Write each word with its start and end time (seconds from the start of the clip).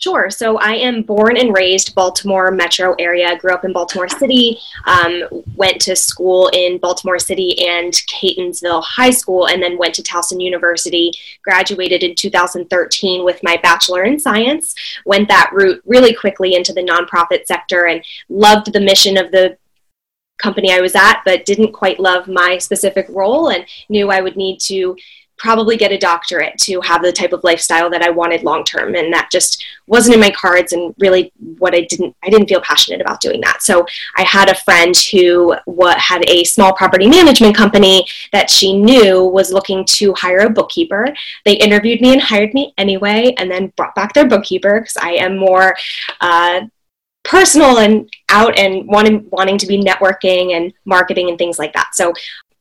Sure. 0.02 0.30
So 0.30 0.58
I 0.58 0.72
am 0.72 1.02
born 1.02 1.36
and 1.36 1.56
raised 1.56 1.94
Baltimore 1.94 2.50
metro 2.50 2.96
area. 2.98 3.36
Grew 3.38 3.52
up 3.52 3.64
in 3.64 3.72
Baltimore 3.72 4.08
City. 4.08 4.58
Um, 4.84 5.22
went 5.54 5.80
to 5.82 5.94
school 5.94 6.50
in 6.52 6.78
Baltimore 6.78 7.20
City 7.20 7.68
and 7.68 7.92
Catonsville 7.92 8.82
High 8.82 9.10
School, 9.10 9.46
and 9.46 9.62
then 9.62 9.78
went 9.78 9.94
to 9.94 10.02
Towson 10.02 10.42
University. 10.42 11.12
Graduated 11.44 12.02
in 12.02 12.16
2013 12.16 13.24
with 13.24 13.38
my 13.44 13.56
bachelor 13.62 14.02
in 14.02 14.18
science. 14.18 14.74
Went 15.06 15.28
that 15.28 15.50
route 15.52 15.80
really 15.86 16.14
quickly 16.14 16.56
into 16.56 16.72
the 16.72 16.82
nonprofit 16.82 17.46
sector 17.46 17.86
and 17.86 18.04
loved 18.28 18.72
the 18.72 18.80
mission 18.80 19.16
of 19.16 19.30
the 19.30 19.56
company 20.38 20.72
I 20.72 20.80
was 20.80 20.96
at, 20.96 21.22
but 21.24 21.44
didn't 21.44 21.72
quite 21.72 22.00
love 22.00 22.26
my 22.26 22.58
specific 22.58 23.06
role 23.08 23.50
and 23.50 23.64
knew 23.88 24.10
I 24.10 24.20
would 24.20 24.36
need 24.36 24.58
to 24.62 24.96
probably 25.42 25.76
get 25.76 25.90
a 25.90 25.98
doctorate 25.98 26.56
to 26.56 26.80
have 26.82 27.02
the 27.02 27.10
type 27.10 27.32
of 27.32 27.42
lifestyle 27.42 27.90
that 27.90 28.00
I 28.00 28.10
wanted 28.10 28.44
long 28.44 28.62
term 28.62 28.94
and 28.94 29.12
that 29.12 29.28
just 29.32 29.64
wasn't 29.88 30.14
in 30.14 30.20
my 30.20 30.30
cards 30.30 30.72
and 30.72 30.94
really 31.00 31.32
what 31.58 31.74
I 31.74 31.80
didn't 31.80 32.14
I 32.22 32.30
didn't 32.30 32.46
feel 32.48 32.60
passionate 32.60 33.00
about 33.00 33.20
doing 33.20 33.40
that. 33.40 33.60
So 33.60 33.84
I 34.16 34.22
had 34.22 34.48
a 34.48 34.54
friend 34.54 34.94
who 35.10 35.56
what 35.64 35.98
had 35.98 36.22
a 36.30 36.44
small 36.44 36.72
property 36.72 37.08
management 37.08 37.56
company 37.56 38.06
that 38.30 38.50
she 38.50 38.78
knew 38.78 39.24
was 39.24 39.52
looking 39.52 39.84
to 39.96 40.14
hire 40.14 40.46
a 40.46 40.50
bookkeeper. 40.50 41.08
They 41.44 41.54
interviewed 41.54 42.00
me 42.00 42.12
and 42.12 42.22
hired 42.22 42.54
me 42.54 42.72
anyway 42.78 43.34
and 43.36 43.50
then 43.50 43.72
brought 43.76 43.96
back 43.96 44.14
their 44.14 44.28
bookkeeper 44.28 44.78
because 44.78 44.96
I 44.96 45.14
am 45.14 45.38
more 45.38 45.74
uh, 46.20 46.60
personal 47.24 47.78
and 47.78 48.08
out 48.28 48.56
and 48.58 48.86
wanting 48.86 49.26
wanting 49.30 49.58
to 49.58 49.66
be 49.66 49.78
networking 49.78 50.56
and 50.56 50.72
marketing 50.84 51.28
and 51.28 51.38
things 51.38 51.58
like 51.58 51.72
that. 51.72 51.90
So 51.94 52.12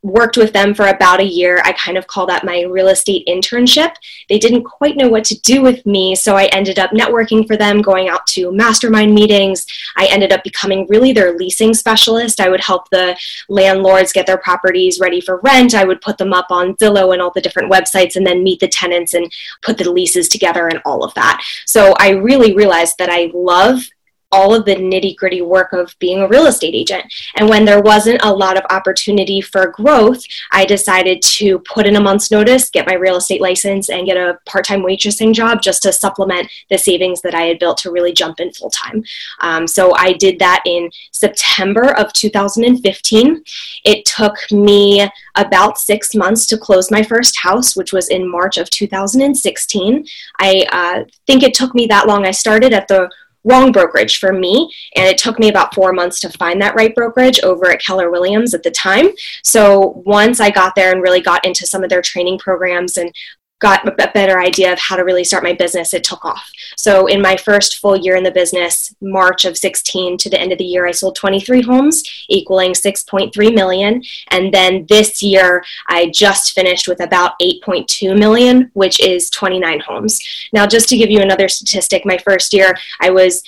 worked 0.03 0.37
with 0.37 0.51
them 0.53 0.73
for 0.73 0.87
about 0.87 1.19
a 1.19 1.25
year. 1.25 1.61
I 1.63 1.73
kind 1.73 1.97
of 1.97 2.07
call 2.07 2.25
that 2.27 2.43
my 2.43 2.61
real 2.61 2.87
estate 2.87 3.27
internship. 3.27 3.93
They 4.29 4.39
didn't 4.39 4.63
quite 4.63 4.97
know 4.97 5.09
what 5.09 5.23
to 5.25 5.39
do 5.41 5.61
with 5.61 5.85
me, 5.85 6.15
so 6.15 6.35
I 6.35 6.45
ended 6.45 6.79
up 6.79 6.91
networking 6.91 7.45
for 7.45 7.55
them, 7.55 7.81
going 7.81 8.09
out 8.09 8.25
to 8.27 8.51
mastermind 8.51 9.13
meetings. 9.13 9.65
I 9.95 10.07
ended 10.07 10.31
up 10.31 10.43
becoming 10.43 10.87
really 10.87 11.13
their 11.13 11.37
leasing 11.37 11.73
specialist. 11.73 12.39
I 12.41 12.49
would 12.49 12.61
help 12.61 12.89
the 12.89 13.17
landlords 13.49 14.13
get 14.13 14.25
their 14.25 14.37
properties 14.37 14.99
ready 14.99 15.21
for 15.21 15.39
rent. 15.43 15.75
I 15.75 15.83
would 15.83 16.01
put 16.01 16.17
them 16.17 16.33
up 16.33 16.47
on 16.49 16.75
Zillow 16.75 17.13
and 17.13 17.21
all 17.21 17.31
the 17.31 17.41
different 17.41 17.71
websites 17.71 18.15
and 18.15 18.25
then 18.25 18.43
meet 18.43 18.59
the 18.59 18.67
tenants 18.67 19.13
and 19.13 19.31
put 19.61 19.77
the 19.77 19.91
leases 19.91 20.27
together 20.27 20.67
and 20.67 20.81
all 20.85 21.03
of 21.03 21.13
that. 21.13 21.43
So 21.65 21.93
I 21.99 22.09
really 22.09 22.55
realized 22.55 22.97
that 22.97 23.09
I 23.09 23.31
love 23.33 23.83
all 24.31 24.53
of 24.53 24.65
the 24.65 24.75
nitty 24.75 25.15
gritty 25.15 25.41
work 25.41 25.73
of 25.73 25.97
being 25.99 26.19
a 26.19 26.27
real 26.27 26.47
estate 26.47 26.73
agent. 26.73 27.03
And 27.35 27.49
when 27.49 27.65
there 27.65 27.81
wasn't 27.81 28.23
a 28.23 28.33
lot 28.33 28.57
of 28.57 28.63
opportunity 28.69 29.41
for 29.41 29.71
growth, 29.71 30.23
I 30.51 30.65
decided 30.65 31.21
to 31.23 31.59
put 31.59 31.85
in 31.85 31.95
a 31.95 32.01
month's 32.01 32.31
notice, 32.31 32.69
get 32.69 32.87
my 32.87 32.93
real 32.93 33.17
estate 33.17 33.41
license, 33.41 33.89
and 33.89 34.05
get 34.05 34.17
a 34.17 34.39
part 34.45 34.65
time 34.65 34.81
waitressing 34.81 35.33
job 35.33 35.61
just 35.61 35.83
to 35.83 35.93
supplement 35.93 36.49
the 36.69 36.77
savings 36.77 37.21
that 37.21 37.35
I 37.35 37.43
had 37.43 37.59
built 37.59 37.77
to 37.79 37.91
really 37.91 38.13
jump 38.13 38.39
in 38.39 38.51
full 38.53 38.69
time. 38.69 39.03
Um, 39.39 39.67
so 39.67 39.93
I 39.95 40.13
did 40.13 40.39
that 40.39 40.63
in 40.65 40.89
September 41.11 41.93
of 41.97 42.13
2015. 42.13 43.43
It 43.83 44.05
took 44.05 44.35
me 44.51 45.09
about 45.35 45.77
six 45.77 46.15
months 46.15 46.45
to 46.47 46.57
close 46.57 46.91
my 46.91 47.03
first 47.03 47.37
house, 47.37 47.75
which 47.75 47.93
was 47.93 48.09
in 48.09 48.29
March 48.29 48.57
of 48.57 48.69
2016. 48.69 50.05
I 50.39 50.65
uh, 50.71 51.03
think 51.27 51.43
it 51.43 51.53
took 51.53 51.73
me 51.75 51.87
that 51.87 52.07
long. 52.07 52.25
I 52.25 52.31
started 52.31 52.73
at 52.73 52.87
the 52.87 53.09
wrong 53.43 53.71
brokerage 53.71 54.19
for 54.19 54.31
me. 54.31 54.71
And 54.95 55.07
it 55.07 55.17
took 55.17 55.39
me 55.39 55.49
about 55.49 55.73
four 55.73 55.93
months 55.93 56.19
to 56.21 56.29
find 56.29 56.61
that 56.61 56.75
right 56.75 56.93
brokerage 56.93 57.39
over 57.41 57.69
at 57.71 57.81
Keller 57.81 58.09
Williams 58.09 58.53
at 58.53 58.63
the 58.63 58.71
time. 58.71 59.09
So 59.43 60.01
once 60.05 60.39
I 60.39 60.49
got 60.49 60.75
there 60.75 60.91
and 60.91 61.01
really 61.01 61.21
got 61.21 61.45
into 61.45 61.65
some 61.65 61.83
of 61.83 61.89
their 61.89 62.01
training 62.01 62.39
programs 62.39 62.97
and 62.97 63.13
got 63.61 63.87
a 63.87 64.11
better 64.13 64.39
idea 64.39 64.73
of 64.73 64.79
how 64.79 64.95
to 64.95 65.03
really 65.03 65.23
start 65.23 65.43
my 65.43 65.53
business, 65.53 65.93
it 65.93 66.03
took 66.03 66.25
off. 66.25 66.51
So 66.75 67.05
in 67.05 67.21
my 67.21 67.37
first 67.37 67.77
full 67.77 67.95
year 67.95 68.15
in 68.15 68.23
the 68.23 68.31
business, 68.31 68.93
March 69.01 69.45
of 69.45 69.57
16 69.57 70.17
to 70.17 70.29
the 70.29 70.39
end 70.39 70.51
of 70.51 70.57
the 70.57 70.65
year, 70.65 70.87
I 70.87 70.91
sold 70.91 71.15
23 71.15 71.61
homes, 71.61 72.03
equaling 72.27 72.73
6.3 72.73 73.53
million. 73.53 74.03
And 74.31 74.53
then 74.53 74.85
this 74.89 75.21
year, 75.21 75.63
I 75.87 76.09
just 76.09 76.53
finished 76.53 76.87
with 76.87 77.01
about 77.01 77.39
8.2 77.39 78.17
million, 78.17 78.71
which 78.73 78.99
is 78.99 79.29
29 79.29 79.79
homes. 79.79 80.19
Now, 80.51 80.65
just 80.65 80.89
to 80.89 80.97
give 80.97 81.11
you 81.11 81.21
another 81.21 81.47
statistic, 81.47 82.05
my 82.05 82.17
first 82.17 82.53
year, 82.53 82.75
I 82.99 83.11
was 83.11 83.43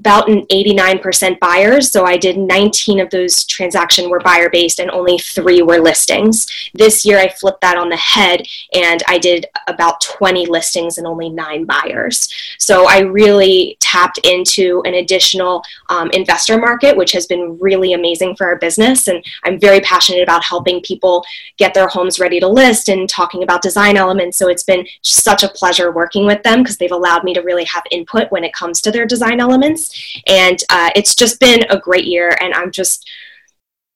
about 0.00 0.30
an 0.30 0.46
89% 0.46 1.38
buyers. 1.40 1.92
So 1.92 2.06
I 2.06 2.16
did 2.16 2.38
19 2.38 3.00
of 3.00 3.10
those 3.10 3.44
transactions 3.44 4.08
were 4.08 4.18
buyer 4.18 4.48
based 4.48 4.80
and 4.80 4.90
only 4.90 5.18
three 5.18 5.60
were 5.60 5.78
listings. 5.78 6.46
This 6.72 7.04
year 7.04 7.18
I 7.18 7.28
flipped 7.28 7.60
that 7.60 7.76
on 7.76 7.90
the 7.90 7.96
head 7.96 8.42
and 8.74 9.02
I 9.06 9.18
did 9.18 9.46
about 9.68 10.00
20 10.00 10.46
listings 10.46 10.96
and 10.96 11.06
only 11.06 11.28
nine 11.28 11.66
buyers. 11.66 12.32
So 12.58 12.88
I 12.88 13.00
really 13.00 13.76
tapped 13.80 14.18
into 14.24 14.82
an 14.86 14.94
additional 14.94 15.62
um, 15.90 16.10
investor 16.12 16.56
market, 16.56 16.96
which 16.96 17.12
has 17.12 17.26
been 17.26 17.58
really 17.58 17.92
amazing 17.92 18.36
for 18.36 18.46
our 18.46 18.56
business. 18.56 19.06
And 19.06 19.22
I'm 19.44 19.60
very 19.60 19.80
passionate 19.80 20.22
about 20.22 20.44
helping 20.44 20.80
people 20.80 21.24
get 21.58 21.74
their 21.74 21.88
homes 21.88 22.18
ready 22.18 22.40
to 22.40 22.48
list 22.48 22.88
and 22.88 23.06
talking 23.06 23.42
about 23.42 23.60
design 23.60 23.98
elements. 23.98 24.38
So 24.38 24.48
it's 24.48 24.64
been 24.64 24.86
such 25.02 25.42
a 25.42 25.48
pleasure 25.48 25.92
working 25.92 26.24
with 26.24 26.42
them 26.42 26.62
because 26.62 26.78
they've 26.78 26.90
allowed 26.90 27.22
me 27.22 27.34
to 27.34 27.42
really 27.42 27.64
have 27.64 27.84
input 27.90 28.30
when 28.32 28.44
it 28.44 28.54
comes 28.54 28.80
to 28.80 28.90
their 28.90 29.04
design 29.04 29.40
elements. 29.40 29.89
And 30.26 30.58
uh, 30.68 30.90
it's 30.94 31.14
just 31.14 31.40
been 31.40 31.64
a 31.70 31.78
great 31.78 32.06
year. 32.06 32.36
And 32.40 32.54
I'm 32.54 32.70
just 32.70 33.08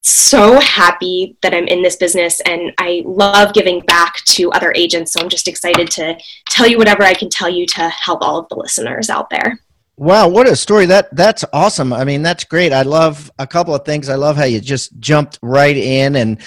so 0.06 0.60
happy 0.60 1.36
that 1.40 1.54
I'm 1.54 1.66
in 1.66 1.82
this 1.82 1.96
business 1.96 2.40
and 2.40 2.72
I 2.76 3.02
love 3.06 3.54
giving 3.54 3.80
back 3.80 4.16
to 4.26 4.52
other 4.52 4.70
agents. 4.76 5.12
So 5.12 5.20
I'm 5.20 5.30
just 5.30 5.48
excited 5.48 5.90
to 5.92 6.18
tell 6.50 6.66
you 6.66 6.76
whatever 6.76 7.02
I 7.04 7.14
can 7.14 7.30
tell 7.30 7.48
you 7.48 7.66
to 7.68 7.88
help 7.88 8.20
all 8.20 8.38
of 8.38 8.48
the 8.50 8.56
listeners 8.56 9.08
out 9.08 9.30
there. 9.30 9.60
Wow, 9.96 10.26
what 10.26 10.48
a 10.48 10.56
story! 10.56 10.86
That 10.86 11.14
that's 11.14 11.44
awesome. 11.52 11.92
I 11.92 12.02
mean, 12.04 12.20
that's 12.20 12.42
great. 12.42 12.72
I 12.72 12.82
love 12.82 13.30
a 13.38 13.46
couple 13.46 13.76
of 13.76 13.84
things. 13.84 14.08
I 14.08 14.16
love 14.16 14.36
how 14.36 14.42
you 14.42 14.60
just 14.60 14.98
jumped 14.98 15.38
right 15.40 15.76
in, 15.76 16.16
and 16.16 16.40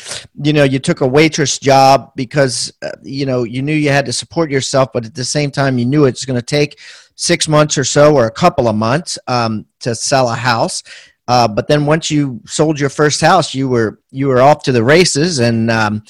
you 0.44 0.52
know, 0.52 0.66
you 0.66 0.80
took 0.80 1.00
a 1.00 1.08
waitress 1.08 1.58
job 1.58 2.12
because 2.18 2.74
uh, 2.82 2.92
you 3.04 3.26
know 3.26 3.46
you 3.46 3.62
knew 3.62 3.74
you 3.74 3.90
had 3.90 4.06
to 4.08 4.12
support 4.12 4.52
yourself, 4.52 4.90
but 4.94 5.06
at 5.06 5.16
the 5.16 5.24
same 5.24 5.50
time, 5.50 5.78
you 5.78 5.86
knew 5.86 6.04
it's 6.04 6.26
going 6.26 6.38
to 6.38 6.46
take 6.46 6.78
six 7.18 7.48
months 7.50 7.78
or 7.78 7.84
so, 7.84 8.16
or 8.16 8.26
a 8.26 8.32
couple 8.32 8.70
of 8.70 8.76
months, 8.76 9.20
um, 9.28 9.66
to 9.82 9.94
sell 9.94 10.30
a 10.30 10.36
house. 10.36 10.84
Uh, 11.28 11.48
but 11.48 11.68
then 11.68 11.86
once 11.86 12.10
you 12.10 12.40
sold 12.46 12.80
your 12.80 12.90
first 12.90 13.20
house, 13.20 13.54
you 13.54 13.68
were 13.68 14.00
you 14.12 14.28
were 14.28 14.42
off 14.42 14.64
to 14.64 14.72
the 14.72 14.84
races, 14.84 15.40
and 15.40 15.70
um, 15.70 16.04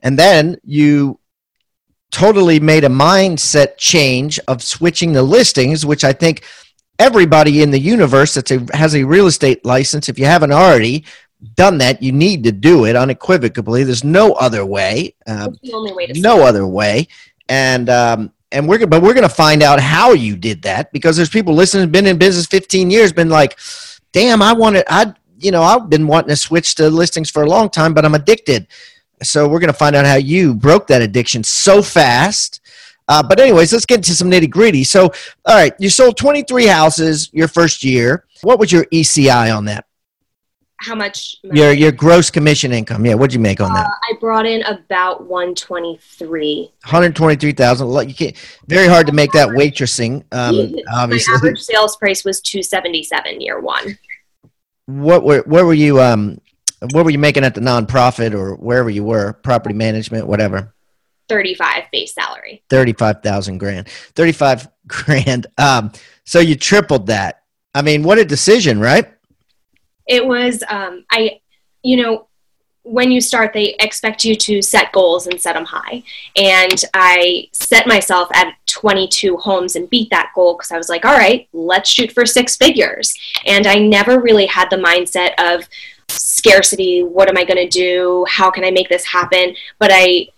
and 0.00 0.18
then 0.18 0.56
you 0.64 1.18
totally 2.10 2.58
made 2.60 2.84
a 2.84 2.88
mindset 2.88 3.76
change 3.76 4.38
of 4.48 4.62
switching 4.62 5.12
the 5.12 5.22
listings, 5.22 5.84
which 5.84 6.04
I 6.04 6.12
think 6.12 6.44
everybody 6.98 7.62
in 7.62 7.70
the 7.70 7.80
universe 7.80 8.34
that 8.34 8.48
has 8.72 8.94
a 8.94 9.04
real 9.04 9.26
estate 9.26 9.64
license, 9.64 10.08
if 10.08 10.18
you 10.18 10.26
haven't 10.26 10.52
already 10.52 11.04
done 11.54 11.78
that, 11.78 12.02
you 12.02 12.12
need 12.12 12.44
to 12.44 12.52
do 12.52 12.84
it 12.84 12.96
unequivocally. 12.96 13.82
There's 13.82 14.04
no 14.04 14.32
other 14.34 14.64
way. 14.64 15.14
Uh, 15.26 15.50
the 15.62 15.72
only 15.72 15.92
way 15.92 16.06
no 16.16 16.42
other 16.42 16.66
way. 16.66 17.08
And 17.48 17.88
um, 17.90 18.32
and 18.52 18.68
we're 18.68 18.86
but 18.86 19.02
we're 19.02 19.14
going 19.14 19.28
to 19.28 19.34
find 19.34 19.62
out 19.62 19.80
how 19.80 20.12
you 20.12 20.36
did 20.36 20.62
that 20.62 20.92
because 20.92 21.16
there's 21.16 21.30
people 21.30 21.54
listening, 21.54 21.90
been 21.90 22.06
in 22.06 22.18
business 22.18 22.46
15 22.46 22.90
years, 22.90 23.12
been 23.12 23.28
like, 23.28 23.58
damn, 24.12 24.42
I 24.42 24.52
wanted, 24.52 24.84
I 24.88 25.14
you 25.38 25.50
know, 25.50 25.62
I've 25.62 25.90
been 25.90 26.06
wanting 26.06 26.28
to 26.28 26.36
switch 26.36 26.74
to 26.76 26.88
listings 26.88 27.30
for 27.30 27.42
a 27.42 27.48
long 27.48 27.68
time, 27.68 27.94
but 27.94 28.04
I'm 28.04 28.14
addicted. 28.14 28.68
So 29.22 29.48
we're 29.48 29.60
going 29.60 29.72
to 29.72 29.78
find 29.78 29.96
out 29.96 30.04
how 30.04 30.16
you 30.16 30.54
broke 30.54 30.88
that 30.88 31.02
addiction 31.02 31.44
so 31.44 31.82
fast 31.82 32.60
uh, 33.08 33.22
but 33.22 33.40
anyways, 33.40 33.72
let's 33.72 33.86
get 33.86 33.96
into 33.96 34.14
some 34.14 34.30
nitty 34.30 34.48
gritty. 34.48 34.84
So, 34.84 35.12
all 35.44 35.54
right, 35.54 35.74
you 35.78 35.90
sold 35.90 36.16
23 36.16 36.66
houses 36.66 37.30
your 37.32 37.48
first 37.48 37.84
year. 37.84 38.24
What 38.42 38.58
was 38.58 38.72
your 38.72 38.84
GCI 38.86 39.54
on 39.54 39.66
that? 39.66 39.86
How 40.82 40.96
much? 40.96 41.36
Your 41.44 41.72
your 41.72 41.92
gross 41.92 42.28
commission 42.28 42.72
income. 42.72 43.06
Yeah, 43.06 43.14
what'd 43.14 43.32
you 43.32 43.38
make 43.38 43.60
on 43.60 43.72
that? 43.72 43.86
Uh, 43.86 43.90
I 44.10 44.14
brought 44.18 44.46
in 44.46 44.62
about 44.62 45.26
123. 45.26 46.72
123,000. 46.82 48.08
You 48.08 48.14
can't. 48.14 48.36
Very 48.66 48.88
hard 48.88 49.06
to 49.06 49.12
make 49.12 49.30
that 49.32 49.48
waitressing. 49.48 50.24
Um, 50.32 50.74
obviously, 50.92 51.32
my 51.32 51.36
average 51.36 51.60
sales 51.60 51.96
price 51.96 52.24
was 52.24 52.40
277 52.40 53.40
year 53.40 53.60
one. 53.60 53.96
What 54.86 55.22
were 55.22 55.42
where 55.42 55.64
were 55.64 55.72
you? 55.72 56.00
Um, 56.00 56.40
what 56.90 57.04
were 57.04 57.10
you 57.10 57.18
making 57.18 57.44
at 57.44 57.54
the 57.54 57.60
nonprofit 57.60 58.34
or 58.34 58.56
wherever 58.56 58.90
you 58.90 59.04
were? 59.04 59.34
Property 59.34 59.74
management, 59.74 60.26
whatever. 60.26 60.74
35 61.28 61.84
base 61.92 62.12
salary. 62.12 62.64
35,000 62.70 63.58
grand. 63.58 63.88
35 63.88 64.68
grand. 64.88 65.46
Um, 65.58 65.92
so 66.24 66.40
you 66.40 66.56
tripled 66.56 67.06
that. 67.06 67.42
I 67.72 67.82
mean, 67.82 68.02
what 68.02 68.18
a 68.18 68.24
decision, 68.24 68.80
right? 68.80 69.08
It 70.12 70.26
was, 70.26 70.62
um, 70.68 71.06
I, 71.10 71.40
you 71.82 71.96
know, 71.96 72.28
when 72.82 73.10
you 73.10 73.22
start, 73.22 73.54
they 73.54 73.74
expect 73.80 74.26
you 74.26 74.34
to 74.34 74.60
set 74.60 74.92
goals 74.92 75.26
and 75.26 75.40
set 75.40 75.54
them 75.54 75.64
high. 75.64 76.02
And 76.36 76.84
I 76.92 77.48
set 77.52 77.86
myself 77.86 78.28
at 78.34 78.56
22 78.66 79.38
homes 79.38 79.74
and 79.74 79.88
beat 79.88 80.10
that 80.10 80.32
goal 80.34 80.58
because 80.58 80.70
I 80.70 80.76
was 80.76 80.90
like, 80.90 81.06
all 81.06 81.16
right, 81.16 81.48
let's 81.54 81.88
shoot 81.88 82.12
for 82.12 82.26
six 82.26 82.56
figures. 82.56 83.16
And 83.46 83.66
I 83.66 83.78
never 83.78 84.20
really 84.20 84.44
had 84.44 84.68
the 84.68 84.76
mindset 84.76 85.32
of 85.38 85.66
scarcity. 86.08 87.02
What 87.02 87.30
am 87.30 87.38
I 87.38 87.44
going 87.44 87.56
to 87.56 87.68
do? 87.68 88.26
How 88.28 88.50
can 88.50 88.64
I 88.64 88.70
make 88.70 88.90
this 88.90 89.06
happen? 89.06 89.56
But 89.78 89.92
I 89.94 90.28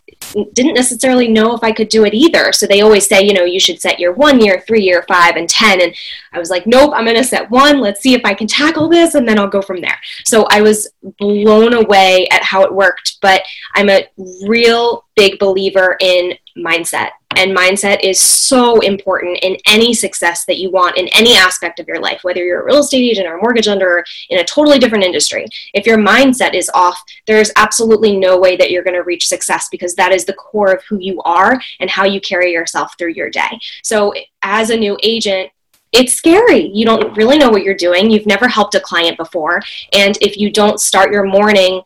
didn't 0.52 0.74
necessarily 0.74 1.28
know 1.28 1.54
if 1.54 1.62
I 1.62 1.72
could 1.72 1.88
do 1.88 2.04
it 2.04 2.14
either. 2.14 2.52
So 2.52 2.66
they 2.66 2.80
always 2.80 3.06
say, 3.06 3.22
you 3.24 3.32
know, 3.32 3.44
you 3.44 3.60
should 3.60 3.80
set 3.80 4.00
your 4.00 4.12
one 4.12 4.40
year, 4.40 4.62
three 4.66 4.82
year, 4.82 5.04
five, 5.08 5.36
and 5.36 5.48
10. 5.48 5.80
And 5.80 5.94
I 6.32 6.38
was 6.38 6.50
like, 6.50 6.66
nope, 6.66 6.92
I'm 6.94 7.04
going 7.04 7.16
to 7.16 7.24
set 7.24 7.50
one. 7.50 7.80
Let's 7.80 8.00
see 8.00 8.14
if 8.14 8.22
I 8.24 8.34
can 8.34 8.46
tackle 8.46 8.88
this, 8.88 9.14
and 9.14 9.28
then 9.28 9.38
I'll 9.38 9.48
go 9.48 9.62
from 9.62 9.80
there. 9.80 9.98
So 10.24 10.46
I 10.50 10.62
was 10.62 10.88
blown 11.18 11.74
away 11.74 12.28
at 12.30 12.42
how 12.42 12.62
it 12.62 12.72
worked. 12.72 13.18
But 13.20 13.42
I'm 13.74 13.88
a 13.88 14.06
real 14.46 15.04
big 15.16 15.38
believer 15.38 15.96
in 16.00 16.34
mindset. 16.56 17.10
And 17.36 17.56
mindset 17.56 17.98
is 18.02 18.20
so 18.20 18.78
important 18.80 19.38
in 19.42 19.56
any 19.66 19.92
success 19.92 20.44
that 20.44 20.58
you 20.58 20.70
want 20.70 20.96
in 20.96 21.08
any 21.08 21.36
aspect 21.36 21.80
of 21.80 21.88
your 21.88 22.00
life, 22.00 22.20
whether 22.22 22.44
you're 22.44 22.62
a 22.62 22.64
real 22.64 22.78
estate 22.78 23.10
agent 23.10 23.26
or 23.26 23.38
a 23.38 23.42
mortgage 23.42 23.66
lender 23.66 24.04
in 24.30 24.38
a 24.38 24.44
totally 24.44 24.78
different 24.78 25.04
industry. 25.04 25.46
If 25.72 25.86
your 25.86 25.98
mindset 25.98 26.54
is 26.54 26.70
off, 26.74 27.02
there's 27.26 27.50
absolutely 27.56 28.16
no 28.16 28.38
way 28.38 28.56
that 28.56 28.70
you're 28.70 28.84
going 28.84 28.94
to 28.94 29.02
reach 29.02 29.26
success 29.26 29.68
because 29.70 29.94
that 29.96 30.12
is 30.12 30.24
the 30.24 30.32
core 30.34 30.72
of 30.72 30.84
who 30.84 30.98
you 30.98 31.20
are 31.22 31.60
and 31.80 31.90
how 31.90 32.04
you 32.04 32.20
carry 32.20 32.52
yourself 32.52 32.94
through 32.98 33.12
your 33.12 33.30
day. 33.30 33.58
So, 33.82 34.14
as 34.42 34.70
a 34.70 34.76
new 34.76 34.96
agent, 35.02 35.50
it's 35.92 36.14
scary. 36.14 36.68
You 36.68 36.84
don't 36.84 37.16
really 37.16 37.38
know 37.38 37.50
what 37.50 37.62
you're 37.62 37.74
doing. 37.74 38.10
You've 38.10 38.26
never 38.26 38.48
helped 38.48 38.74
a 38.74 38.80
client 38.80 39.16
before. 39.16 39.62
And 39.92 40.18
if 40.20 40.36
you 40.36 40.50
don't 40.50 40.80
start 40.80 41.12
your 41.12 41.24
morning 41.24 41.82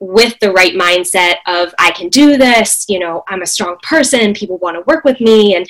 with 0.00 0.38
the 0.40 0.52
right 0.52 0.74
mindset 0.74 1.36
of 1.46 1.74
I 1.78 1.90
can 1.90 2.08
do 2.08 2.36
this, 2.36 2.86
you 2.88 2.98
know, 2.98 3.24
I'm 3.28 3.42
a 3.42 3.46
strong 3.46 3.78
person, 3.82 4.32
people 4.34 4.58
want 4.58 4.76
to 4.76 4.82
work 4.82 5.04
with 5.04 5.20
me 5.20 5.56
and 5.56 5.68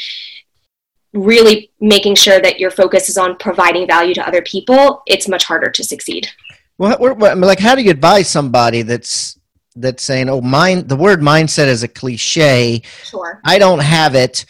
really 1.14 1.70
making 1.80 2.14
sure 2.14 2.40
that 2.40 2.60
your 2.60 2.70
focus 2.70 3.08
is 3.08 3.16
on 3.16 3.36
providing 3.36 3.86
value 3.86 4.14
to 4.14 4.26
other 4.26 4.42
people, 4.42 5.02
it's 5.06 5.28
much 5.28 5.44
harder 5.44 5.70
to 5.70 5.82
succeed. 5.82 6.28
Well, 6.76 7.16
like 7.36 7.58
how 7.58 7.74
do 7.74 7.82
you 7.82 7.90
advise 7.90 8.28
somebody 8.28 8.82
that's 8.82 9.38
that's 9.74 10.02
saying, 10.02 10.28
"Oh, 10.28 10.40
mind 10.40 10.88
the 10.88 10.96
word 10.96 11.20
mindset 11.20 11.66
is 11.66 11.82
a 11.82 11.88
cliche. 11.88 12.82
Sure. 13.04 13.40
I 13.44 13.58
don't 13.58 13.78
have 13.78 14.14
it. 14.14 14.44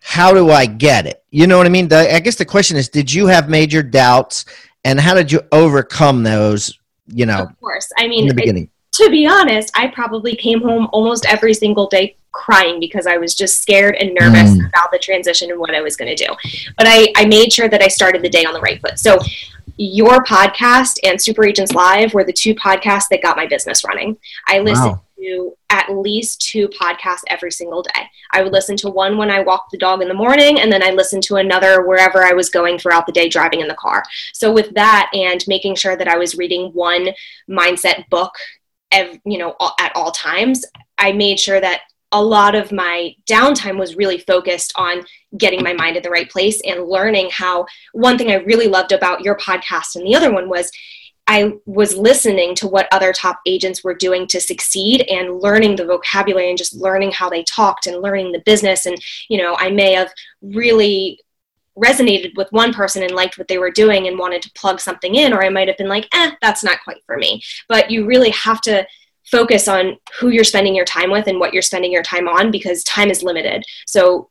How 0.00 0.32
do 0.32 0.50
I 0.50 0.66
get 0.66 1.06
it?" 1.06 1.22
You 1.30 1.46
know 1.46 1.58
what 1.58 1.66
I 1.66 1.70
mean? 1.70 1.88
The, 1.88 2.14
I 2.14 2.20
guess 2.20 2.36
the 2.36 2.44
question 2.44 2.76
is, 2.76 2.88
did 2.88 3.12
you 3.12 3.26
have 3.26 3.48
major 3.48 3.82
doubts 3.82 4.44
and 4.84 4.98
how 4.98 5.14
did 5.14 5.30
you 5.30 5.40
overcome 5.52 6.22
those, 6.22 6.78
you 7.06 7.26
know? 7.26 7.42
Of 7.42 7.60
course. 7.60 7.88
I 7.98 8.08
mean, 8.08 8.22
in 8.22 8.28
the 8.28 8.34
beginning. 8.34 8.64
It, 8.64 8.70
to 8.98 9.10
be 9.10 9.26
honest, 9.26 9.70
I 9.76 9.88
probably 9.88 10.34
came 10.34 10.60
home 10.60 10.88
almost 10.92 11.24
every 11.26 11.54
single 11.54 11.88
day 11.88 12.16
crying 12.32 12.80
because 12.80 13.06
I 13.06 13.16
was 13.16 13.34
just 13.34 13.62
scared 13.62 13.96
and 13.96 14.14
nervous 14.14 14.50
mm. 14.50 14.68
about 14.68 14.90
the 14.92 14.98
transition 14.98 15.50
and 15.50 15.60
what 15.60 15.74
I 15.74 15.80
was 15.80 15.96
going 15.96 16.14
to 16.14 16.26
do. 16.26 16.32
But 16.76 16.86
I, 16.88 17.12
I 17.16 17.26
made 17.26 17.52
sure 17.52 17.68
that 17.68 17.82
I 17.82 17.88
started 17.88 18.22
the 18.22 18.28
day 18.28 18.44
on 18.44 18.54
the 18.54 18.60
right 18.60 18.80
foot. 18.80 18.98
So, 18.98 19.18
your 19.80 20.24
podcast 20.24 20.98
and 21.04 21.22
Super 21.22 21.44
Agents 21.44 21.72
Live 21.72 22.12
were 22.12 22.24
the 22.24 22.32
two 22.32 22.52
podcasts 22.56 23.08
that 23.10 23.22
got 23.22 23.36
my 23.36 23.46
business 23.46 23.84
running. 23.84 24.16
I 24.48 24.58
listened 24.58 24.90
wow. 24.90 25.02
to 25.20 25.56
at 25.70 25.92
least 25.92 26.40
two 26.40 26.66
podcasts 26.68 27.22
every 27.28 27.52
single 27.52 27.82
day. 27.82 28.10
I 28.32 28.42
would 28.42 28.52
listen 28.52 28.76
to 28.78 28.90
one 28.90 29.16
when 29.16 29.30
I 29.30 29.40
walked 29.40 29.70
the 29.70 29.78
dog 29.78 30.02
in 30.02 30.08
the 30.08 30.14
morning, 30.14 30.58
and 30.58 30.72
then 30.72 30.82
I 30.82 30.90
listened 30.90 31.22
to 31.24 31.36
another 31.36 31.86
wherever 31.86 32.24
I 32.24 32.32
was 32.32 32.50
going 32.50 32.76
throughout 32.76 33.06
the 33.06 33.12
day 33.12 33.28
driving 33.28 33.60
in 33.60 33.68
the 33.68 33.74
car. 33.74 34.02
So, 34.32 34.52
with 34.52 34.74
that 34.74 35.10
and 35.12 35.44
making 35.46 35.76
sure 35.76 35.96
that 35.96 36.08
I 36.08 36.16
was 36.16 36.36
reading 36.36 36.72
one 36.72 37.10
mindset 37.48 38.08
book 38.08 38.34
ev- 38.92 39.18
you 39.24 39.38
know 39.38 39.54
at 39.78 39.92
all 39.94 40.10
times 40.10 40.64
i 40.98 41.12
made 41.12 41.38
sure 41.38 41.60
that 41.60 41.82
a 42.12 42.22
lot 42.22 42.54
of 42.54 42.72
my 42.72 43.14
downtime 43.28 43.78
was 43.78 43.96
really 43.96 44.18
focused 44.18 44.72
on 44.76 45.04
getting 45.36 45.62
my 45.62 45.74
mind 45.74 45.96
in 45.96 46.02
the 46.02 46.10
right 46.10 46.30
place 46.30 46.60
and 46.64 46.88
learning 46.88 47.28
how 47.30 47.66
one 47.92 48.16
thing 48.16 48.30
i 48.30 48.34
really 48.34 48.66
loved 48.68 48.92
about 48.92 49.22
your 49.22 49.36
podcast 49.36 49.94
and 49.94 50.06
the 50.06 50.14
other 50.14 50.32
one 50.32 50.48
was 50.48 50.70
I 51.30 51.52
was 51.66 51.94
listening 51.94 52.54
to 52.54 52.66
what 52.66 52.88
other 52.90 53.12
top 53.12 53.40
agents 53.44 53.84
were 53.84 53.94
doing 53.94 54.26
to 54.28 54.40
succeed 54.40 55.02
and 55.02 55.42
learning 55.42 55.76
the 55.76 55.84
vocabulary 55.84 56.48
and 56.48 56.56
just 56.56 56.74
learning 56.74 57.12
how 57.12 57.28
they 57.28 57.42
talked 57.42 57.86
and 57.86 58.00
learning 58.00 58.32
the 58.32 58.40
business. 58.46 58.86
And, 58.86 58.98
you 59.28 59.36
know, 59.36 59.54
I 59.58 59.68
may 59.70 59.92
have 59.92 60.10
really 60.40 61.20
resonated 61.82 62.36
with 62.36 62.50
one 62.50 62.72
person 62.72 63.02
and 63.02 63.12
liked 63.12 63.38
what 63.38 63.48
they 63.48 63.58
were 63.58 63.70
doing 63.70 64.06
and 64.08 64.18
wanted 64.18 64.42
to 64.42 64.52
plug 64.52 64.80
something 64.80 65.14
in, 65.14 65.32
or 65.32 65.42
I 65.42 65.48
might 65.48 65.68
have 65.68 65.76
been 65.76 65.88
like, 65.88 66.08
eh, 66.12 66.32
that's 66.40 66.64
not 66.64 66.82
quite 66.84 67.02
for 67.06 67.16
me. 67.16 67.42
But 67.68 67.90
you 67.90 68.06
really 68.06 68.30
have 68.30 68.60
to 68.62 68.86
focus 69.30 69.68
on 69.68 69.96
who 70.18 70.28
you're 70.28 70.44
spending 70.44 70.74
your 70.74 70.84
time 70.84 71.10
with 71.10 71.26
and 71.26 71.38
what 71.38 71.52
you're 71.52 71.62
spending 71.62 71.92
your 71.92 72.02
time 72.02 72.28
on 72.28 72.50
because 72.50 72.82
time 72.84 73.10
is 73.10 73.22
limited. 73.22 73.62
So 73.86 74.30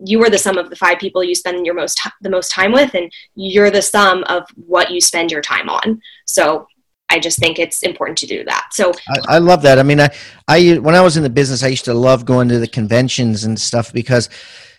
you 0.00 0.22
are 0.24 0.30
the 0.30 0.38
sum 0.38 0.58
of 0.58 0.70
the 0.70 0.76
five 0.76 0.98
people 0.98 1.24
you 1.24 1.34
spend 1.34 1.66
your 1.66 1.74
most 1.74 2.00
the 2.20 2.30
most 2.30 2.52
time 2.52 2.72
with 2.72 2.94
and 2.94 3.12
you're 3.34 3.70
the 3.70 3.82
sum 3.82 4.24
of 4.24 4.44
what 4.54 4.90
you 4.90 5.00
spend 5.00 5.30
your 5.30 5.42
time 5.42 5.68
on. 5.68 6.00
So 6.26 6.66
I 7.10 7.18
just 7.18 7.38
think 7.38 7.58
it's 7.58 7.82
important 7.82 8.18
to 8.18 8.26
do 8.26 8.44
that. 8.44 8.68
So 8.72 8.92
I, 9.08 9.36
I, 9.36 9.38
love 9.38 9.62
that. 9.62 9.78
I 9.78 9.82
mean, 9.82 9.98
I, 9.98 10.10
I 10.46 10.74
when 10.78 10.94
I 10.94 11.00
was 11.00 11.16
in 11.16 11.22
the 11.22 11.30
business, 11.30 11.62
I 11.62 11.68
used 11.68 11.86
to 11.86 11.94
love 11.94 12.24
going 12.24 12.48
to 12.48 12.58
the 12.58 12.68
conventions 12.68 13.44
and 13.44 13.58
stuff 13.58 13.92
because 13.92 14.28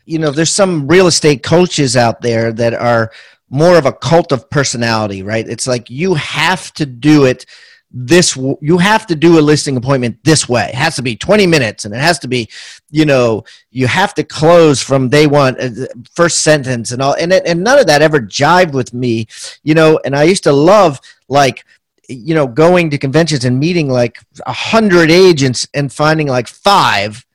you 0.10 0.20
know, 0.20 0.32
there's 0.32 0.54
some 0.54 0.88
real 0.88 1.08
estate 1.08 1.44
coaches 1.44 1.96
out 1.96 2.22
there 2.22 2.52
that 2.54 2.74
are 2.74 3.12
more 3.50 3.78
of 3.78 3.86
a 3.86 3.94
cult 3.94 4.32
of 4.32 4.50
personality, 4.50 5.24
right? 5.24 5.48
It's 5.48 5.68
like 5.68 5.90
you 5.90 6.16
have 6.16 6.74
to 6.74 6.86
do 6.86 7.26
it 7.26 7.46
this 7.92 8.36
you 8.62 8.78
have 8.78 9.08
to 9.08 9.16
do 9.16 9.40
a 9.40 9.42
listing 9.42 9.76
appointment 9.76 10.16
this 10.24 10.48
way 10.48 10.68
it 10.70 10.76
has 10.76 10.96
to 10.96 11.02
be 11.02 11.16
20 11.16 11.48
minutes 11.48 11.86
and 11.86 11.94
it 11.96 11.98
has 11.98 12.20
to 12.20 12.28
be 12.28 12.48
you 12.92 13.04
know 13.04 13.44
you 13.72 13.88
have 13.88 14.14
to 14.14 14.24
close 14.24 14.80
from 14.80 15.10
day 15.10 15.26
one 15.26 15.60
uh, 15.60 15.88
first 16.14 16.42
sentence 16.42 16.92
and 16.92 17.02
all 17.02 17.16
and, 17.16 17.34
and 17.34 17.64
none 17.64 17.80
of 17.80 17.88
that 17.88 18.04
ever 18.04 18.20
jived 18.20 18.74
with 18.74 18.94
me 18.94 19.26
you 19.64 19.74
know 19.74 20.00
and 20.06 20.16
i 20.16 20.22
used 20.22 20.44
to 20.44 20.52
love 20.52 21.00
like 21.30 21.66
you 22.10 22.34
know, 22.34 22.48
going 22.48 22.90
to 22.90 22.98
conventions 22.98 23.46
and 23.46 23.60
meeting 23.60 23.88
like 23.88 24.20
a 24.46 24.52
hundred 24.52 25.12
agents 25.12 25.68
and 25.74 25.94
finding 25.94 26.28
like 26.28 26.48
five 26.48 27.26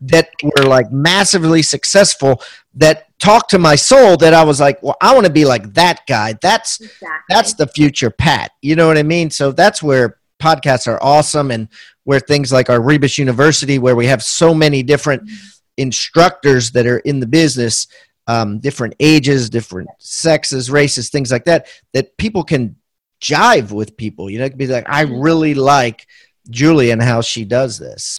that 0.00 0.30
were 0.42 0.64
like 0.64 0.90
massively 0.92 1.62
successful 1.62 2.42
that 2.74 3.06
talked 3.18 3.50
to 3.50 3.58
my 3.58 3.74
soul 3.74 4.16
that 4.16 4.32
I 4.32 4.44
was 4.44 4.60
like, 4.60 4.82
well, 4.82 4.96
I 5.00 5.12
want 5.14 5.26
to 5.26 5.32
be 5.32 5.44
like 5.44 5.74
that 5.74 6.06
guy. 6.06 6.34
That's 6.40 6.80
Exactly. 6.80 7.08
that's 7.28 7.54
the 7.54 7.66
future 7.66 8.10
Pat. 8.10 8.52
You 8.62 8.76
know 8.76 8.86
what 8.86 8.98
I 8.98 9.02
mean? 9.02 9.30
So 9.30 9.52
that's 9.52 9.82
where 9.82 10.18
podcasts 10.40 10.86
are 10.86 11.02
awesome 11.02 11.50
and 11.50 11.68
where 12.04 12.20
things 12.20 12.52
like 12.52 12.70
our 12.70 12.80
Rebus 12.80 13.18
University, 13.18 13.78
where 13.78 13.96
we 13.96 14.06
have 14.06 14.22
so 14.22 14.54
many 14.54 14.82
different 14.82 15.28
instructors 15.76 16.70
that 16.72 16.86
are 16.86 16.98
in 16.98 17.20
the 17.20 17.26
business, 17.26 17.86
um, 18.26 18.60
different 18.60 18.94
ages, 19.00 19.50
different 19.50 19.88
sexes, 19.98 20.70
races, 20.70 21.10
things 21.10 21.32
like 21.32 21.44
that, 21.44 21.66
that 21.92 22.16
people 22.16 22.44
can 22.44 22.76
jive 23.20 23.72
with 23.72 23.96
people. 23.96 24.30
You 24.30 24.38
know, 24.38 24.44
it 24.44 24.50
could 24.50 24.58
be 24.58 24.66
like, 24.66 24.88
I 24.88 25.02
really 25.02 25.54
like 25.54 26.06
Julie 26.50 26.90
and 26.90 27.02
how 27.02 27.20
she 27.20 27.44
does 27.44 27.78
this. 27.78 28.18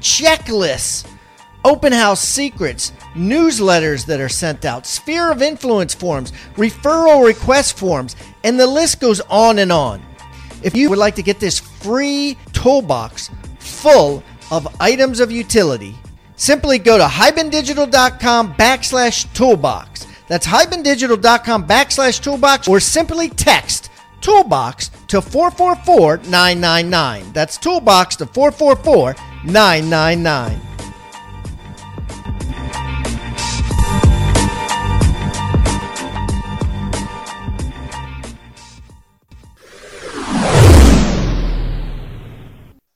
checklists 0.00 1.06
open 1.66 1.92
house 1.92 2.20
secrets, 2.20 2.92
newsletters 3.14 4.06
that 4.06 4.20
are 4.20 4.28
sent 4.28 4.64
out, 4.64 4.86
sphere 4.86 5.32
of 5.32 5.42
influence 5.42 5.94
forms, 5.94 6.32
referral 6.54 7.26
request 7.26 7.76
forms, 7.76 8.14
and 8.44 8.58
the 8.58 8.66
list 8.66 9.00
goes 9.00 9.20
on 9.22 9.58
and 9.58 9.72
on. 9.72 10.00
If 10.62 10.76
you 10.76 10.88
would 10.88 10.98
like 10.98 11.16
to 11.16 11.22
get 11.22 11.40
this 11.40 11.58
free 11.58 12.38
toolbox 12.52 13.30
full 13.58 14.22
of 14.52 14.68
items 14.78 15.18
of 15.18 15.32
utility, 15.32 15.96
simply 16.36 16.78
go 16.78 16.98
to 16.98 17.04
hibandigital.com 17.04 18.54
backslash 18.54 19.32
toolbox. 19.34 20.06
That's 20.28 20.46
hibandigital.com 20.46 21.66
backslash 21.66 22.22
toolbox 22.22 22.68
or 22.68 22.78
simply 22.78 23.28
text 23.28 23.90
toolbox 24.20 24.90
to 25.08 25.22
444 25.22 26.18
999. 26.28 27.32
That's 27.32 27.58
toolbox 27.58 28.16
to 28.16 28.26
444 28.26 29.14
999. 29.44 30.60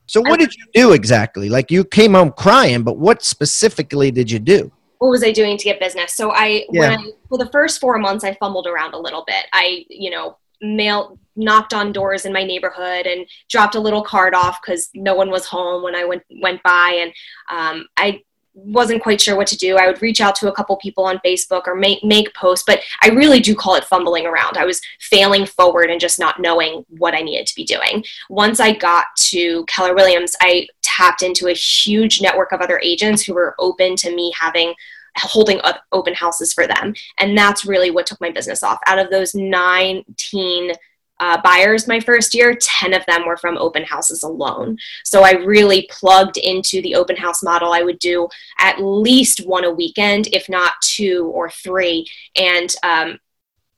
So 0.07 0.21
what 0.23 0.41
did 0.41 0.53
you 0.57 0.65
do 0.75 0.93
exactly? 0.93 1.49
Like 1.49 1.71
you 1.71 1.85
came 1.85 2.15
home 2.15 2.33
crying, 2.33 2.83
but 2.83 2.99
what 2.99 3.23
specifically 3.23 4.11
did 4.11 4.29
you 4.29 4.41
do? 4.41 4.73
what 5.01 5.09
was 5.09 5.25
I 5.25 5.33
doing 5.33 5.57
to 5.57 5.65
get 5.65 5.81
business? 5.81 6.15
So 6.15 6.31
I, 6.31 6.67
Yeah. 6.71 6.81
when 6.81 6.91
I, 6.93 7.11
for 7.31 7.39
the 7.39 7.49
first 7.51 7.81
four 7.81 7.97
months, 7.97 8.23
I 8.23 8.35
fumbled 8.35 8.67
around 8.67 8.93
a 8.93 8.99
little 8.99 9.25
bit. 9.27 9.47
I, 9.51 9.87
you 9.89 10.11
know, 10.11 10.37
mailed, 10.61 11.19
knocked 11.37 11.73
on 11.73 11.93
doors 11.93 12.25
in 12.25 12.33
my 12.33 12.45
neighborhood 12.45 13.07
and 13.07 13.27
dropped 13.49 13.75
a 13.75 13.81
little 13.81 14.03
card 14.03 14.35
off 14.35 14.61
because 14.61 14.91
no 14.95 15.15
one 15.15 15.31
was 15.31 15.47
home 15.47 15.83
when 15.83 15.95
I 15.95 16.05
went 16.05 16.23
went 16.41 16.63
by, 16.63 16.99
and 17.01 17.13
um, 17.51 17.87
I 17.97 18.23
wasn't 18.55 19.03
quite 19.03 19.21
sure 19.21 19.37
what 19.37 19.47
to 19.47 19.57
do. 19.57 19.77
I 19.77 19.87
would 19.87 20.03
reach 20.03 20.21
out 20.21 20.35
to 20.37 20.49
a 20.49 20.53
couple 20.53 20.77
people 20.77 21.05
on 21.05 21.21
Facebook 21.25 21.67
or 21.67 21.75
make 21.75 22.03
make 22.03 22.35
posts, 22.35 22.65
but 22.67 22.81
I 23.03 23.09
really 23.09 23.41
do 23.41 23.55
call 23.55 23.77
it 23.77 23.85
fumbling 23.85 24.27
around. 24.27 24.57
I 24.57 24.65
was 24.65 24.81
failing 25.01 25.47
forward 25.47 25.91
and 25.91 26.01
just 26.01 26.19
not 26.19 26.41
knowing 26.41 26.85
what 26.99 27.15
I 27.15 27.21
needed 27.21 27.47
to 27.47 27.55
be 27.55 27.65
doing. 27.65 28.05
Once 28.29 28.61
I 28.61 28.73
got 28.73 29.07
to 29.17 29.65
Keller 29.67 29.95
Williams, 29.95 30.35
I 30.41 30.67
tapped 30.83 31.23
into 31.23 31.49
a 31.49 31.55
huge 31.55 32.21
network 32.21 32.53
of 32.53 32.61
other 32.61 32.81
agents 32.83 33.23
who 33.23 33.35
were 33.35 33.55
open 33.59 33.97
to 33.97 34.15
me 34.15 34.33
having 34.39 34.75
holding 35.17 35.61
up 35.63 35.83
open 35.93 36.15
houses 36.15 36.53
for 36.53 36.67
them. 36.67 36.95
And 37.19 37.37
that's 37.37 37.65
really 37.65 37.91
what 37.91 38.07
took 38.07 38.21
my 38.21 38.31
business 38.31 38.63
off. 38.63 38.79
Out 38.87 38.99
of 38.99 39.11
those 39.11 39.35
19 39.35 40.73
uh, 41.21 41.41
buyers 41.43 41.87
my 41.87 42.01
first 42.01 42.35
year 42.35 42.57
10 42.59 42.95
of 42.95 43.05
them 43.07 43.27
were 43.27 43.37
from 43.37 43.59
open 43.59 43.85
houses 43.85 44.23
alone. 44.23 44.77
So 45.05 45.23
i 45.23 45.33
really 45.33 45.87
plugged 45.91 46.39
into 46.39 46.81
the 46.81 46.95
open 46.95 47.15
house 47.15 47.43
model. 47.43 47.73
I 47.73 47.83
would 47.83 47.99
do 47.99 48.27
at 48.59 48.83
least 48.83 49.47
one 49.47 49.65
a 49.65 49.71
weekend 49.71 50.29
if 50.29 50.49
not 50.49 50.73
two 50.83 51.31
or 51.35 51.51
three. 51.51 52.07
And 52.37 52.75
um, 52.83 53.19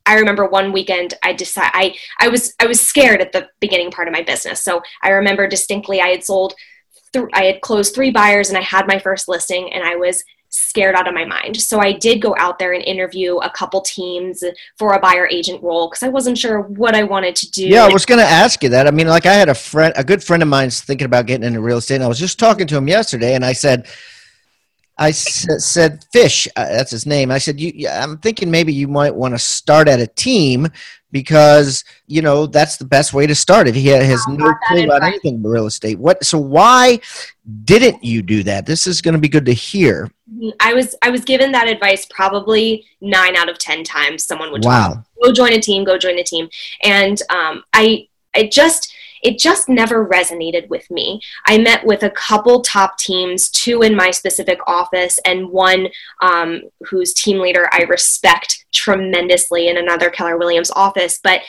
I 0.06 0.14
remember 0.14 0.46
one 0.46 0.72
weekend 0.72 1.14
I 1.22 1.32
decided 1.32 1.72
I, 1.74 1.94
I 2.20 2.28
was 2.28 2.54
I 2.60 2.66
was 2.66 2.80
scared 2.80 3.20
at 3.20 3.32
the 3.32 3.48
beginning 3.60 3.90
part 3.90 4.08
of 4.08 4.12
my 4.12 4.22
business. 4.22 4.62
So 4.62 4.80
I 5.02 5.10
remember 5.10 5.46
distinctly 5.48 6.00
I 6.00 6.08
had 6.08 6.24
sold 6.24 6.54
th- 7.12 7.26
I 7.32 7.44
had 7.44 7.60
closed 7.60 7.94
three 7.94 8.10
buyers 8.10 8.48
and 8.48 8.58
I 8.58 8.62
had 8.62 8.86
my 8.86 8.98
first 8.98 9.28
listing 9.28 9.72
and 9.72 9.84
I 9.84 9.96
was 9.96 10.24
scared 10.52 10.94
out 10.94 11.08
of 11.08 11.14
my 11.14 11.24
mind. 11.24 11.60
So 11.60 11.80
I 11.80 11.92
did 11.92 12.20
go 12.20 12.34
out 12.38 12.58
there 12.58 12.72
and 12.74 12.84
interview 12.84 13.38
a 13.38 13.50
couple 13.50 13.80
teams 13.80 14.44
for 14.76 14.92
a 14.92 15.00
buyer 15.00 15.26
agent 15.28 15.62
role 15.62 15.88
because 15.88 16.02
I 16.02 16.08
wasn't 16.08 16.36
sure 16.36 16.60
what 16.60 16.94
I 16.94 17.02
wanted 17.02 17.34
to 17.36 17.50
do. 17.50 17.66
Yeah, 17.66 17.84
I 17.84 17.92
was 17.92 18.04
going 18.06 18.20
to 18.20 18.26
ask 18.26 18.62
you 18.62 18.68
that. 18.68 18.86
I 18.86 18.90
mean, 18.90 19.06
like 19.06 19.26
I 19.26 19.32
had 19.32 19.48
a 19.48 19.54
friend, 19.54 19.92
a 19.96 20.04
good 20.04 20.22
friend 20.22 20.42
of 20.42 20.48
mine's 20.48 20.80
thinking 20.80 21.06
about 21.06 21.26
getting 21.26 21.46
into 21.46 21.60
real 21.60 21.78
estate, 21.78 21.96
and 21.96 22.04
I 22.04 22.08
was 22.08 22.18
just 22.18 22.38
talking 22.38 22.66
to 22.66 22.76
him 22.76 22.86
yesterday, 22.86 23.34
and 23.34 23.44
I 23.44 23.52
said, 23.52 23.88
I 24.98 25.08
s- 25.10 25.46
said, 25.64 26.04
Fish, 26.12 26.46
uh, 26.56 26.68
that's 26.68 26.90
his 26.90 27.06
name. 27.06 27.30
I 27.30 27.38
said, 27.38 27.58
you, 27.60 27.72
yeah, 27.74 28.02
I'm 28.02 28.18
thinking 28.18 28.50
maybe 28.50 28.72
you 28.72 28.88
might 28.88 29.14
want 29.14 29.34
to 29.34 29.38
start 29.38 29.88
at 29.88 30.00
a 30.00 30.06
team 30.06 30.68
because 31.12 31.84
you 32.06 32.22
know 32.22 32.46
that's 32.46 32.78
the 32.78 32.84
best 32.84 33.12
way 33.12 33.26
to 33.26 33.34
start 33.34 33.68
if 33.68 33.74
he 33.74 33.90
ha- 33.90 34.02
has 34.02 34.26
no 34.28 34.52
clue 34.66 34.84
about 34.84 35.02
anything 35.02 35.42
real 35.42 35.66
estate. 35.66 35.98
What? 35.98 36.24
So 36.24 36.38
why 36.38 37.00
didn't 37.64 38.02
you 38.02 38.22
do 38.22 38.42
that? 38.44 38.66
This 38.66 38.86
is 38.86 39.00
going 39.00 39.14
to 39.14 39.20
be 39.20 39.28
good 39.28 39.46
to 39.46 39.52
hear. 39.52 40.10
I 40.58 40.72
was 40.72 40.96
I 41.02 41.10
was 41.10 41.24
given 41.24 41.52
that 41.52 41.68
advice 41.68 42.06
probably 42.06 42.86
nine 43.00 43.36
out 43.36 43.48
of 43.48 43.58
ten 43.58 43.84
times. 43.84 44.24
Someone 44.24 44.50
would 44.50 44.64
me, 44.64 44.70
go 45.22 45.32
join 45.32 45.52
a 45.52 45.60
team, 45.60 45.84
go 45.84 45.98
join 45.98 46.18
a 46.18 46.24
team, 46.24 46.48
and 46.82 47.20
um, 47.30 47.62
I 47.72 48.08
I 48.34 48.48
just 48.50 48.91
it 49.22 49.38
just 49.38 49.68
never 49.68 50.06
resonated 50.06 50.68
with 50.68 50.90
me. 50.90 51.20
I 51.46 51.58
met 51.58 51.86
with 51.86 52.02
a 52.02 52.10
couple 52.10 52.60
top 52.60 52.98
teams, 52.98 53.48
two 53.50 53.82
in 53.82 53.94
my 53.94 54.10
specific 54.10 54.58
office, 54.66 55.18
and 55.24 55.48
one 55.48 55.88
um, 56.20 56.62
whose 56.88 57.14
team 57.14 57.38
leader 57.38 57.68
I 57.72 57.82
respect 57.82 58.66
tremendously 58.72 59.68
in 59.68 59.76
another 59.76 60.10
Keller 60.10 60.38
Williams 60.38 60.70
office. 60.72 61.20
But 61.22 61.42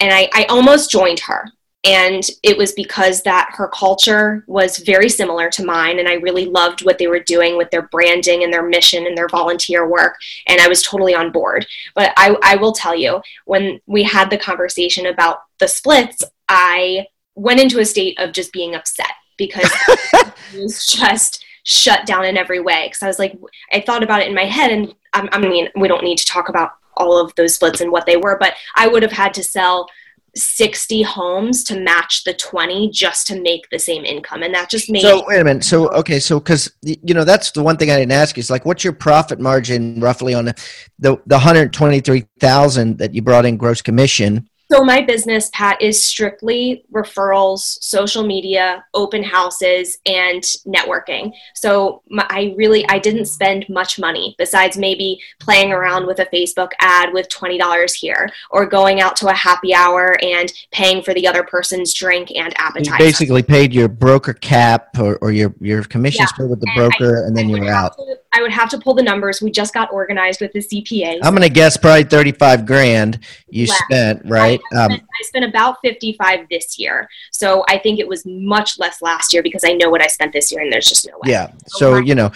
and 0.00 0.12
I, 0.12 0.28
I 0.32 0.44
almost 0.44 0.90
joined 0.90 1.20
her 1.20 1.52
and 1.84 2.28
it 2.42 2.58
was 2.58 2.72
because 2.72 3.22
that 3.22 3.50
her 3.52 3.68
culture 3.68 4.44
was 4.48 4.78
very 4.78 5.08
similar 5.08 5.48
to 5.48 5.64
mine 5.64 5.98
and 5.98 6.08
i 6.08 6.14
really 6.14 6.46
loved 6.46 6.84
what 6.84 6.98
they 6.98 7.06
were 7.06 7.20
doing 7.20 7.56
with 7.56 7.70
their 7.70 7.82
branding 7.82 8.42
and 8.42 8.52
their 8.52 8.66
mission 8.66 9.06
and 9.06 9.16
their 9.16 9.28
volunteer 9.28 9.86
work 9.86 10.16
and 10.48 10.60
i 10.60 10.66
was 10.66 10.82
totally 10.82 11.14
on 11.14 11.30
board 11.30 11.66
but 11.94 12.12
i, 12.16 12.36
I 12.42 12.56
will 12.56 12.72
tell 12.72 12.96
you 12.96 13.20
when 13.44 13.80
we 13.86 14.02
had 14.02 14.28
the 14.28 14.38
conversation 14.38 15.06
about 15.06 15.42
the 15.58 15.68
splits 15.68 16.22
i 16.48 17.06
went 17.34 17.60
into 17.60 17.78
a 17.78 17.84
state 17.84 18.18
of 18.18 18.32
just 18.32 18.52
being 18.52 18.74
upset 18.74 19.12
because 19.36 19.70
it 19.88 20.34
was 20.54 20.86
just 20.86 21.44
shut 21.64 22.06
down 22.06 22.24
in 22.24 22.36
every 22.36 22.60
way 22.60 22.86
because 22.86 23.02
i 23.02 23.06
was 23.06 23.18
like 23.18 23.38
i 23.72 23.80
thought 23.80 24.02
about 24.02 24.20
it 24.20 24.28
in 24.28 24.34
my 24.34 24.44
head 24.44 24.70
and 24.70 24.94
I, 25.12 25.28
I 25.32 25.38
mean 25.38 25.68
we 25.76 25.88
don't 25.88 26.04
need 26.04 26.18
to 26.18 26.26
talk 26.26 26.48
about 26.48 26.72
all 26.96 27.18
of 27.18 27.34
those 27.36 27.54
splits 27.54 27.80
and 27.80 27.92
what 27.92 28.06
they 28.06 28.16
were 28.16 28.36
but 28.38 28.54
i 28.76 28.88
would 28.88 29.02
have 29.02 29.12
had 29.12 29.34
to 29.34 29.44
sell 29.44 29.88
60 30.34 31.02
homes 31.02 31.64
to 31.64 31.78
match 31.80 32.24
the 32.24 32.34
20 32.34 32.90
just 32.90 33.26
to 33.28 33.40
make 33.40 33.68
the 33.70 33.78
same 33.78 34.04
income 34.04 34.42
and 34.42 34.54
that 34.54 34.70
just 34.70 34.90
made 34.90 35.02
So 35.02 35.24
wait 35.26 35.40
a 35.40 35.44
minute. 35.44 35.64
So 35.64 35.88
okay. 35.90 36.20
So 36.20 36.38
because 36.38 36.72
you 36.82 37.14
know 37.14 37.24
that's 37.24 37.50
the 37.50 37.62
one 37.62 37.76
thing 37.76 37.90
I 37.90 37.98
didn't 37.98 38.12
ask 38.12 38.36
you 38.36 38.40
is 38.40 38.50
like, 38.50 38.64
what's 38.64 38.84
your 38.84 38.92
profit 38.92 39.40
margin 39.40 40.00
roughly 40.00 40.34
on 40.34 40.46
the 40.46 40.54
the, 40.98 41.16
the 41.26 41.38
hundred 41.38 41.72
twenty 41.72 42.00
three 42.00 42.26
thousand 42.40 42.98
that 42.98 43.14
you 43.14 43.22
brought 43.22 43.46
in 43.46 43.56
gross 43.56 43.82
commission? 43.82 44.48
So 44.70 44.84
my 44.84 45.00
business, 45.00 45.48
Pat, 45.54 45.80
is 45.80 46.02
strictly 46.02 46.84
referrals, 46.92 47.60
social 47.82 48.22
media, 48.22 48.84
open 48.92 49.22
houses, 49.22 49.96
and 50.04 50.42
networking. 50.66 51.32
So 51.54 52.02
my, 52.10 52.26
I 52.28 52.54
really 52.58 52.86
I 52.90 52.98
didn't 52.98 53.26
spend 53.26 53.66
much 53.70 53.98
money 53.98 54.34
besides 54.36 54.76
maybe 54.76 55.18
playing 55.40 55.72
around 55.72 56.06
with 56.06 56.18
a 56.18 56.26
Facebook 56.26 56.72
ad 56.80 57.14
with 57.14 57.30
twenty 57.30 57.56
dollars 57.56 57.94
here, 57.94 58.28
or 58.50 58.66
going 58.66 59.00
out 59.00 59.16
to 59.16 59.28
a 59.28 59.32
happy 59.32 59.72
hour 59.74 60.18
and 60.22 60.52
paying 60.70 61.02
for 61.02 61.14
the 61.14 61.26
other 61.26 61.44
person's 61.44 61.94
drink 61.94 62.30
and 62.34 62.48
You 62.58 62.64
appetizer. 62.66 62.98
basically 62.98 63.42
paid 63.42 63.72
your 63.72 63.88
broker 63.88 64.34
cap 64.34 64.88
or, 64.98 65.16
or 65.22 65.32
your 65.32 65.54
your 65.60 65.82
commission 65.84 66.20
Yeah. 66.22 66.26
split 66.26 66.50
with 66.50 66.60
the 66.60 66.70
And 66.76 66.80
I- 66.84 66.88
broker, 66.88 67.24
and 67.24 67.34
then 67.34 67.46
I 67.46 67.48
you 67.48 67.52
would 67.54 67.62
were 67.62 67.70
out. 67.70 67.96
to- 67.96 68.18
I 68.34 68.42
would 68.42 68.52
have 68.52 68.68
to 68.70 68.78
pull 68.78 68.92
the 68.94 69.02
numbers. 69.02 69.40
We 69.40 69.50
just 69.50 69.72
got 69.72 69.90
organized 69.92 70.42
with 70.42 70.52
the 70.52 70.60
CPA. 70.60 71.18
I'm 71.22 71.34
gonna 71.34 71.48
guess 71.48 71.78
probably 71.78 72.04
thirty 72.04 72.32
five 72.32 72.66
grand 72.66 73.20
you 73.48 73.66
spent, 73.66 74.20
right? 74.26 74.57
Right? 74.72 74.80
I 74.80 74.84
Um, 74.84 74.90
spent, 74.92 75.02
I 75.02 75.24
spent 75.26 75.44
about 75.44 75.76
55 75.82 76.40
this 76.50 76.78
year. 76.78 77.08
So 77.32 77.64
I 77.68 77.78
think 77.78 77.98
it 77.98 78.08
was 78.08 78.24
much 78.26 78.78
less 78.78 79.00
last 79.02 79.32
year 79.32 79.42
because 79.42 79.64
I 79.64 79.72
know 79.72 79.90
what 79.90 80.02
I 80.02 80.06
spent 80.06 80.32
this 80.32 80.50
year 80.52 80.60
and 80.62 80.72
there's 80.72 80.86
just 80.88 81.06
no 81.06 81.14
way. 81.14 81.30
yeah. 81.32 81.50
So 81.66 81.96
you 81.98 82.14
know, 82.14 82.30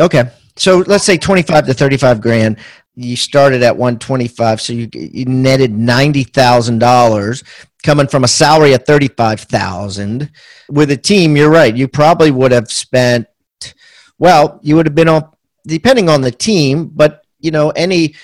okay. 0.00 0.30
So 0.56 0.78
let's 0.86 1.04
say 1.04 1.18
twenty-five 1.18 1.66
to 1.66 1.74
thirty-five 1.74 2.20
grand. 2.20 2.58
You 2.94 3.14
started 3.14 3.62
at 3.62 3.76
one 3.76 3.98
twenty-five, 3.98 4.58
so 4.60 4.72
you, 4.72 4.88
you 4.94 5.26
netted 5.26 5.70
ninety 5.72 6.24
thousand 6.24 6.78
dollars, 6.78 7.44
coming 7.84 8.06
from 8.06 8.24
a 8.24 8.28
salary 8.28 8.72
of 8.72 8.84
thirty-five 8.86 9.40
thousand. 9.40 10.30
With 10.70 10.90
a 10.90 10.96
team, 10.96 11.36
you're 11.36 11.50
right. 11.50 11.76
You 11.76 11.88
probably 11.88 12.30
would 12.30 12.52
have 12.52 12.70
spent. 12.70 13.26
Well, 14.18 14.58
you 14.62 14.76
would 14.76 14.86
have 14.86 14.94
been 14.94 15.08
on, 15.10 15.30
depending 15.66 16.08
on 16.08 16.22
the 16.22 16.30
team, 16.30 16.86
but 16.86 17.22
you 17.38 17.50
know, 17.50 17.68
any 17.70 18.14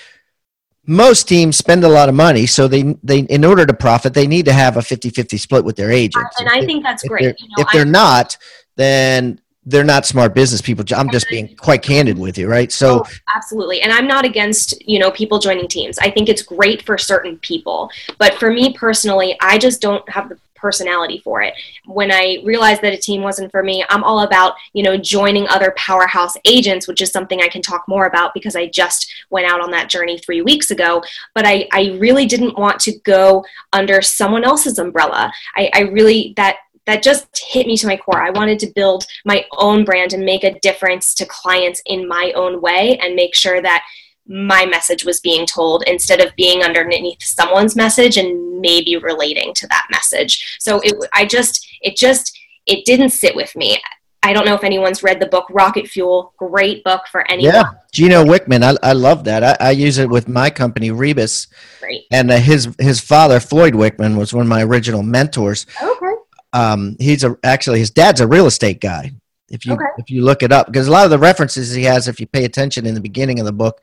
most 0.85 1.27
teams 1.27 1.57
spend 1.57 1.83
a 1.83 1.89
lot 1.89 2.09
of 2.09 2.15
money, 2.15 2.45
so 2.45 2.67
they 2.67 2.95
they 3.03 3.19
in 3.19 3.45
order 3.45 3.65
to 3.65 3.73
profit, 3.73 4.13
they 4.13 4.27
need 4.27 4.45
to 4.45 4.53
have 4.53 4.77
a 4.77 4.81
50-50 4.81 5.39
split 5.39 5.63
with 5.63 5.75
their 5.75 5.91
agents. 5.91 6.39
And 6.39 6.49
I 6.49 6.65
think 6.65 6.83
that's 6.83 7.03
if 7.03 7.09
great. 7.09 7.21
they're, 7.21 7.35
You 7.37 7.47
know, 7.47 7.63
if 7.63 7.67
they're 7.71 7.85
not, 7.85 8.37
then 8.75 9.39
they're 9.65 9.83
not 9.83 10.05
smart 10.05 10.33
business 10.33 10.61
people. 10.61 10.83
I'm 10.95 11.09
just 11.09 11.29
being 11.29 11.55
quite 11.55 11.81
candid 11.81 12.17
with 12.17 12.37
you, 12.37 12.49
right? 12.49 12.71
So 12.71 12.99
Oh, 12.99 13.09
absolutely. 13.33 13.81
And 13.81 13.93
I'm 13.93 14.07
not 14.07 14.25
against, 14.25 14.85
you 14.85 14.99
know, 14.99 15.09
people 15.11 15.39
joining 15.39 15.67
teams. 15.67 15.97
I 15.99 16.11
think 16.11 16.27
it's 16.27 16.41
great 16.41 16.81
for 16.81 16.97
certain 16.97 17.37
people. 17.37 17.89
But 18.17 18.35
for 18.35 18.51
me 18.51 18.73
personally, 18.73 19.37
I 19.41 19.57
just 19.57 19.81
don't 19.81 20.07
have 20.09 20.27
the 20.27 20.37
personality 20.63 21.19
for 21.23 21.41
it. 21.41 21.53
When 21.85 22.09
I 22.11 22.39
realized 22.43 22.81
that 22.81 22.93
a 22.93 22.97
team 22.97 23.21
wasn't 23.21 23.51
for 23.51 23.61
me, 23.61 23.85
I'm 23.89 24.03
all 24.03 24.21
about, 24.21 24.55
you 24.71 24.81
know, 24.81 24.95
joining 24.97 25.45
other 25.49 25.75
powerhouse 25.77 26.35
agents, 26.45 26.87
which 26.87 27.01
is 27.01 27.11
something 27.11 27.41
I 27.41 27.49
can 27.49 27.61
talk 27.61 27.83
more 27.87 28.05
about 28.05 28.33
because 28.33 28.55
I 28.55 28.67
just 28.67 29.13
went 29.29 29.45
out 29.45 29.61
on 29.61 29.71
that 29.71 29.89
journey 29.89 30.17
three 30.17 30.41
weeks 30.41 30.71
ago. 30.71 31.03
But 31.35 31.45
I, 31.45 31.67
I 31.71 31.97
really 31.99 32.25
didn't 32.25 32.57
want 32.57 32.79
to 32.81 32.97
go 33.03 33.45
under 33.73 34.01
someone 34.01 34.45
else's 34.45 34.79
umbrella. 34.79 35.31
I, 35.55 35.69
I 35.73 35.81
really, 35.81 36.33
that, 36.37 36.55
that 36.85 37.03
just 37.03 37.27
hit 37.37 37.67
me 37.67 37.77
to 37.77 37.87
my 37.87 37.97
core. 37.97 38.21
I 38.21 38.29
wanted 38.29 38.59
to 38.59 38.71
build 38.73 39.05
my 39.25 39.45
own 39.57 39.83
brand 39.83 40.13
and 40.13 40.25
make 40.25 40.43
a 40.43 40.57
difference 40.59 41.13
to 41.15 41.25
clients 41.25 41.81
in 41.85 42.07
my 42.07 42.31
own 42.35 42.61
way 42.61 42.97
and 43.01 43.15
make 43.15 43.35
sure 43.35 43.61
that 43.61 43.83
my 44.27 44.65
message 44.65 45.03
was 45.05 45.19
being 45.19 45.45
told 45.45 45.83
instead 45.87 46.21
of 46.21 46.35
being 46.35 46.63
underneath 46.63 47.21
someone's 47.21 47.75
message 47.75 48.17
and 48.17 48.61
maybe 48.61 48.95
relating 48.97 49.53
to 49.55 49.67
that 49.67 49.85
message. 49.91 50.57
So 50.59 50.79
it 50.81 50.93
I 51.13 51.25
just 51.25 51.67
it 51.81 51.97
just 51.97 52.37
it 52.65 52.85
didn't 52.85 53.09
sit 53.09 53.35
with 53.35 53.55
me. 53.55 53.81
I 54.25 54.31
don't 54.31 54.45
know 54.45 54.55
if 54.55 54.63
anyone's 54.63 55.03
read 55.03 55.19
the 55.19 55.25
book 55.25 55.45
Rocket 55.49 55.85
Fuel. 55.87 56.33
Great 56.37 56.81
book 56.85 57.01
for 57.11 57.29
anyone. 57.29 57.53
yeah, 57.55 57.63
Gino 57.91 58.23
Wickman, 58.23 58.63
I, 58.63 58.77
I 58.91 58.93
love 58.93 59.25
that. 59.25 59.43
I, 59.43 59.57
I 59.67 59.71
use 59.71 59.97
it 59.97 60.07
with 60.09 60.29
my 60.29 60.49
company, 60.49 60.91
Rebus, 60.91 61.47
Great. 61.81 62.03
and 62.09 62.31
uh, 62.31 62.37
his 62.37 62.73
his 62.79 63.01
father, 63.01 63.41
Floyd 63.41 63.73
Wickman, 63.73 64.17
was 64.17 64.33
one 64.33 64.43
of 64.43 64.47
my 64.47 64.63
original 64.63 65.03
mentors. 65.03 65.65
Okay. 65.81 66.13
Um, 66.53 66.95
he's 66.99 67.25
a 67.25 67.35
actually 67.43 67.79
his 67.79 67.91
dad's 67.91 68.21
a 68.21 68.27
real 68.27 68.45
estate 68.45 68.79
guy. 68.79 69.11
If 69.49 69.65
you 69.65 69.73
Okay. 69.73 69.83
if 69.97 70.09
you 70.09 70.23
look 70.23 70.41
it 70.41 70.53
up, 70.53 70.67
because 70.67 70.87
a 70.87 70.91
lot 70.91 71.03
of 71.03 71.11
the 71.11 71.19
references 71.19 71.73
he 71.73 71.83
has, 71.83 72.07
if 72.07 72.21
you 72.21 72.25
pay 72.25 72.45
attention 72.45 72.85
in 72.85 72.93
the 72.93 73.01
beginning 73.01 73.39
of 73.41 73.45
the 73.45 73.51
book, 73.51 73.81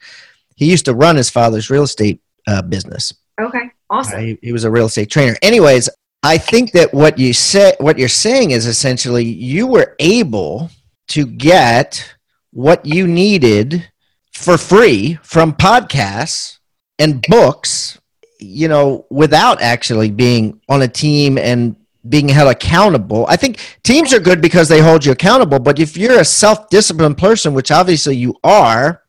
he 0.61 0.71
used 0.71 0.85
to 0.85 0.95
run 0.95 1.17
his 1.17 1.31
father's 1.31 1.71
real 1.71 1.85
estate 1.85 2.21
uh, 2.47 2.61
business. 2.61 3.15
Okay. 3.41 3.71
Awesome. 3.89 4.21
He, 4.21 4.39
he 4.43 4.53
was 4.53 4.65
a 4.65 4.71
real 4.71 4.87
estate 4.87 5.11
trainer. 5.11 5.35
Anyways, 5.41 5.89
I 6.23 6.37
think 6.37 6.73
that 6.73 6.93
what 6.93 7.19
you 7.19 7.33
say, 7.33 7.73
what 7.81 7.99
you're 7.99 8.09
saying 8.09 8.51
is 8.51 8.67
essentially 8.67 9.25
you 9.25 9.67
were 9.67 9.97
able 9.99 10.71
to 11.09 11.25
get 11.25 12.15
what 12.51 12.85
you 12.85 13.07
needed 13.07 13.91
for 14.35 14.59
free 14.59 15.19
from 15.23 15.55
podcasts 15.55 16.59
and 16.99 17.23
books, 17.23 17.99
you 18.39 18.69
know, 18.69 19.07
without 19.09 19.63
actually 19.63 20.11
being 20.11 20.61
on 20.69 20.83
a 20.83 20.89
team 20.89 21.39
and 21.39 21.75
being 22.07 22.29
held 22.29 22.51
accountable. 22.51 23.25
I 23.29 23.37
think 23.37 23.59
teams 23.83 24.13
are 24.13 24.21
good 24.21 24.43
because 24.43 24.69
they 24.69 24.81
hold 24.81 25.07
you 25.07 25.13
accountable, 25.13 25.59
but 25.59 25.79
if 25.79 25.97
you're 25.97 26.21
a 26.21 26.25
self-disciplined 26.25 27.17
person, 27.17 27.55
which 27.55 27.71
obviously 27.71 28.17
you 28.17 28.37
are, 28.45 29.00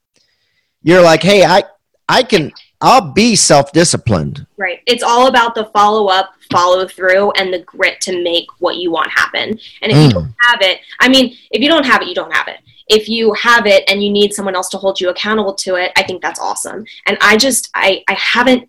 you're 0.83 1.01
like, 1.01 1.23
"Hey, 1.23 1.43
I 1.45 1.63
I 2.09 2.23
can 2.23 2.51
I'll 2.81 3.11
be 3.13 3.35
self-disciplined." 3.35 4.45
Right. 4.57 4.79
It's 4.87 5.03
all 5.03 5.27
about 5.27 5.55
the 5.55 5.65
follow 5.65 6.07
up, 6.07 6.31
follow 6.51 6.87
through, 6.87 7.31
and 7.31 7.53
the 7.53 7.59
grit 7.59 8.01
to 8.01 8.23
make 8.23 8.47
what 8.59 8.77
you 8.77 8.91
want 8.91 9.09
happen. 9.11 9.59
And 9.81 9.91
if 9.91 9.97
you 9.97 10.09
Mm. 10.09 10.13
don't 10.13 10.35
have 10.39 10.61
it, 10.61 10.79
I 10.99 11.07
mean, 11.07 11.37
if 11.51 11.61
you 11.61 11.69
don't 11.69 11.85
have 11.85 12.01
it, 12.01 12.07
you 12.07 12.15
don't 12.15 12.33
have 12.33 12.47
it. 12.47 12.57
If 12.87 13.07
you 13.07 13.33
have 13.33 13.67
it 13.67 13.83
and 13.87 14.03
you 14.03 14.11
need 14.11 14.33
someone 14.33 14.55
else 14.55 14.67
to 14.69 14.77
hold 14.77 14.99
you 14.99 15.09
accountable 15.09 15.53
to 15.55 15.75
it, 15.75 15.91
I 15.95 16.03
think 16.03 16.21
that's 16.21 16.39
awesome. 16.39 16.85
And 17.05 17.17
I 17.21 17.37
just, 17.37 17.69
I, 17.73 18.03
I 18.07 18.13
haven't 18.13 18.67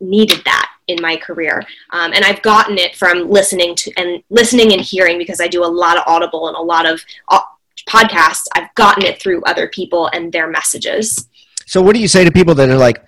needed 0.00 0.40
that 0.44 0.70
in 0.88 1.00
my 1.00 1.16
career. 1.16 1.62
Um, 1.90 2.12
and 2.12 2.24
I've 2.24 2.42
gotten 2.42 2.78
it 2.78 2.96
from 2.96 3.30
listening 3.30 3.74
to 3.76 3.92
and 3.96 4.22
listening 4.30 4.72
and 4.72 4.80
hearing 4.80 5.18
because 5.18 5.40
I 5.40 5.46
do 5.46 5.62
a 5.64 5.66
lot 5.66 5.96
of 5.96 6.02
audible 6.06 6.48
and 6.48 6.56
a 6.56 6.60
lot 6.60 6.84
of 6.86 7.04
uh, 7.28 7.40
podcasts. 7.88 8.46
I've 8.56 8.74
gotten 8.74 9.04
it 9.04 9.20
through 9.20 9.42
other 9.44 9.68
people 9.68 10.08
and 10.14 10.32
their 10.32 10.48
messages. 10.48 11.28
So 11.70 11.80
what 11.80 11.94
do 11.94 12.00
you 12.00 12.08
say 12.08 12.24
to 12.24 12.32
people 12.32 12.56
that 12.56 12.68
are 12.68 12.76
like, 12.76 13.00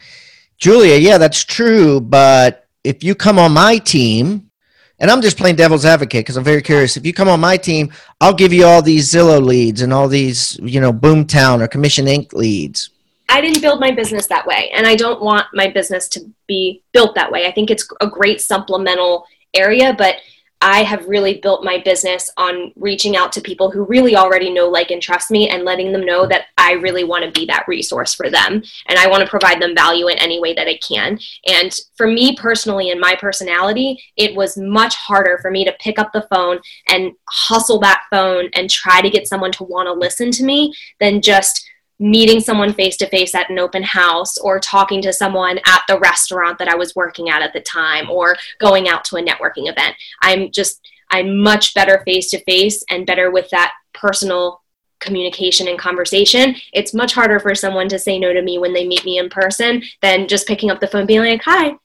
Julia, 0.57 0.94
yeah, 0.94 1.18
that's 1.18 1.42
true, 1.42 2.01
but 2.01 2.68
if 2.85 3.03
you 3.03 3.16
come 3.16 3.37
on 3.37 3.51
my 3.51 3.79
team, 3.79 4.53
and 5.01 5.11
I'm 5.11 5.20
just 5.20 5.37
playing 5.37 5.57
devil's 5.57 5.85
advocate 5.85 6.20
because 6.20 6.37
I'm 6.37 6.44
very 6.44 6.62
curious. 6.62 6.96
If 6.96 7.05
you 7.05 7.12
come 7.12 7.29
on 7.29 7.40
my 7.40 7.57
team, 7.57 7.92
I'll 8.20 8.33
give 8.33 8.53
you 8.53 8.64
all 8.64 8.81
these 8.81 9.12
Zillow 9.12 9.44
leads 9.44 9.83
and 9.83 9.92
all 9.92 10.07
these, 10.07 10.61
you 10.62 10.81
know, 10.81 10.92
Boomtown 10.92 11.61
or 11.61 11.66
Commission 11.66 12.07
Inc. 12.07 12.33
leads. 12.35 12.90
I 13.29 13.40
didn't 13.40 13.62
build 13.62 13.81
my 13.81 13.90
business 13.90 14.29
that 14.29 14.46
way, 14.46 14.70
and 14.72 14.87
I 14.87 14.94
don't 14.94 15.20
want 15.20 15.48
my 15.53 15.66
business 15.66 16.07
to 16.11 16.20
be 16.46 16.85
built 16.92 17.16
that 17.16 17.33
way. 17.33 17.48
I 17.48 17.51
think 17.51 17.68
it's 17.68 17.88
a 18.01 18.07
great 18.07 18.40
supplemental 18.40 19.27
area, 19.55 19.92
but 19.92 20.18
I 20.62 20.85
have 20.85 21.07
really 21.07 21.38
built 21.38 21.64
my 21.64 21.79
business 21.85 22.31
on 22.37 22.72
reaching 22.77 23.16
out 23.16 23.33
to 23.33 23.40
people 23.40 23.70
who 23.70 23.85
really 23.85 24.16
already 24.16 24.48
know, 24.48 24.68
like, 24.68 24.92
and 24.92 25.03
trust 25.03 25.31
me, 25.31 25.48
and 25.48 25.64
letting 25.64 25.92
them 25.92 26.07
know 26.07 26.27
that 26.29 26.46
I 26.57 26.72
really 26.75 27.03
want 27.03 27.25
to 27.25 27.33
be 27.33 27.44
that 27.46 27.66
resource 27.66 28.14
for 28.14 28.31
them. 28.31 28.62
And 28.87 28.98
I 28.98 29.09
want 29.09 29.25
to 29.25 29.29
provide 29.29 29.61
them 29.61 29.75
value 29.75 30.07
in 30.07 30.18
any 30.18 30.40
way 30.40 30.55
that 30.55 30.68
I 30.68 30.79
can. 30.79 31.18
And 31.48 31.77
for 31.96 32.07
me 32.07 32.37
personally, 32.37 32.90
and 32.90 33.01
my 33.01 33.16
personality, 33.16 34.01
it 34.16 34.37
was 34.37 34.57
much 34.57 34.94
harder 34.94 35.38
for 35.42 35.51
me 35.51 35.64
to 35.64 35.77
pick 35.81 35.98
up 35.98 36.12
the 36.12 36.27
phone 36.33 36.61
and 36.88 37.12
hustle 37.29 37.81
that 37.81 38.05
phone 38.11 38.48
and 38.55 38.70
try 38.70 39.01
to 39.01 39.11
get 39.11 39.27
someone 39.27 39.53
to 39.53 39.64
want 39.64 39.88
to 39.88 39.92
listen 39.92 40.31
to 40.31 40.44
me 40.44 40.72
than 41.01 41.20
just 41.20 41.68
meeting 42.02 42.40
someone 42.40 42.72
face 42.72 42.96
to 42.96 43.06
face 43.06 43.32
at 43.32 43.48
an 43.48 43.60
open 43.60 43.84
house 43.84 44.36
or 44.38 44.58
talking 44.58 45.00
to 45.00 45.12
someone 45.12 45.60
at 45.66 45.82
the 45.86 46.00
restaurant 46.00 46.58
that 46.58 46.66
I 46.66 46.74
was 46.74 46.96
working 46.96 47.30
at 47.30 47.42
at 47.42 47.52
the 47.52 47.60
time 47.60 48.10
or 48.10 48.36
going 48.58 48.88
out 48.88 49.04
to 49.04 49.16
a 49.16 49.22
networking 49.22 49.70
event. 49.70 49.94
I'm 50.20 50.50
just, 50.50 50.80
I'm 51.10 51.38
much 51.38 51.74
better 51.74 52.02
face 52.04 52.28
to 52.30 52.42
face 52.42 52.82
and 52.90 53.06
better 53.06 53.30
with 53.30 53.48
that 53.50 53.72
personal 53.94 54.62
communication 54.98 55.68
and 55.68 55.78
conversation. 55.78 56.56
It's 56.72 56.92
much 56.92 57.14
harder 57.14 57.38
for 57.38 57.54
someone 57.54 57.88
to 57.90 58.00
say 58.00 58.18
no 58.18 58.32
to 58.32 58.42
me 58.42 58.58
when 58.58 58.72
they 58.72 58.86
meet 58.86 59.04
me 59.04 59.18
in 59.18 59.30
person 59.30 59.82
than 60.00 60.26
just 60.26 60.48
picking 60.48 60.72
up 60.72 60.80
the 60.80 60.88
phone 60.88 61.06
being 61.06 61.20
like, 61.20 61.42
hi, 61.44 61.76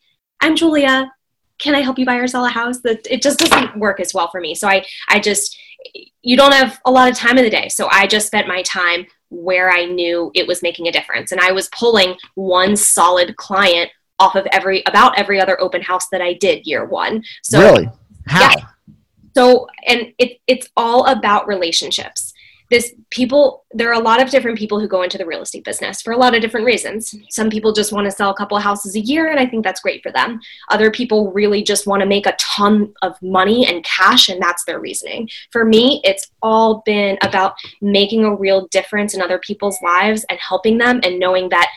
I'm 0.42 0.56
Julia. 0.56 1.12
Can 1.60 1.76
I 1.76 1.82
help 1.82 2.00
you 2.00 2.06
buy 2.06 2.16
or 2.16 2.28
sell 2.28 2.46
a 2.46 2.50
house? 2.50 2.80
That 2.82 3.06
it 3.08 3.22
just 3.22 3.38
doesn't 3.38 3.78
work 3.78 4.00
as 4.00 4.16
well 4.16 4.30
for 4.30 4.42
me. 4.42 4.56
So 4.56 4.68
I, 4.68 4.84
I 5.10 5.20
just, 5.20 5.60
you 6.24 6.36
don't 6.36 6.54
have 6.54 6.80
a 6.86 6.92
lot 6.92 7.10
of 7.10 7.16
time 7.16 7.38
in 7.38 7.44
the 7.44 7.52
day. 7.52 7.70
So 7.70 7.88
I 7.92 8.08
just 8.08 8.28
spent 8.28 8.48
my 8.48 8.64
time 8.64 9.06
where 9.30 9.70
I 9.70 9.86
knew 9.86 10.32
it 10.36 10.48
was 10.48 10.64
making 10.64 10.88
a 10.88 10.92
difference. 10.92 11.32
And 11.32 11.42
I 11.42 11.52
was 11.52 11.70
pulling 11.70 12.16
one 12.36 12.76
solid 12.76 13.36
client 13.36 13.90
off 14.20 14.36
of 14.36 14.48
every 14.52 14.84
about 14.88 15.18
every 15.18 15.40
other 15.40 15.60
open 15.62 15.82
house 15.82 16.08
that 16.10 16.22
I 16.22 16.34
did 16.34 16.66
year 16.66 16.86
one. 16.86 17.24
So 17.44 17.60
really? 17.60 17.90
How? 18.28 18.42
Yeah. 18.42 18.66
so 19.36 19.68
and 19.86 20.14
it 20.18 20.40
it's 20.48 20.70
all 20.76 21.06
about 21.06 21.48
relationships. 21.48 22.34
This 22.70 22.94
people 23.10 23.66
there 23.72 23.90
are 23.90 24.00
a 24.00 24.04
lot 24.04 24.22
of 24.22 24.30
different 24.30 24.58
people 24.58 24.80
who 24.80 24.88
go 24.88 25.04
into 25.04 25.18
the 25.18 25.26
real 25.26 25.42
estate 25.42 25.64
business 25.64 26.02
for 26.02 26.14
a 26.14 26.18
lot 26.18 26.36
of 26.36 26.42
different 26.42 26.66
reasons. 26.66 27.16
Some 27.30 27.50
people 27.50 27.74
just 27.74 27.92
want 27.92 28.06
to 28.06 28.12
sell 28.12 28.30
a 28.30 28.36
couple 28.36 28.58
houses 28.60 28.96
a 28.96 29.00
year 29.00 29.30
and 29.30 29.40
I 29.40 29.46
think 29.46 29.64
that's 29.64 29.82
great 29.82 30.04
for 30.04 30.12
them. 30.12 30.40
Other 30.70 30.92
people 30.92 31.32
really 31.32 31.64
just 31.64 31.88
want 31.88 32.02
to 32.02 32.08
make 32.08 32.26
a 32.26 32.36
ton 32.40 32.94
of 33.02 33.22
money 33.22 33.66
and 33.68 33.84
cash 33.84 34.30
and 34.30 34.42
that's 34.42 34.66
their 34.66 34.80
reasoning. 34.80 35.30
For 35.52 35.66
me, 35.66 36.02
it's 36.04 36.32
all 36.42 36.82
been 36.86 37.18
about 37.22 37.54
making 37.82 38.24
a 38.24 38.36
real 38.36 38.68
difference 38.68 39.14
in 39.14 39.22
other 39.22 39.40
people's 39.40 39.78
lives 39.82 40.26
and 40.30 40.40
helping 40.40 40.78
them 40.78 41.00
and 41.04 41.20
knowing 41.20 41.50
that 41.50 41.70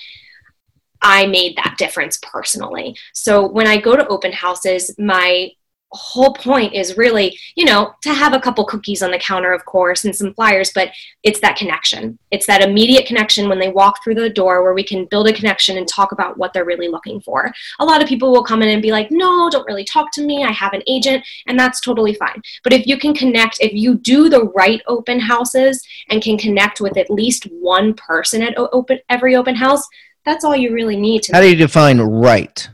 I 1.02 1.26
made 1.26 1.56
that 1.56 1.76
difference 1.78 2.18
personally. 2.22 2.96
So 3.14 3.46
when 3.46 3.66
I 3.66 3.78
go 3.78 3.96
to 3.96 4.06
open 4.08 4.32
houses, 4.32 4.94
my 4.98 5.50
whole 5.92 6.32
point 6.34 6.72
is 6.72 6.96
really, 6.96 7.36
you 7.56 7.64
know, 7.64 7.92
to 8.02 8.14
have 8.14 8.32
a 8.32 8.40
couple 8.40 8.64
cookies 8.64 9.02
on 9.02 9.10
the 9.10 9.18
counter, 9.18 9.52
of 9.52 9.64
course, 9.64 10.04
and 10.04 10.14
some 10.14 10.32
flyers, 10.34 10.70
but 10.74 10.90
it's 11.22 11.40
that 11.40 11.56
connection. 11.56 12.18
It's 12.30 12.46
that 12.46 12.62
immediate 12.62 13.06
connection 13.06 13.48
when 13.48 13.58
they 13.58 13.70
walk 13.70 14.02
through 14.02 14.14
the 14.14 14.30
door 14.30 14.62
where 14.62 14.72
we 14.72 14.84
can 14.84 15.06
build 15.06 15.28
a 15.28 15.32
connection 15.32 15.76
and 15.76 15.88
talk 15.88 16.12
about 16.12 16.38
what 16.38 16.52
they're 16.52 16.64
really 16.64 16.88
looking 16.88 17.20
for. 17.20 17.52
A 17.80 17.84
lot 17.84 18.02
of 18.02 18.08
people 18.08 18.30
will 18.30 18.44
come 18.44 18.62
in 18.62 18.68
and 18.68 18.82
be 18.82 18.92
like, 18.92 19.10
no, 19.10 19.50
don't 19.50 19.66
really 19.66 19.84
talk 19.84 20.12
to 20.12 20.24
me. 20.24 20.44
I 20.44 20.52
have 20.52 20.74
an 20.74 20.82
agent, 20.86 21.24
and 21.48 21.58
that's 21.58 21.80
totally 21.80 22.14
fine. 22.14 22.40
But 22.62 22.72
if 22.72 22.86
you 22.86 22.96
can 22.96 23.12
connect, 23.12 23.58
if 23.60 23.72
you 23.72 23.96
do 23.96 24.28
the 24.28 24.44
right 24.44 24.80
open 24.86 25.18
houses 25.18 25.82
and 26.08 26.22
can 26.22 26.38
connect 26.38 26.80
with 26.80 26.96
at 26.96 27.10
least 27.10 27.44
one 27.50 27.94
person 27.94 28.42
at 28.42 28.54
open 28.56 29.00
every 29.08 29.34
open 29.34 29.56
house, 29.56 29.86
that's 30.24 30.44
all 30.44 30.54
you 30.54 30.72
really 30.72 30.96
need 30.96 31.22
to 31.24 31.32
How 31.32 31.40
do 31.40 31.48
you 31.48 31.56
define 31.56 32.00
right? 32.00 32.68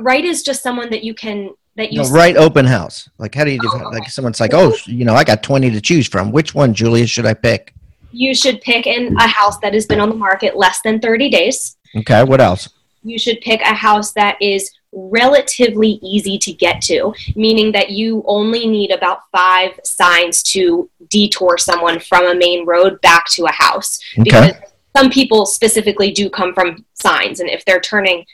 Right 0.00 0.24
is 0.24 0.42
just 0.42 0.62
someone 0.62 0.90
that 0.90 1.02
you 1.02 1.12
can 1.12 1.50
that 1.76 1.92
you 1.92 2.02
No, 2.02 2.08
right 2.10 2.36
open 2.36 2.64
house. 2.64 3.08
Like, 3.18 3.34
how 3.34 3.44
do 3.44 3.50
you 3.50 3.60
do? 3.60 3.68
Oh, 3.70 3.76
okay. 3.76 3.98
Like, 3.98 4.08
someone's 4.10 4.40
like, 4.40 4.54
oh, 4.54 4.74
you 4.86 5.04
know, 5.04 5.14
I 5.14 5.24
got 5.24 5.42
twenty 5.42 5.70
to 5.70 5.80
choose 5.80 6.08
from. 6.08 6.32
Which 6.32 6.54
one, 6.54 6.74
Julia, 6.74 7.06
should 7.06 7.26
I 7.26 7.34
pick? 7.34 7.72
you 8.12 8.34
should 8.34 8.60
pick 8.62 8.86
in 8.86 9.14
a 9.18 9.26
house 9.26 9.58
that 9.58 9.74
has 9.74 9.84
been 9.84 10.00
on 10.00 10.08
the 10.08 10.14
market 10.14 10.56
less 10.56 10.80
than 10.80 10.98
30 11.00 11.28
days 11.28 11.76
Okay, 11.94 12.24
what 12.24 12.40
else? 12.40 12.68
you 13.02 13.18
should 13.18 13.40
pick 13.40 13.60
a 13.60 13.74
house 13.74 14.12
that 14.12 14.36
is 14.40 14.70
relatively 14.92 16.00
easy 16.02 16.38
to 16.38 16.52
get 16.52 16.80
to, 16.80 17.14
meaning 17.36 17.70
that 17.72 17.90
you 17.90 18.24
only 18.26 18.66
need 18.66 18.90
about 18.90 19.20
five 19.30 19.78
signs 19.84 20.42
to 20.42 20.90
detour 21.08 21.56
someone 21.58 22.00
from 22.00 22.26
a 22.26 22.34
main 22.34 22.66
road 22.66 23.00
back 23.02 23.26
to 23.26 23.44
a 23.44 23.52
house. 23.52 24.00
Because 24.22 24.52
some 24.96 25.10
people 25.10 25.46
specifically 25.46 26.10
do 26.10 26.28
come 26.28 26.52
from 26.52 26.84
signs, 26.94 27.40
and 27.40 27.48
if 27.48 27.64
they're 27.64 27.80
turning 27.80 28.24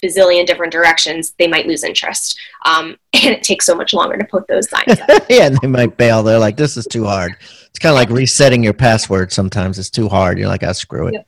bazillion 0.00 0.46
different 0.46 0.72
directions, 0.72 1.34
they 1.38 1.46
might 1.46 1.66
lose 1.66 1.84
interest. 1.84 2.38
Um, 2.64 2.96
and 3.12 3.34
it 3.34 3.42
takes 3.42 3.66
so 3.66 3.74
much 3.74 3.92
longer 3.94 4.16
to 4.16 4.24
put 4.24 4.46
those 4.48 4.68
signs 4.68 5.00
up. 5.00 5.08
yeah, 5.30 5.46
and 5.46 5.58
they 5.58 5.68
might 5.68 5.96
bail. 5.96 6.22
They're 6.22 6.38
like, 6.38 6.56
this 6.56 6.76
is 6.76 6.86
too 6.86 7.04
hard. 7.04 7.36
It's 7.40 7.78
kind 7.78 7.92
of 7.92 7.96
like 7.96 8.10
resetting 8.10 8.62
your 8.62 8.72
password. 8.72 9.32
Sometimes 9.32 9.78
it's 9.78 9.90
too 9.90 10.08
hard. 10.08 10.38
You're 10.38 10.48
like, 10.48 10.62
ah, 10.62 10.72
screw 10.72 11.08
it. 11.08 11.14
Yep. 11.14 11.26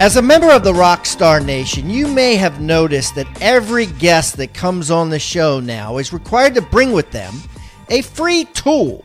As 0.00 0.16
a 0.16 0.22
member 0.22 0.50
of 0.50 0.64
the 0.64 0.72
Rockstar 0.72 1.44
Nation, 1.44 1.90
you 1.90 2.08
may 2.08 2.36
have 2.36 2.58
noticed 2.58 3.14
that 3.16 3.26
every 3.42 3.84
guest 3.84 4.38
that 4.38 4.54
comes 4.54 4.90
on 4.90 5.10
the 5.10 5.18
show 5.18 5.60
now 5.60 5.98
is 5.98 6.10
required 6.10 6.54
to 6.54 6.62
bring 6.62 6.92
with 6.92 7.10
them 7.10 7.34
a 7.90 8.00
free 8.00 8.46
tool, 8.54 9.04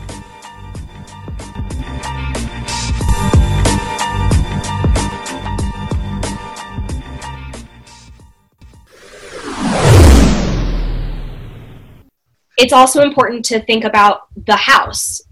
It's 12.61 12.73
also 12.73 13.01
important 13.01 13.43
to 13.45 13.59
think 13.59 13.83
about 13.83 14.27
the 14.45 14.55
house. 14.55 15.23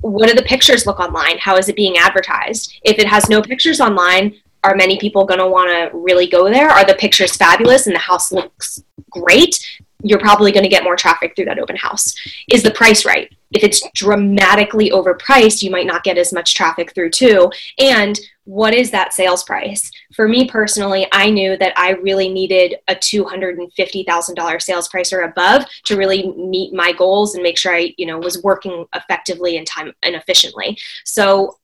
What 0.00 0.28
do 0.28 0.34
the 0.34 0.42
pictures 0.42 0.86
look 0.86 0.98
online? 0.98 1.38
How 1.38 1.56
is 1.56 1.68
it 1.68 1.76
being 1.76 1.96
advertised? 1.98 2.80
If 2.82 2.98
it 2.98 3.06
has 3.06 3.28
no 3.28 3.40
pictures 3.40 3.80
online, 3.80 4.34
are 4.64 4.74
many 4.74 4.98
people 4.98 5.24
going 5.24 5.38
to 5.38 5.46
want 5.46 5.70
to 5.70 5.96
really 5.96 6.26
go 6.26 6.50
there? 6.50 6.68
Are 6.68 6.84
the 6.84 6.94
pictures 6.94 7.36
fabulous 7.36 7.86
and 7.86 7.94
the 7.94 8.00
house 8.00 8.32
looks 8.32 8.82
great? 9.10 9.64
You're 10.02 10.18
probably 10.18 10.50
going 10.50 10.64
to 10.64 10.68
get 10.68 10.82
more 10.82 10.96
traffic 10.96 11.36
through 11.36 11.44
that 11.46 11.60
open 11.60 11.76
house. 11.76 12.12
Is 12.50 12.62
the 12.62 12.72
price 12.72 13.04
right? 13.04 13.32
If 13.54 13.62
it's 13.62 13.88
dramatically 13.94 14.90
overpriced, 14.90 15.62
you 15.62 15.70
might 15.70 15.86
not 15.86 16.02
get 16.02 16.18
as 16.18 16.32
much 16.32 16.54
traffic 16.54 16.92
through 16.92 17.10
too. 17.10 17.50
And 17.78 18.18
what 18.44 18.74
is 18.74 18.90
that 18.90 19.14
sales 19.14 19.44
price? 19.44 19.90
For 20.14 20.28
me 20.28 20.48
personally, 20.48 21.06
I 21.12 21.30
knew 21.30 21.56
that 21.56 21.72
I 21.78 21.92
really 21.92 22.28
needed 22.28 22.76
a 22.88 22.94
$250,000 22.94 24.62
sales 24.62 24.88
price 24.88 25.12
or 25.12 25.22
above 25.22 25.64
to 25.84 25.96
really 25.96 26.32
meet 26.32 26.74
my 26.74 26.92
goals 26.92 27.34
and 27.34 27.42
make 27.42 27.56
sure 27.56 27.74
I, 27.74 27.94
you 27.96 28.06
know, 28.06 28.18
was 28.18 28.42
working 28.42 28.84
effectively 28.94 29.56
and 29.56 29.66
time 29.66 29.92
and 30.02 30.14
efficiently. 30.14 30.76
So 31.04 31.58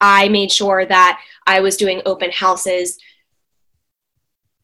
I 0.00 0.28
made 0.28 0.50
sure 0.50 0.86
that 0.86 1.20
I 1.46 1.60
was 1.60 1.76
doing 1.76 2.02
open 2.06 2.30
houses 2.30 2.98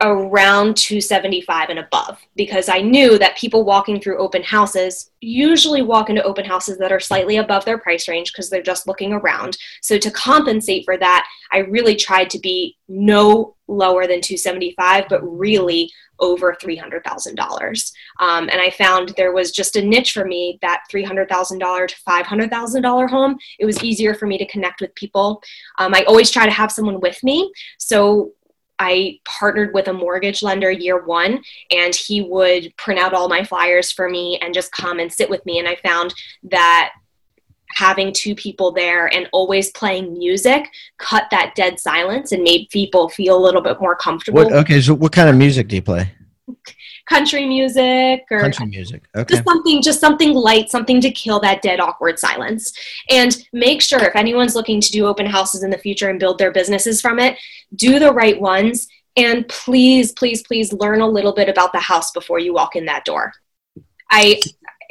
around 0.01 0.77
275 0.77 1.71
and 1.71 1.81
above 1.81 2.21
because 2.37 2.69
I 2.69 2.81
knew 2.81 3.19
that 3.19 3.37
people 3.37 3.65
walking 3.65 4.01
through 4.01 4.19
open 4.19 4.45
houses 4.45 5.11
usually 5.21 5.83
walk 5.83 6.09
into 6.09 6.23
open 6.23 6.45
houses 6.45 6.79
that 6.79 6.93
are 6.93 7.01
slightly 7.01 7.39
above 7.39 7.65
their 7.65 7.79
price 7.79 8.07
range 8.07 8.33
because 8.33 8.49
they're 8.49 8.63
just 8.63 8.87
looking 8.87 9.13
around. 9.13 9.59
So 9.83 9.99
to 9.99 10.11
compensate 10.13 10.85
for 10.85 10.97
that, 10.99 11.27
I 11.51 11.59
really 11.59 11.97
tried 11.97 12.31
to 12.31 12.39
be 12.39 12.77
no 12.87 13.57
lower 13.67 14.07
than 14.07 14.21
275 14.21 15.07
but 15.09 15.21
really 15.23 15.91
over 16.21 16.55
$300,000. 16.55 17.93
Um, 18.21 18.49
and 18.49 18.61
I 18.61 18.71
found 18.71 19.11
there 19.17 19.33
was 19.33 19.53
just 19.53 19.77
a 19.77 19.83
niche 19.83 20.13
for 20.13 20.25
me 20.25 20.59
that 20.63 20.85
$300,000 20.93 21.89
to 21.89 21.97
$500,000 22.09 23.11
home. 23.11 23.37
It 23.59 23.67
was 23.67 23.83
easier 23.83 24.15
for 24.15 24.27
me 24.27 24.39
to 24.39 24.47
connect 24.47 24.81
with 24.81 24.95
people. 24.95 25.43
Um, 25.79 25.95
I 25.95 26.03
always 26.05 26.31
try 26.31 26.45
to 26.45 26.53
have 26.53 26.73
someone 26.73 27.01
with 27.01 27.23
me. 27.23 27.53
So 27.79 28.33
I 28.79 29.19
partnered 29.25 29.75
with 29.75 29.89
a 29.89 29.93
mortgage 29.93 30.43
lender 30.43 30.71
year 30.71 31.05
one, 31.05 31.43
and 31.71 31.95
he 31.95 32.23
would 32.23 32.75
print 32.77 33.01
out 33.01 33.15
all 33.15 33.29
my 33.29 33.45
flyers 33.45 33.91
for 33.91 34.09
me 34.09 34.39
and 34.41 34.55
just 34.55 34.73
come 34.73 34.99
and 34.99 35.13
sit 35.13 35.29
with 35.29 35.45
me. 35.47 35.59
And 35.59 35.69
I 35.69 35.77
found 35.77 36.15
that 36.45 36.93
having 37.71 38.13
two 38.13 38.35
people 38.35 38.73
there 38.73 39.07
and 39.15 39.29
always 39.33 39.71
playing 39.73 40.17
music 40.17 40.71
cut 40.99 41.25
that 41.31 41.55
dead 41.55 41.79
silence 41.79 42.33
and 42.33 42.43
made 42.43 42.69
people 42.71 43.09
feel 43.09 43.37
a 43.37 43.43
little 43.43 43.61
bit 43.61 43.81
more 43.81 43.95
comfortable. 43.95 44.43
What, 44.43 44.53
okay, 44.53 44.81
so 44.81 44.95
what 44.95 45.13
kind 45.13 45.29
of 45.29 45.37
music 45.37 45.69
do 45.69 45.77
you 45.77 45.83
play? 45.83 46.11
Country 47.09 47.47
music 47.47 48.27
or 48.31 48.41
Country 48.41 48.67
music. 48.67 49.03
Okay. 49.17 49.35
just 49.35 49.45
something 49.45 49.83
just 49.83 50.01
something 50.01 50.35
light 50.35 50.71
something 50.71 51.01
to 51.01 51.11
kill 51.11 51.41
that 51.41 51.63
dead 51.63 51.81
awkward 51.81 52.19
silence 52.19 52.73
and 53.11 53.45
make 53.53 53.81
sure 53.81 54.03
if 54.05 54.15
anyone's 54.15 54.55
looking 54.55 54.81
to 54.81 54.91
do 54.91 55.07
open 55.07 55.25
houses 55.25 55.63
in 55.63 55.71
the 55.71 55.79
future 55.79 56.11
and 56.11 56.21
build 56.21 56.39
their 56.39 56.53
businesses 56.53 57.01
from 57.01 57.19
it 57.19 57.39
do 57.77 57.99
the 57.99 58.13
right 58.13 58.39
ones 58.41 58.89
and 59.17 59.49
please 59.49 60.13
please 60.13 60.43
please 60.43 60.73
learn 60.75 61.01
a 61.01 61.09
little 61.09 61.33
bit 61.33 61.49
about 61.49 61.73
the 61.73 61.81
house 61.81 62.11
before 62.13 62.39
you 62.39 62.53
walk 62.53 62.77
in 62.77 62.85
that 62.85 63.05
door 63.05 63.33
i 64.11 64.39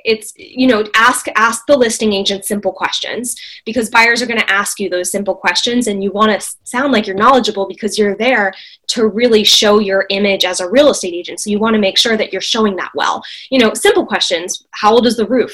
it's 0.08 0.34
you 0.38 0.66
know 0.66 0.84
ask 0.96 1.28
ask 1.36 1.66
the 1.68 1.78
listing 1.78 2.14
agent 2.14 2.46
simple 2.46 2.72
questions 2.72 3.36
because 3.66 3.90
buyers 3.90 4.22
are 4.22 4.26
going 4.26 4.40
to 4.40 4.52
ask 4.52 4.80
you 4.80 4.90
those 4.90 5.12
simple 5.12 5.36
questions 5.36 5.88
and 5.88 6.02
you 6.02 6.12
want 6.12 6.32
to 6.32 6.56
sound 6.64 6.92
like 6.94 7.06
you're 7.06 7.16
knowledgeable 7.16 7.68
because 7.68 7.98
you're 7.98 8.16
there 8.16 8.54
to 8.88 9.08
really 9.08 9.44
show 9.44 9.80
your 9.80 10.06
image 10.10 10.46
as 10.46 10.62
a 10.62 10.70
real 10.70 10.90
estate 10.90 11.14
agent. 11.14 11.42
So 11.42 11.50
you 11.50 11.60
want 11.60 11.74
to 11.76 11.82
make 11.82 11.98
sure 11.98 12.16
that 12.16 12.32
you're 12.32 12.42
showing 12.42 12.78
that 12.78 12.92
well. 12.96 13.22
You 13.52 13.60
know 13.60 13.74
simple 13.74 14.06
questions 14.06 14.66
how 14.72 14.94
old 14.94 15.06
is 15.06 15.18
the 15.18 15.28
roof? 15.28 15.54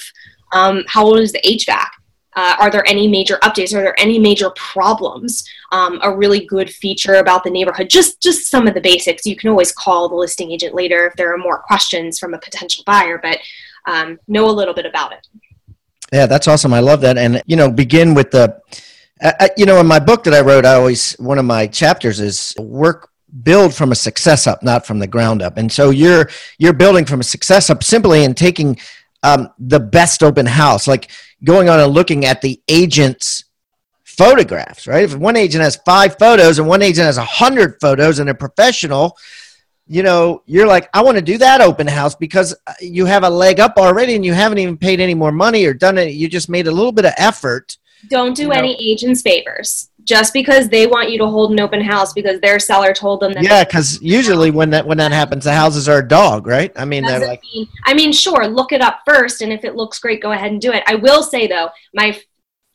Um, 0.54 0.84
how 0.88 1.04
old 1.04 1.20
is 1.20 1.34
the 1.34 1.42
hvac? 1.42 1.88
Uh, 2.36 2.56
are 2.60 2.72
there 2.72 2.88
any 2.88 3.08
major 3.08 3.38
updates? 3.44 3.76
Are 3.76 3.82
there 3.82 4.00
any 4.00 4.18
major 4.18 4.50
problems? 4.52 5.48
Um, 5.72 6.00
a 6.04 6.16
really 6.16 6.46
good 6.46 6.70
feature 6.70 7.16
about 7.16 7.44
the 7.44 7.50
neighborhood 7.50 7.90
just 7.90 8.22
just 8.22 8.52
some 8.52 8.68
of 8.68 8.76
the 8.76 8.82
basics. 8.82 9.26
You 9.26 9.36
can 9.36 9.50
always 9.50 9.72
call 9.72 10.10
the 10.10 10.16
listing 10.16 10.52
agent 10.52 10.76
later 10.76 11.08
if 11.08 11.16
there 11.16 11.34
are 11.34 11.40
more 11.40 11.64
questions 11.64 12.20
from 12.20 12.36
a 12.36 12.40
potential 12.40 12.84
buyer 12.86 13.18
but 13.18 13.40
um, 13.86 14.20
know 14.28 14.50
a 14.50 14.52
little 14.52 14.74
bit 14.74 14.86
about 14.86 15.12
it 15.14 15.28
Yeah, 16.14 16.28
that's 16.28 16.48
awesome. 16.48 16.74
I 16.74 16.80
love 16.80 17.02
that. 17.02 17.18
And 17.18 17.42
you 17.48 17.56
know, 17.56 17.72
begin 17.72 18.14
with 18.14 18.30
the, 18.30 18.62
uh, 19.22 19.48
you 19.58 19.66
know, 19.66 19.80
in 19.80 19.88
my 19.88 20.00
book 20.00 20.24
that 20.26 20.34
I 20.34 20.42
wrote, 20.42 20.64
I 20.64 20.76
always 20.76 21.14
one 21.14 21.40
of 21.40 21.46
my 21.46 21.66
chapters 21.66 22.20
is 22.20 22.54
work 22.60 23.10
build 23.42 23.74
from 23.74 23.92
a 23.92 23.96
success 23.96 24.46
up, 24.46 24.62
not 24.62 24.86
from 24.86 25.00
the 25.00 25.08
ground 25.08 25.42
up. 25.42 25.58
And 25.58 25.72
so 25.72 25.90
you're 25.90 26.30
you're 26.60 26.74
building 26.74 27.06
from 27.06 27.20
a 27.20 27.24
success 27.24 27.72
up 27.72 27.84
simply 27.84 28.26
and 28.26 28.38
taking 28.38 28.78
um, 29.24 29.50
the 29.58 29.80
best 29.80 30.22
open 30.22 30.46
house, 30.46 30.88
like 30.88 31.10
going 31.44 31.68
on 31.68 31.80
and 31.80 31.92
looking 31.92 32.26
at 32.26 32.42
the 32.42 32.62
agent's 32.68 33.46
photographs, 34.04 34.86
right? 34.86 35.06
If 35.06 35.16
one 35.16 35.36
agent 35.36 35.64
has 35.64 35.78
five 35.78 36.18
photos 36.20 36.60
and 36.60 36.68
one 36.68 36.84
agent 36.84 37.06
has 37.06 37.18
a 37.18 37.26
hundred 37.26 37.80
photos 37.82 38.20
and 38.20 38.30
a 38.30 38.36
professional, 38.36 39.18
you 39.88 40.04
know, 40.04 40.44
you're 40.46 40.68
like, 40.68 40.90
I 40.94 41.02
want 41.02 41.18
to 41.18 41.24
do 41.24 41.38
that 41.40 41.62
open 41.62 41.88
house 41.88 42.16
because 42.16 42.56
uh, 42.68 42.74
you 42.80 43.06
have 43.06 43.24
a 43.24 43.30
leg 43.30 43.60
up 43.60 43.78
already 43.78 44.16
and 44.16 44.26
you 44.26 44.34
haven't 44.34 44.58
even 44.58 44.78
paid 44.78 45.00
any 45.00 45.14
more 45.14 45.32
money 45.32 45.66
or 45.66 45.74
done 45.74 45.98
it. 45.98 46.14
You 46.14 46.30
just 46.30 46.50
made 46.50 46.68
a 46.68 46.72
little 46.72 46.92
bit 46.92 47.06
of 47.06 47.14
effort. 47.18 47.78
don't 48.10 48.36
do 48.36 48.44
You 48.44 48.48
know- 48.50 48.56
any 48.56 48.92
agents 48.92 49.22
favors 49.22 49.90
just 50.06 50.34
because 50.34 50.68
they 50.68 50.86
want 50.86 51.10
you 51.10 51.18
to 51.18 51.26
hold 51.28 51.52
an 51.52 51.60
open 51.60 51.82
house 51.82 52.14
because 52.14 52.40
their 52.42 52.60
seller 52.60 52.94
told 52.94 53.22
them 53.22 53.34
that 53.34 53.44
Yeah, 53.44 53.64
because 53.64 54.02
usually 54.02 54.52
when 54.52 54.70
that 54.72 54.86
when 54.86 54.98
that 54.98 55.12
happens, 55.12 55.46
the 55.46 55.54
houses 55.54 55.88
are 55.88 56.00
a 56.00 56.08
dog, 56.08 56.46
right? 56.46 56.72
I 56.76 56.86
mean, 56.86 57.04
they're 57.04 57.26
like, 57.26 57.42
mean, 57.54 57.68
I 57.86 57.94
mean, 57.94 58.12
sure, 58.12 58.48
look 58.48 58.72
it 58.74 58.82
up 58.82 59.00
first, 59.06 59.42
and 59.42 59.54
if 59.54 59.64
it 59.64 59.76
looks 59.76 60.00
great, 60.00 60.22
go 60.22 60.32
ahead 60.32 60.52
and 60.52 60.60
do 60.62 60.72
it. 60.72 60.84
I 60.88 60.96
will 60.96 61.24
say 61.24 61.48
though, 61.48 61.70
my 61.94 62.20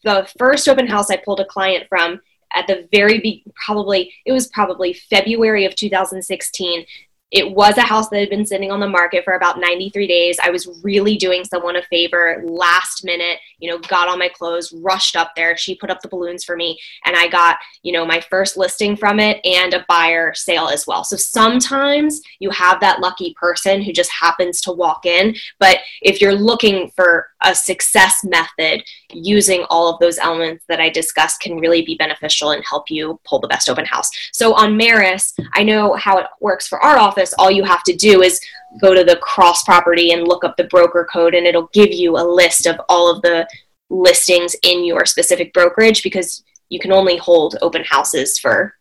the 0.05 0.31
first 0.39 0.69
open 0.69 0.87
house 0.87 1.11
I 1.11 1.17
pulled 1.17 1.41
a 1.41 1.45
client 1.45 1.85
from, 1.89 2.21
at 2.55 2.67
the 2.67 2.89
very 2.93 3.19
be- 3.21 3.45
probably 3.65 4.13
it 4.25 4.33
was 4.33 4.49
probably 4.49 4.93
February 4.93 5.65
of 5.65 5.75
2016 5.75 6.85
it 7.31 7.55
was 7.55 7.77
a 7.77 7.83
house 7.83 8.09
that 8.09 8.21
had 8.21 8.31
been 8.31 8.47
sitting 8.47 8.71
on 8.71 8.81
the 8.81 8.89
market 8.89 9.23
for 9.23 9.35
about 9.35 9.61
93 9.61 10.07
days. 10.07 10.39
I 10.43 10.49
was 10.49 10.81
really 10.83 11.17
doing 11.17 11.45
someone 11.45 11.77
a 11.77 11.83
favor 11.83 12.43
last 12.47 13.05
minute, 13.05 13.39
you 13.59 13.71
know, 13.71 13.79
got 13.79 14.09
on 14.09 14.19
my 14.19 14.29
clothes, 14.29 14.73
rushed 14.73 15.15
up 15.15 15.33
there. 15.37 15.55
She 15.57 15.75
put 15.75 15.91
up 15.91 16.01
the 16.01 16.09
balloons 16.09 16.43
for 16.43 16.57
me, 16.57 16.79
and 17.05 17.15
I 17.15 17.29
got, 17.29 17.59
you 17.83 17.93
know, 17.93 18.07
my 18.07 18.21
first 18.21 18.57
listing 18.57 18.97
from 18.97 19.21
it 19.21 19.45
and 19.45 19.75
a 19.75 19.85
buyer 19.89 20.33
sale 20.33 20.69
as 20.69 20.87
well. 20.87 21.05
So 21.05 21.17
sometimes 21.17 22.23
you 22.39 22.49
have 22.51 22.81
that 22.81 23.01
lucky 23.01 23.35
person 23.39 23.83
who 23.83 23.93
just 23.93 24.11
happens 24.11 24.63
to 24.63 24.73
walk 24.73 25.05
in. 25.05 25.37
But 25.61 25.81
if 26.01 26.23
you're 26.23 26.35
looking 26.35 26.91
for 26.97 27.29
a 27.43 27.55
success 27.55 28.25
method, 28.25 28.83
using 29.13 29.65
all 29.71 29.93
of 29.93 30.01
those 30.01 30.19
elements 30.19 30.65
that 30.69 30.81
I 30.81 30.89
discussed 30.89 31.41
can 31.41 31.59
really 31.59 31.83
be 31.83 31.97
beneficial 31.97 32.51
and 32.51 32.65
help 32.69 32.91
you 32.91 33.21
pull 33.25 33.39
the 33.39 33.49
best 33.49 33.69
open 33.69 33.85
house. 33.85 34.11
So 34.33 34.55
on 34.55 34.79
MRIS, 34.79 35.33
I 35.55 35.63
know 35.63 35.95
how 35.95 36.19
it 36.19 36.27
works 36.41 36.67
for 36.67 36.81
our 36.81 36.99
office. 36.99 37.35
All 37.39 37.51
you 37.51 37.65
have 37.65 37.85
to 37.85 37.95
do 37.95 38.23
is 38.23 38.41
go 38.81 38.95
to 38.95 39.05
the 39.05 39.17
cross 39.17 39.65
property 39.65 40.13
and 40.13 40.27
look 40.27 40.45
up 40.45 40.57
the 40.57 40.65
broker 40.65 41.07
code, 41.11 41.35
and 41.35 41.47
it'll 41.47 41.71
give 41.73 41.93
you 41.93 42.17
a 42.17 42.25
list 42.25 42.67
of 42.67 42.81
all 42.89 43.11
of 43.11 43.23
the 43.23 43.47
listings 43.91 44.55
in 44.65 44.85
your 44.85 45.07
specific 45.07 45.53
brokerage 45.53 46.03
because 46.03 46.43
you 46.69 46.79
can 46.79 46.93
only 46.93 47.17
hold 47.17 47.57
open 47.63 47.83
houses 47.85 48.39
for 48.39 48.75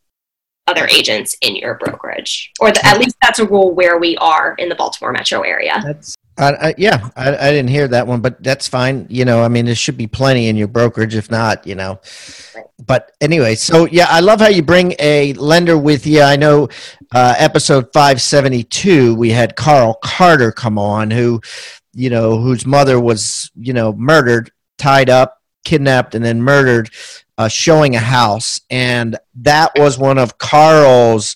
other 0.68 0.88
agents 0.88 1.36
in 1.42 1.56
your 1.56 1.76
brokerage, 1.76 2.52
or 2.60 2.72
the, 2.72 2.86
at 2.86 3.00
least 3.00 3.16
that's 3.22 3.40
a 3.40 3.46
rule 3.46 3.74
where 3.74 3.98
we 3.98 4.18
are 4.18 4.54
in 4.56 4.68
the 4.68 4.76
Baltimore 4.76 5.14
metro 5.14 5.42
area. 5.42 5.82
That's 5.84 6.16
I, 6.40 6.76
yeah, 6.78 7.10
I, 7.16 7.30
I, 7.30 7.52
didn't 7.52 7.70
hear 7.70 7.88
that 7.88 8.06
one, 8.06 8.22
but 8.22 8.44
that's 8.44 8.68
fine. 8.68 9.08
You 9.10 9.26
know, 9.26 9.42
I 9.42 9.48
mean, 9.48 9.66
there 9.66 9.74
should 9.74 9.98
be 9.98 10.06
plenty 10.06 10.50
in 10.50 10.56
your 10.56 10.68
brokerage. 10.68 11.16
If 11.16 11.32
not, 11.32 11.66
you 11.66 11.74
know, 11.74 12.00
but 12.86 13.12
anyway, 13.22 13.56
so 13.56 13.86
yeah, 13.86 14.06
I 14.10 14.20
love 14.20 14.40
how 14.40 14.48
you 14.48 14.62
bring 14.62 14.94
a 15.00 15.34
lender 15.34 15.78
with 15.78 16.06
you. 16.06 16.22
I 16.22 16.36
know 16.36 16.70
uh, 17.12 17.34
episode 17.38 17.92
572, 17.92 19.16
we 19.16 19.32
had 19.32 19.56
Carl 19.56 19.96
Carter 20.04 20.52
come 20.52 20.78
on, 20.78 21.10
who, 21.10 21.42
you 21.94 22.10
know, 22.10 22.38
whose 22.40 22.66
mother 22.66 23.00
was, 23.00 23.50
you 23.56 23.74
know, 23.74 23.94
murdered, 23.94 24.52
tied 24.78 25.10
up, 25.10 25.42
kidnapped, 25.66 26.14
and 26.14 26.24
then 26.24 26.42
murdered, 26.42 26.92
uh, 27.38 27.48
showing 27.48 27.96
a 27.96 28.00
house. 28.00 28.62
And 28.70 29.18
that 29.36 29.72
was 29.78 29.98
one 29.98 30.18
of 30.18 30.38
Carl's 30.38 31.36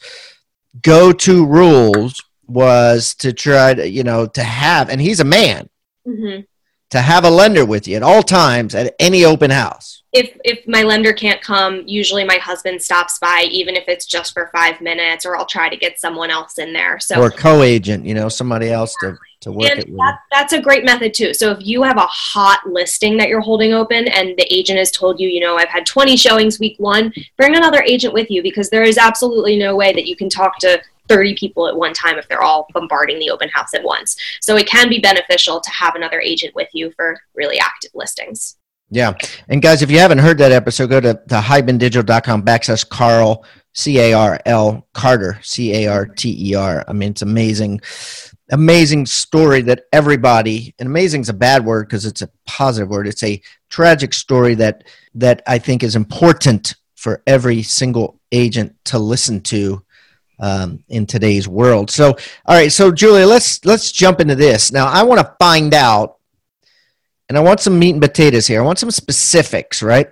go 0.81 1.11
to 1.11 1.45
rules 1.45 2.23
was 2.51 3.15
to 3.15 3.33
try 3.33 3.73
to 3.73 3.89
you 3.89 4.03
know 4.03 4.25
to 4.25 4.43
have 4.43 4.89
and 4.89 5.01
he's 5.01 5.19
a 5.19 5.25
man 5.25 5.69
mm-hmm. 6.07 6.41
to 6.89 6.99
have 6.99 7.23
a 7.23 7.29
lender 7.29 7.65
with 7.65 7.87
you 7.87 7.95
at 7.95 8.03
all 8.03 8.23
times 8.23 8.75
at 8.75 8.93
any 8.99 9.25
open 9.25 9.51
house 9.51 10.01
if 10.13 10.37
if 10.43 10.67
my 10.67 10.83
lender 10.83 11.13
can't 11.13 11.41
come 11.41 11.83
usually 11.85 12.23
my 12.25 12.35
husband 12.35 12.81
stops 12.81 13.17
by 13.19 13.45
even 13.49 13.75
if 13.75 13.85
it's 13.87 14.05
just 14.05 14.33
for 14.33 14.49
five 14.53 14.81
minutes 14.81 15.25
or 15.25 15.37
i'll 15.37 15.45
try 15.45 15.69
to 15.69 15.77
get 15.77 15.99
someone 15.99 16.29
else 16.29 16.57
in 16.57 16.73
there 16.73 16.99
so 16.99 17.21
or 17.21 17.31
co-agent 17.31 18.05
you 18.05 18.13
know 18.13 18.27
somebody 18.27 18.69
else 18.69 18.93
to 18.99 19.17
to 19.39 19.51
work 19.51 19.71
and 19.71 19.79
it 19.79 19.89
with. 19.89 19.97
That, 19.97 20.19
that's 20.31 20.53
a 20.53 20.61
great 20.61 20.83
method 20.83 21.13
too 21.13 21.33
so 21.33 21.51
if 21.51 21.59
you 21.61 21.81
have 21.83 21.97
a 21.97 22.07
hot 22.07 22.61
listing 22.65 23.17
that 23.17 23.29
you're 23.29 23.41
holding 23.41 23.73
open 23.73 24.07
and 24.09 24.37
the 24.37 24.53
agent 24.53 24.77
has 24.77 24.91
told 24.91 25.19
you 25.19 25.29
you 25.29 25.39
know 25.39 25.55
i've 25.57 25.69
had 25.69 25.85
20 25.85 26.17
showings 26.17 26.59
week 26.59 26.75
one 26.77 27.13
bring 27.37 27.55
another 27.55 27.81
agent 27.83 28.13
with 28.13 28.29
you 28.29 28.43
because 28.43 28.69
there 28.69 28.83
is 28.83 28.97
absolutely 28.97 29.57
no 29.57 29.75
way 29.75 29.93
that 29.93 30.07
you 30.07 30.15
can 30.15 30.29
talk 30.29 30.57
to 30.59 30.81
30 31.11 31.35
people 31.35 31.67
at 31.67 31.75
one 31.75 31.93
time 31.93 32.17
if 32.17 32.27
they're 32.27 32.41
all 32.41 32.67
bombarding 32.73 33.19
the 33.19 33.29
open 33.29 33.49
house 33.49 33.73
at 33.73 33.83
once. 33.83 34.15
So 34.39 34.55
it 34.55 34.67
can 34.67 34.89
be 34.89 34.99
beneficial 34.99 35.59
to 35.59 35.69
have 35.71 35.95
another 35.95 36.21
agent 36.21 36.55
with 36.55 36.69
you 36.73 36.91
for 36.91 37.17
really 37.35 37.59
active 37.59 37.91
listings. 37.93 38.57
Yeah. 38.91 39.13
And 39.47 39.61
guys, 39.61 39.81
if 39.81 39.89
you 39.89 39.99
haven't 39.99 40.17
heard 40.17 40.37
that 40.39 40.51
episode, 40.51 40.89
go 40.89 40.99
to, 40.99 41.13
to 41.13 41.35
hibandigital.com 41.35 42.43
backslash 42.43 42.87
Carl, 42.87 43.45
C 43.73 43.99
A 43.99 44.13
R 44.13 44.39
L, 44.45 44.85
Carter, 44.93 45.39
C 45.41 45.73
A 45.73 45.87
R 45.87 46.05
T 46.05 46.51
E 46.51 46.55
R. 46.55 46.83
I 46.87 46.91
mean, 46.91 47.11
it's 47.11 47.21
amazing, 47.21 47.79
amazing 48.51 49.05
story 49.05 49.61
that 49.61 49.85
everybody, 49.93 50.75
and 50.77 50.87
amazing 50.87 51.21
is 51.21 51.29
a 51.29 51.33
bad 51.33 51.63
word 51.63 51.87
because 51.87 52.05
it's 52.05 52.21
a 52.21 52.29
positive 52.45 52.89
word. 52.89 53.07
It's 53.07 53.23
a 53.23 53.41
tragic 53.69 54.13
story 54.13 54.55
that, 54.55 54.83
that 55.15 55.41
I 55.47 55.57
think 55.57 55.83
is 55.83 55.95
important 55.95 56.75
for 56.95 57.23
every 57.25 57.63
single 57.63 58.19
agent 58.33 58.75
to 58.85 58.99
listen 58.99 59.39
to 59.41 59.83
um, 60.41 60.83
in 60.89 61.05
today's 61.05 61.47
world. 61.47 61.89
So, 61.89 62.07
all 62.45 62.55
right, 62.55 62.71
so 62.71 62.91
Julia, 62.91 63.25
let's 63.25 63.63
let's 63.63 63.91
jump 63.91 64.19
into 64.19 64.35
this 64.35 64.71
now. 64.71 64.87
I 64.87 65.03
want 65.03 65.21
to 65.21 65.35
find 65.39 65.73
out, 65.73 66.17
and 67.29 67.37
I 67.37 67.41
want 67.41 67.61
some 67.61 67.79
meat 67.79 67.91
and 67.91 68.01
potatoes 68.01 68.47
here. 68.47 68.61
I 68.61 68.65
want 68.65 68.79
some 68.79 68.91
specifics, 68.91 69.81
right? 69.81 70.09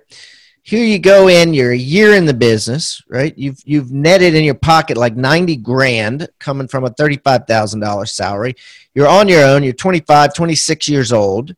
Here 0.61 0.85
you 0.85 0.99
go 0.99 1.29
in. 1.29 1.55
You're 1.55 1.71
a 1.71 1.77
year 1.77 2.13
in 2.13 2.25
the 2.25 2.33
business, 2.33 3.01
right? 3.09 3.35
You've 3.35 3.59
you've 3.65 3.91
netted 3.91 4.35
in 4.35 4.43
your 4.43 4.53
pocket 4.55 4.97
like 4.97 5.15
ninety 5.15 5.57
grand 5.57 6.29
coming 6.39 6.67
from 6.67 6.85
a 6.85 6.91
thirty-five 6.91 7.47
thousand 7.47 7.79
dollars 7.79 8.11
salary. 8.11 8.55
You're 8.93 9.07
on 9.07 9.27
your 9.27 9.43
own. 9.43 9.63
You're 9.63 9.73
25, 9.73 10.33
26 10.33 10.87
years 10.87 11.13
old. 11.13 11.55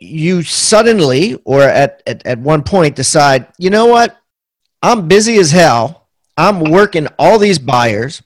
You 0.00 0.42
suddenly, 0.42 1.34
or 1.44 1.62
at, 1.62 2.02
at, 2.06 2.26
at 2.26 2.38
one 2.38 2.62
point, 2.62 2.96
decide, 2.96 3.46
you 3.58 3.70
know 3.70 3.86
what? 3.86 4.16
I'm 4.82 5.06
busy 5.06 5.36
as 5.36 5.50
hell 5.50 6.03
I'm 6.36 6.60
working 6.60 7.06
all 7.18 7.38
these 7.38 7.58
buyers. 7.58 8.22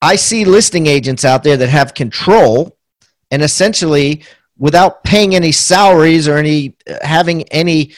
I 0.00 0.16
see 0.16 0.44
listing 0.44 0.86
agents 0.86 1.24
out 1.24 1.42
there 1.42 1.56
that 1.56 1.68
have 1.68 1.94
control 1.94 2.76
and 3.30 3.42
essentially 3.42 4.22
without 4.58 5.04
paying 5.04 5.34
any 5.34 5.52
salaries 5.52 6.28
or 6.28 6.36
any 6.36 6.76
uh, 6.88 6.96
having 7.02 7.44
any 7.44 7.92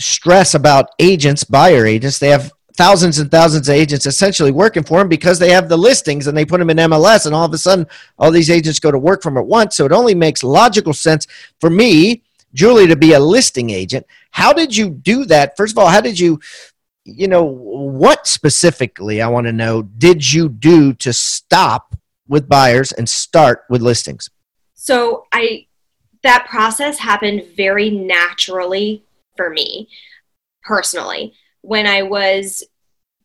stress 0.00 0.54
about 0.54 0.90
agents, 0.98 1.44
buyer 1.44 1.86
agents, 1.86 2.18
they 2.18 2.28
have 2.28 2.52
thousands 2.76 3.18
and 3.18 3.30
thousands 3.30 3.68
of 3.68 3.74
agents 3.74 4.04
essentially 4.04 4.50
working 4.50 4.82
for 4.82 4.98
them 4.98 5.08
because 5.08 5.38
they 5.38 5.50
have 5.50 5.68
the 5.68 5.76
listings 5.76 6.26
and 6.26 6.36
they 6.36 6.44
put 6.44 6.58
them 6.58 6.68
in 6.68 6.76
MLS 6.76 7.24
and 7.24 7.34
all 7.34 7.46
of 7.46 7.52
a 7.54 7.58
sudden 7.58 7.86
all 8.18 8.30
these 8.30 8.50
agents 8.50 8.78
go 8.78 8.90
to 8.90 8.98
work 8.98 9.22
from 9.22 9.38
at 9.38 9.46
once. 9.46 9.76
So 9.76 9.86
it 9.86 9.92
only 9.92 10.14
makes 10.14 10.44
logical 10.44 10.92
sense 10.92 11.26
for 11.58 11.70
me, 11.70 12.22
Julie, 12.52 12.86
to 12.86 12.96
be 12.96 13.14
a 13.14 13.20
listing 13.20 13.70
agent. 13.70 14.06
How 14.30 14.52
did 14.52 14.76
you 14.76 14.90
do 14.90 15.24
that? 15.24 15.56
First 15.56 15.72
of 15.72 15.78
all, 15.78 15.88
how 15.88 16.02
did 16.02 16.18
you 16.18 16.38
you 17.06 17.28
know, 17.28 17.44
what 17.44 18.26
specifically 18.26 19.22
I 19.22 19.28
want 19.28 19.46
to 19.46 19.52
know 19.52 19.82
did 19.82 20.32
you 20.32 20.48
do 20.48 20.92
to 20.94 21.12
stop 21.12 21.94
with 22.26 22.48
buyers 22.48 22.90
and 22.92 23.08
start 23.08 23.64
with 23.70 23.80
listings? 23.80 24.28
So 24.74 25.26
I 25.32 25.66
that 26.22 26.46
process 26.48 26.98
happened 26.98 27.44
very 27.56 27.90
naturally 27.90 29.04
for 29.36 29.50
me 29.50 29.88
personally. 30.62 31.32
When 31.62 31.86
I 31.86 32.02
was 32.02 32.64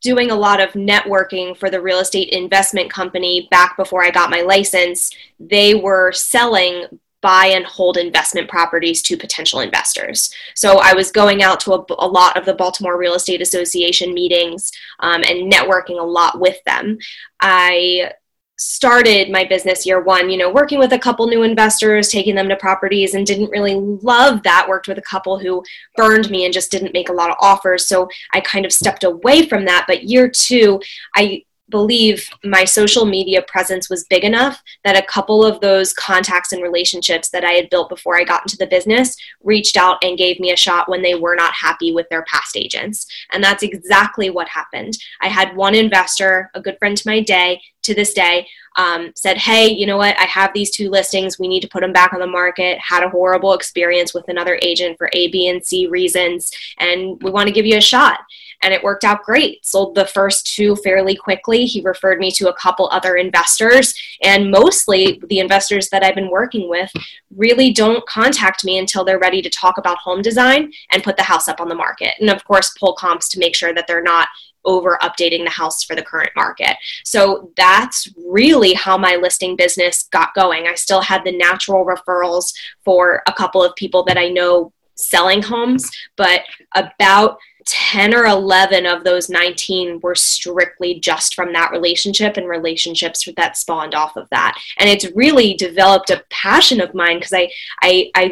doing 0.01 0.29
a 0.29 0.35
lot 0.35 0.59
of 0.59 0.73
networking 0.73 1.57
for 1.57 1.69
the 1.69 1.81
real 1.81 1.99
estate 1.99 2.29
investment 2.29 2.91
company 2.91 3.47
back 3.49 3.77
before 3.77 4.03
I 4.03 4.11
got 4.11 4.29
my 4.29 4.41
license, 4.41 5.11
they 5.39 5.73
were 5.73 6.11
selling 6.11 6.85
buy 7.21 7.47
and 7.47 7.65
hold 7.65 7.97
investment 7.97 8.49
properties 8.49 9.01
to 9.03 9.17
potential 9.17 9.59
investors. 9.59 10.33
So 10.55 10.79
I 10.79 10.93
was 10.93 11.11
going 11.11 11.43
out 11.43 11.59
to 11.61 11.73
a, 11.73 11.85
a 11.99 12.07
lot 12.07 12.37
of 12.37 12.45
the 12.45 12.53
Baltimore 12.53 12.97
Real 12.97 13.13
Estate 13.13 13.41
Association 13.41 14.13
meetings 14.13 14.71
um, 14.99 15.23
and 15.27 15.51
networking 15.51 15.99
a 15.99 16.03
lot 16.03 16.39
with 16.39 16.63
them. 16.65 16.97
I 17.39 18.13
started 18.57 19.31
my 19.31 19.43
business 19.43 19.87
year 19.87 20.03
one, 20.03 20.29
you 20.29 20.37
know, 20.37 20.51
working 20.51 20.77
with 20.77 20.93
a 20.93 20.99
couple 20.99 21.25
new 21.25 21.41
investors, 21.41 22.09
taking 22.09 22.35
them 22.35 22.47
to 22.47 22.55
properties, 22.55 23.15
and 23.15 23.25
didn't 23.25 23.49
really 23.49 23.73
love 23.73 24.43
that. 24.43 24.67
Worked 24.69 24.87
with 24.87 24.99
a 24.99 25.03
couple 25.03 25.39
who 25.39 25.63
burned 25.95 26.29
me 26.29 26.45
and 26.45 26.53
just 26.53 26.69
didn't 26.69 26.93
make 26.93 27.09
a 27.09 27.13
lot 27.13 27.31
of 27.31 27.37
offers. 27.41 27.87
So 27.87 28.07
I 28.33 28.39
kind 28.41 28.63
of 28.63 28.71
stepped 28.71 29.03
away 29.03 29.47
from 29.47 29.65
that. 29.65 29.85
But 29.87 30.03
year 30.03 30.29
two, 30.29 30.79
I 31.15 31.43
believe 31.71 32.29
my 32.43 32.65
social 32.65 33.05
media 33.05 33.41
presence 33.41 33.89
was 33.89 34.05
big 34.09 34.23
enough 34.23 34.61
that 34.83 34.97
a 34.97 35.05
couple 35.07 35.43
of 35.43 35.59
those 35.61 35.93
contacts 35.93 36.51
and 36.51 36.61
relationships 36.61 37.29
that 37.29 37.43
I 37.43 37.53
had 37.53 37.69
built 37.69 37.89
before 37.89 38.17
I 38.17 38.23
got 38.23 38.43
into 38.43 38.57
the 38.57 38.67
business 38.67 39.15
reached 39.43 39.77
out 39.77 39.97
and 40.03 40.17
gave 40.17 40.39
me 40.39 40.51
a 40.51 40.57
shot 40.57 40.89
when 40.89 41.01
they 41.01 41.15
were 41.15 41.35
not 41.35 41.53
happy 41.53 41.91
with 41.91 42.07
their 42.09 42.23
past 42.23 42.55
agents. 42.55 43.07
And 43.31 43.43
that's 43.43 43.63
exactly 43.63 44.29
what 44.29 44.47
happened. 44.47 44.97
I 45.21 45.29
had 45.29 45.55
one 45.55 45.73
investor, 45.73 46.51
a 46.53 46.61
good 46.61 46.77
friend 46.77 46.95
to 46.95 47.07
my 47.07 47.21
day, 47.21 47.61
to 47.83 47.95
this 47.95 48.13
day, 48.13 48.47
um, 48.75 49.11
said, 49.15 49.37
Hey, 49.37 49.67
you 49.69 49.85
know 49.85 49.97
what? 49.97 50.17
I 50.19 50.25
have 50.25 50.53
these 50.53 50.71
two 50.71 50.89
listings. 50.89 51.39
We 51.39 51.47
need 51.47 51.61
to 51.61 51.67
put 51.67 51.81
them 51.81 51.93
back 51.93 52.13
on 52.13 52.19
the 52.19 52.27
market. 52.27 52.77
Had 52.79 53.03
a 53.03 53.09
horrible 53.09 53.53
experience 53.53 54.13
with 54.13 54.27
another 54.27 54.59
agent 54.61 54.97
for 54.97 55.09
A, 55.13 55.29
B, 55.29 55.47
and 55.47 55.65
C 55.65 55.87
reasons. 55.87 56.51
And 56.77 57.21
we 57.23 57.31
want 57.31 57.47
to 57.47 57.53
give 57.53 57.65
you 57.65 57.77
a 57.77 57.81
shot 57.81 58.19
and 58.61 58.73
it 58.73 58.83
worked 58.83 59.03
out 59.03 59.23
great. 59.23 59.65
Sold 59.65 59.95
the 59.95 60.05
first 60.05 60.53
two 60.55 60.75
fairly 60.77 61.15
quickly. 61.15 61.65
He 61.65 61.81
referred 61.81 62.19
me 62.19 62.31
to 62.31 62.49
a 62.49 62.53
couple 62.55 62.89
other 62.91 63.15
investors, 63.15 63.93
and 64.23 64.51
mostly 64.51 65.21
the 65.27 65.39
investors 65.39 65.89
that 65.89 66.03
I've 66.03 66.15
been 66.15 66.29
working 66.29 66.69
with 66.69 66.91
really 67.35 67.71
don't 67.71 68.05
contact 68.07 68.63
me 68.63 68.77
until 68.77 69.03
they're 69.03 69.19
ready 69.19 69.41
to 69.41 69.49
talk 69.49 69.77
about 69.77 69.97
home 69.97 70.21
design 70.21 70.71
and 70.91 71.03
put 71.03 71.17
the 71.17 71.23
house 71.23 71.47
up 71.47 71.61
on 71.61 71.69
the 71.69 71.75
market. 71.75 72.13
And 72.19 72.29
of 72.29 72.43
course, 72.43 72.75
pull 72.79 72.93
comps 72.93 73.29
to 73.29 73.39
make 73.39 73.55
sure 73.55 73.73
that 73.73 73.87
they're 73.87 74.03
not 74.03 74.27
over 74.63 74.99
updating 75.01 75.43
the 75.43 75.49
house 75.49 75.83
for 75.83 75.95
the 75.95 76.03
current 76.03 76.31
market. 76.35 76.75
So 77.03 77.51
that's 77.57 78.07
really 78.27 78.73
how 78.73 78.97
my 78.97 79.15
listing 79.15 79.55
business 79.55 80.07
got 80.11 80.35
going. 80.35 80.67
I 80.67 80.75
still 80.75 81.01
had 81.01 81.23
the 81.23 81.35
natural 81.35 81.85
referrals 81.85 82.53
for 82.83 83.23
a 83.27 83.33
couple 83.33 83.63
of 83.63 83.75
people 83.75 84.03
that 84.03 84.17
I 84.17 84.29
know 84.29 84.71
selling 84.95 85.41
homes, 85.41 85.89
but 86.15 86.41
about 86.75 87.37
10 87.65 88.13
or 88.13 88.25
11 88.25 88.85
of 88.85 89.03
those 89.03 89.29
19 89.29 89.99
were 90.01 90.15
strictly 90.15 90.99
just 90.99 91.35
from 91.35 91.53
that 91.53 91.71
relationship 91.71 92.37
and 92.37 92.47
relationships 92.47 93.27
that 93.37 93.57
spawned 93.57 93.93
off 93.93 94.15
of 94.15 94.27
that. 94.29 94.57
And 94.77 94.89
it's 94.89 95.05
really 95.15 95.53
developed 95.53 96.09
a 96.09 96.23
passion 96.29 96.81
of 96.81 96.93
mine 96.93 97.17
because 97.17 97.33
I, 97.33 97.49
I 97.81 98.11
i 98.15 98.31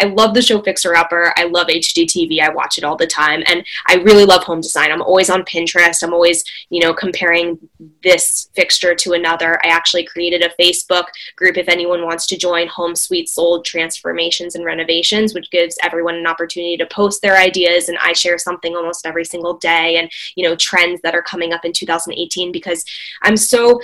i 0.00 0.04
love 0.06 0.34
the 0.34 0.42
show 0.42 0.60
fixer 0.62 0.94
upper. 0.94 1.32
I 1.36 1.44
love 1.44 1.68
hgtv 1.68 2.40
i 2.40 2.48
watch 2.48 2.78
it 2.78 2.84
all 2.84 2.96
the 2.96 3.06
time. 3.06 3.42
And 3.46 3.64
i 3.86 3.96
really 3.96 4.24
love 4.24 4.44
home 4.44 4.60
design. 4.60 4.90
I'm 4.90 5.02
always 5.02 5.30
on 5.30 5.44
pinterest. 5.44 6.02
I'm 6.02 6.14
always 6.14 6.44
you 6.70 6.80
know 6.80 6.92
comparing 6.92 7.58
this 8.02 8.50
fixture 8.54 8.94
to 8.94 9.12
another. 9.12 9.60
I 9.64 9.68
actually 9.68 10.04
created 10.04 10.42
a 10.42 10.62
facebook 10.62 11.04
group 11.36 11.56
if 11.56 11.68
anyone 11.68 12.04
wants 12.04 12.26
to 12.26 12.36
join 12.36 12.68
home 12.68 12.96
sweet 12.96 13.28
sold 13.28 13.64
transformations 13.64 14.54
and 14.54 14.64
renovations 14.64 15.34
which 15.34 15.50
gives 15.50 15.78
everyone 15.82 16.16
an 16.16 16.26
opportunity 16.26 16.76
to 16.76 16.86
post 16.86 17.22
their 17.22 17.36
ideas 17.36 17.88
and 17.88 17.98
i 17.98 18.12
share 18.12 18.38
something 18.38 18.63
something 18.64 18.76
almost 18.76 19.06
every 19.06 19.24
single 19.24 19.56
day 19.58 19.96
and 19.96 20.10
you 20.36 20.46
know 20.46 20.56
trends 20.56 21.00
that 21.02 21.14
are 21.14 21.22
coming 21.22 21.52
up 21.52 21.64
in 21.64 21.72
2018 21.72 22.52
because 22.52 22.84
i'm 23.22 23.36
so 23.36 23.80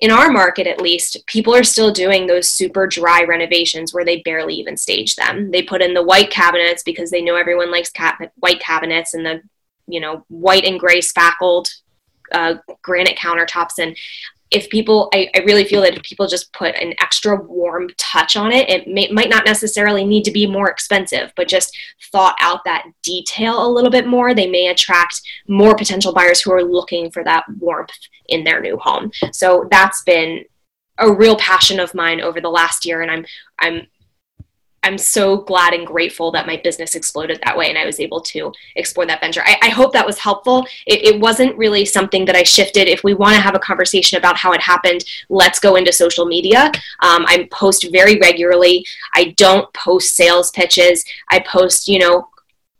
in 0.00 0.10
our 0.10 0.30
market 0.30 0.66
at 0.66 0.80
least, 0.80 1.18
people 1.26 1.54
are 1.54 1.62
still 1.62 1.92
doing 1.92 2.26
those 2.26 2.48
super 2.48 2.86
dry 2.86 3.22
renovations 3.22 3.92
where 3.92 4.02
they 4.02 4.22
barely 4.22 4.54
even 4.54 4.74
stage 4.74 5.14
them. 5.14 5.50
They 5.50 5.60
put 5.60 5.82
in 5.82 5.92
the 5.92 6.02
white 6.02 6.30
cabinets 6.30 6.82
because 6.82 7.10
they 7.10 7.20
know 7.20 7.36
everyone 7.36 7.70
likes 7.70 7.92
white 8.36 8.60
cabinets 8.60 9.12
and 9.12 9.26
the, 9.26 9.42
you 9.86 10.00
know, 10.00 10.24
white 10.28 10.64
and 10.64 10.80
gray 10.80 11.02
spackled 11.02 11.68
uh, 12.32 12.54
granite 12.80 13.18
countertops. 13.18 13.78
And 13.78 13.94
if 14.50 14.68
people 14.68 15.08
I, 15.14 15.30
I, 15.34 15.40
really 15.40 15.64
feel 15.64 15.80
that 15.82 15.96
if 15.96 16.02
people 16.02 16.26
just 16.26 16.52
put 16.52 16.74
an 16.74 16.94
extra 17.00 17.40
warm 17.40 17.88
touch 17.96 18.36
on 18.36 18.52
it 18.52 18.68
it 18.68 18.88
may, 18.88 19.08
might 19.08 19.30
not 19.30 19.46
necessarily 19.46 20.04
need 20.04 20.24
to 20.24 20.30
be 20.30 20.46
more 20.46 20.70
expensive 20.70 21.32
but 21.36 21.48
just 21.48 21.76
thought 22.10 22.36
out 22.40 22.60
that 22.64 22.86
detail 23.02 23.64
a 23.64 23.70
little 23.70 23.90
bit 23.90 24.06
more 24.06 24.34
they 24.34 24.48
may 24.48 24.68
attract 24.68 25.20
more 25.48 25.74
potential 25.74 26.12
buyers 26.12 26.40
who 26.40 26.52
are 26.52 26.64
looking 26.64 27.10
for 27.10 27.22
that 27.24 27.44
warmth 27.58 27.90
in 28.28 28.44
their 28.44 28.60
new 28.60 28.76
home. 28.78 29.10
So 29.32 29.68
that's 29.70 30.02
been 30.04 30.44
a 30.98 31.12
real 31.12 31.36
passion 31.36 31.80
of 31.80 31.94
mine 31.94 32.20
over 32.20 32.40
the 32.40 32.50
last 32.50 32.84
year 32.84 33.00
and 33.00 33.10
i'm 33.10 33.24
i'm 33.58 33.86
I'm 34.82 34.96
so 34.96 35.38
glad 35.38 35.74
and 35.74 35.86
grateful 35.86 36.30
that 36.32 36.46
my 36.46 36.56
business 36.56 36.94
exploded 36.94 37.38
that 37.44 37.56
way 37.56 37.68
and 37.68 37.76
I 37.76 37.84
was 37.84 38.00
able 38.00 38.20
to 38.22 38.50
explore 38.76 39.04
that 39.06 39.20
venture. 39.20 39.42
I, 39.44 39.58
I 39.62 39.68
hope 39.68 39.92
that 39.92 40.06
was 40.06 40.18
helpful. 40.18 40.66
It, 40.86 41.04
it, 41.04 41.20
wasn't 41.20 41.56
really 41.58 41.84
something 41.84 42.24
that 42.24 42.34
I 42.34 42.44
shifted. 42.44 42.88
If 42.88 43.04
we 43.04 43.12
want 43.12 43.34
to 43.36 43.42
have 43.42 43.54
a 43.54 43.58
conversation 43.58 44.16
about 44.16 44.38
how 44.38 44.52
it 44.52 44.60
happened, 44.60 45.04
let's 45.28 45.58
go 45.58 45.76
into 45.76 45.92
social 45.92 46.24
media. 46.24 46.72
Um, 47.00 47.26
I 47.26 47.46
post 47.52 47.86
very 47.92 48.18
regularly. 48.18 48.86
I 49.14 49.34
don't 49.36 49.70
post 49.74 50.16
sales 50.16 50.50
pitches. 50.52 51.04
I 51.28 51.40
post, 51.40 51.86
you 51.86 51.98
know, 51.98 52.28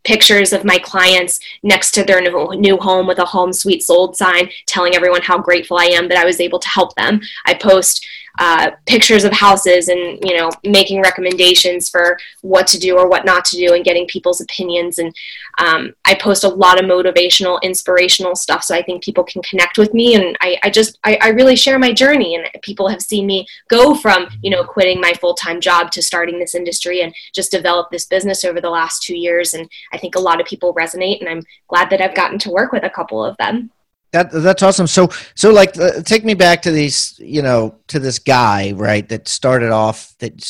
pictures 0.05 0.53
of 0.53 0.65
my 0.65 0.79
clients 0.79 1.41
next 1.63 1.91
to 1.93 2.05
their 2.05 2.23
new 2.23 2.77
home 2.79 3.07
with 3.07 3.19
a 3.19 3.25
home 3.25 3.53
sweet 3.53 3.83
sold 3.83 4.17
sign 4.17 4.49
telling 4.67 4.95
everyone 4.95 5.21
how 5.23 5.39
grateful 5.39 5.77
I 5.77 5.85
am 5.85 6.09
that 6.09 6.19
I 6.19 6.25
was 6.25 6.41
able 6.41 6.59
to 6.59 6.69
help 6.69 6.95
them. 6.95 7.21
I 7.45 7.55
post 7.55 8.07
uh, 8.39 8.71
pictures 8.87 9.25
of 9.25 9.33
houses 9.33 9.89
and 9.89 10.19
you 10.25 10.37
know 10.37 10.51
making 10.65 11.01
recommendations 11.03 11.89
for 11.89 12.19
what 12.43 12.67
to 12.67 12.79
do 12.79 12.97
or 12.97 13.09
what 13.09 13.25
not 13.25 13.45
to 13.45 13.57
do 13.57 13.75
and 13.75 13.85
getting 13.85 14.07
people's 14.07 14.41
opinions. 14.41 14.99
And 14.99 15.15
um, 15.59 15.95
i 16.05 16.15
post 16.15 16.45
a 16.45 16.49
lot 16.49 16.83
of 16.83 16.89
motivational 16.89 17.61
inspirational 17.63 18.35
stuff 18.35 18.63
so 18.63 18.75
i 18.75 18.83
think 18.83 19.03
people 19.03 19.25
can 19.25 19.43
connect 19.43 19.79
with 19.79 19.93
me. 19.95 20.15
And 20.15 20.37
i, 20.41 20.59
I 20.63 20.71
just 20.71 20.99
I, 21.05 21.19
I 21.21 21.29
really 21.29 21.57
share 21.57 21.79
my 21.79 21.93
journey 21.93 22.35
and 22.35 22.47
people 22.63 22.89
have 22.89 23.03
seen 23.03 23.27
me 23.27 23.47
go 23.69 23.95
from 23.95 24.29
you 24.43 24.51
know 24.51 24.65
quitting 24.65 25.01
my 25.01 25.13
full-time 25.15 25.61
job 25.61 25.91
to 25.93 26.03
starting 26.03 26.39
this 26.39 26.55
industry 26.55 27.03
and 27.03 27.15
just 27.35 27.51
develop 27.51 27.91
this 27.91 28.07
business 28.07 28.45
over 28.45 28.61
the 28.61 28.71
last 28.71 29.03
two 29.03 29.17
years. 29.17 29.55
And 29.55 29.69
i 29.93 29.99
think 29.99 30.15
a 30.15 30.21
lot 30.21 30.41
of 30.41 30.47
people 30.47 30.75
resonate 30.75 31.21
and 31.21 31.29
i'm 31.29 31.43
glad 31.69 31.91
that 31.91 32.01
i've 32.01 32.15
gotten 32.15 32.39
to 32.41 32.51
work 32.51 32.73
with 32.73 32.85
a 32.85 32.91
couple 32.91 33.25
of 33.25 33.37
them 33.37 33.71
that 34.13 34.31
that's 34.33 34.63
awesome. 34.63 34.87
So 34.87 35.09
so 35.35 35.53
like 35.53 35.79
uh, 35.79 36.03
take 36.03 36.25
me 36.25 36.35
back 36.35 36.63
to 36.63 36.71
these 36.71 37.19
you 37.19 37.43
know 37.43 37.77
to 37.89 37.99
this 37.99 38.19
guy 38.19 38.73
right 38.73 39.09
that 39.09 39.29
started 39.29 39.71
off 39.71 40.15
that 40.19 40.45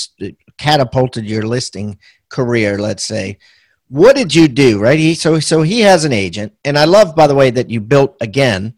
catapulted 0.56 1.24
your 1.24 1.42
listing 1.42 1.98
career. 2.28 2.78
Let's 2.78 3.04
say, 3.04 3.38
what 3.88 4.16
did 4.16 4.34
you 4.34 4.48
do 4.48 4.80
right? 4.80 4.98
He 4.98 5.14
so 5.14 5.40
so 5.40 5.62
he 5.62 5.80
has 5.80 6.04
an 6.04 6.12
agent, 6.12 6.52
and 6.64 6.78
I 6.78 6.84
love 6.84 7.14
by 7.14 7.26
the 7.26 7.34
way 7.34 7.50
that 7.50 7.70
you 7.70 7.80
built 7.80 8.16
again 8.20 8.74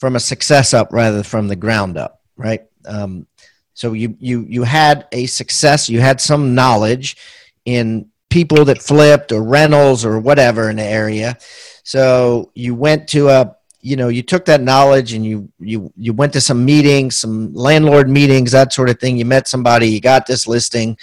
from 0.00 0.16
a 0.16 0.20
success 0.20 0.74
up 0.74 0.92
rather 0.92 1.16
than 1.16 1.24
from 1.24 1.46
the 1.46 1.54
ground 1.54 1.96
up, 1.96 2.22
right? 2.36 2.62
Um, 2.84 3.28
so 3.74 3.92
you 3.92 4.16
you 4.18 4.44
you 4.48 4.64
had 4.64 5.06
a 5.12 5.26
success, 5.26 5.88
you 5.88 6.00
had 6.00 6.20
some 6.20 6.54
knowledge 6.54 7.16
in 7.64 8.10
people 8.30 8.64
that 8.64 8.82
flipped 8.82 9.30
or 9.30 9.42
rentals 9.42 10.04
or 10.04 10.18
whatever 10.18 10.70
in 10.70 10.76
the 10.76 10.82
area. 10.82 11.36
So 11.84 12.50
you 12.54 12.74
went 12.74 13.08
to 13.08 13.28
a 13.28 13.56
you 13.82 13.96
know 13.96 14.08
you 14.08 14.22
took 14.22 14.44
that 14.44 14.62
knowledge 14.62 15.12
and 15.12 15.26
you 15.26 15.50
you 15.58 15.92
you 15.96 16.12
went 16.12 16.32
to 16.32 16.40
some 16.40 16.64
meetings 16.64 17.18
some 17.18 17.52
landlord 17.52 18.08
meetings 18.08 18.52
that 18.52 18.72
sort 18.72 18.88
of 18.88 18.98
thing. 18.98 19.16
You 19.16 19.24
met 19.24 19.48
somebody 19.48 19.88
you 19.88 20.00
got 20.00 20.26
this 20.26 20.46
listing. 20.46 20.96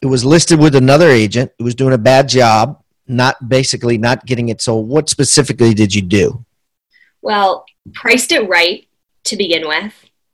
It 0.00 0.06
was 0.06 0.24
listed 0.24 0.60
with 0.60 0.74
another 0.76 1.10
agent 1.10 1.52
it 1.58 1.62
was 1.62 1.74
doing 1.74 1.92
a 1.92 1.98
bad 1.98 2.28
job 2.28 2.80
not 3.06 3.48
basically 3.48 3.98
not 3.98 4.24
getting 4.24 4.48
it. 4.48 4.62
Sold 4.62 4.88
what 4.88 5.10
specifically 5.10 5.74
did 5.74 5.94
you 5.94 6.02
do? 6.02 6.44
Well 7.20 7.66
priced 7.92 8.32
it 8.32 8.48
right 8.48 8.86
to 9.24 9.36
begin 9.36 9.66
with. 9.66 9.92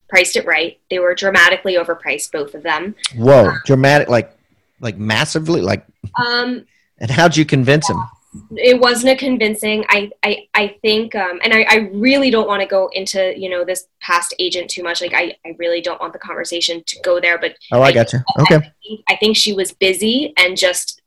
Priced 0.08 0.36
it 0.36 0.44
right. 0.44 0.78
They 0.90 0.98
were 0.98 1.14
dramatically 1.14 1.74
overpriced 1.74 2.32
both 2.32 2.54
of 2.54 2.62
them. 2.62 2.94
Whoa 3.16 3.48
um, 3.48 3.60
dramatic 3.64 4.08
like 4.08 4.36
like 4.80 4.98
massively 4.98 5.62
like 5.62 5.86
um 6.22 6.66
and 6.98 7.10
how'd 7.10 7.36
you 7.36 7.46
convince 7.46 7.88
him 7.88 8.02
it 8.52 8.80
wasn't 8.80 9.10
a 9.10 9.16
convincing 9.16 9.84
i 9.88 10.10
i, 10.22 10.46
I 10.54 10.76
think 10.82 11.14
um, 11.14 11.40
and 11.42 11.52
I, 11.52 11.66
I 11.68 11.76
really 11.92 12.30
don't 12.30 12.46
want 12.46 12.62
to 12.62 12.68
go 12.68 12.88
into 12.92 13.36
you 13.36 13.48
know 13.48 13.64
this 13.64 13.88
past 14.00 14.34
agent 14.38 14.70
too 14.70 14.82
much 14.82 15.00
like 15.00 15.14
i, 15.14 15.34
I 15.44 15.56
really 15.58 15.80
don't 15.80 16.00
want 16.00 16.12
the 16.12 16.18
conversation 16.18 16.82
to 16.86 17.00
go 17.02 17.20
there 17.20 17.38
but 17.38 17.56
oh 17.72 17.80
i, 17.80 17.86
I 17.86 17.92
got 17.92 18.12
you 18.12 18.20
okay. 18.40 18.56
I 18.56 18.60
think, 18.60 19.00
I 19.08 19.16
think 19.16 19.36
she 19.36 19.52
was 19.52 19.72
busy 19.72 20.32
and 20.36 20.56
just 20.56 21.02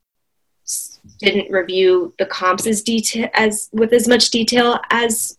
didn't 1.18 1.50
review 1.50 2.14
the 2.18 2.26
comps 2.26 2.66
as 2.66 2.82
detail 2.82 3.28
as 3.34 3.68
with 3.72 3.92
as 3.92 4.08
much 4.08 4.30
detail 4.30 4.80
as 4.90 5.38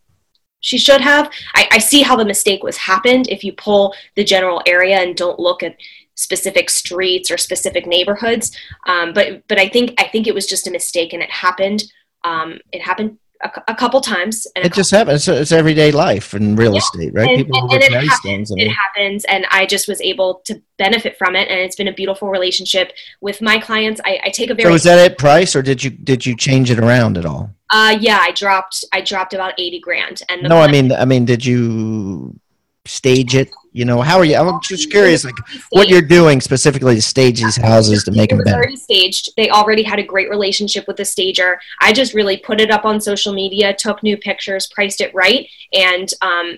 she 0.65 0.80
should 0.80 1.02
have. 1.02 1.30
I, 1.54 1.67
I 1.74 1.78
see 1.78 2.02
how 2.02 2.15
the 2.15 2.26
mistake 2.26 2.63
was 2.63 2.76
happened 2.76 3.28
if 3.30 3.43
you 3.43 3.54
pull 3.54 3.93
the 4.15 4.24
general 4.24 4.63
area 4.65 4.98
and 4.98 5.15
don't 5.15 5.39
look 5.39 5.62
at 5.62 5.76
specific 6.15 6.69
streets 6.69 7.30
or 7.30 7.38
specific 7.38 7.86
neighborhoods. 7.86 8.58
Um, 8.88 9.13
but 9.13 9.47
but 9.47 9.60
I 9.60 9.69
think 9.69 9.93
I 9.99 10.08
think 10.08 10.28
it 10.28 10.34
was 10.34 10.47
just 10.47 10.67
a 10.67 10.71
mistake, 10.71 11.13
and 11.13 11.21
it 11.21 11.32
happened. 11.32 11.84
Um, 12.23 12.60
it 12.71 12.82
happened 12.82 13.17
a, 13.43 13.51
a, 13.67 13.75
couple 13.75 14.01
times. 14.01 14.47
And 14.56 14.65
it 14.65 14.73
just 14.73 14.91
happens. 14.91 15.28
It's, 15.28 15.39
it's, 15.39 15.51
everyday 15.51 15.91
life 15.91 16.34
in 16.34 16.56
real 16.56 16.73
yeah. 16.73 16.80
estate, 16.80 17.13
right? 17.13 17.30
And, 17.30 17.45
People 17.45 17.71
and, 17.71 17.84
and 17.84 17.84
it, 17.84 18.08
happens, 18.08 18.51
it 18.56 18.69
happens, 18.69 19.25
and 19.25 19.45
I 19.51 19.65
just 19.65 19.88
was 19.88 20.01
able 20.01 20.41
to 20.45 20.62
benefit 20.78 21.17
from 21.17 21.36
it, 21.36 21.47
and 21.49 21.60
it's 21.60 21.75
been 21.75 21.88
a 21.88 21.93
beautiful 21.93 22.30
relationship 22.30 22.93
with 23.21 23.41
my 23.41 23.58
clients. 23.60 24.01
I, 24.06 24.19
I 24.23 24.30
take 24.30 24.49
a 24.49 24.56
very. 24.56 24.69
So 24.69 24.75
is 24.75 24.84
that 24.84 24.99
at 24.99 25.17
price, 25.17 25.56
or 25.56 25.62
did 25.62 25.84
you 25.84 25.89
did 25.89 26.25
you 26.25 26.36
change 26.36 26.71
it 26.71 26.80
around 26.80 27.17
at 27.17 27.25
all? 27.25 27.51
Uh, 27.69 27.97
yeah, 27.99 28.19
I 28.21 28.32
dropped 28.32 28.84
I 28.93 29.01
dropped 29.01 29.34
about 29.34 29.54
eighty 29.60 29.80
grand, 29.80 30.21
and 30.30 30.43
no, 30.43 30.58
I 30.58 30.71
mean 30.71 30.91
I 30.91 31.06
mean, 31.06 31.25
did 31.25 31.45
you 31.45 32.39
stage 32.86 33.36
it? 33.36 33.49
You 33.76 33.84
know, 33.84 34.02
how 34.02 34.18
are 34.18 34.24
you? 34.24 34.38
I'm 34.38 34.62
just 34.62 34.90
curious, 34.90 35.26
like 35.26 35.36
what 35.72 35.90
you're 35.90 36.02
doing 36.02 36.40
specifically 36.40 36.96
to 36.96 37.02
stage 37.02 37.44
these 37.44 37.58
houses 37.58 38.06
to 38.06 38.12
make 38.12 38.30
them 38.30 38.40
better. 38.42 38.56
Already 38.56 38.78
staged. 38.78 39.32
They 39.36 39.50
already 39.50 39.84
had 39.84 40.00
a 40.00 40.04
great 40.04 40.30
relationship 40.30 40.88
with 40.88 40.96
the 40.96 41.04
stager. 41.04 41.60
I 41.82 41.92
just 41.92 42.14
really 42.14 42.38
put 42.38 42.62
it 42.62 42.72
up 42.72 42.86
on 42.86 43.02
social 43.02 43.34
media, 43.34 43.76
took 43.78 44.02
new 44.02 44.16
pictures, 44.16 44.68
priced 44.74 45.02
it 45.02 45.14
right, 45.14 45.50
and 45.74 46.10
um, 46.22 46.58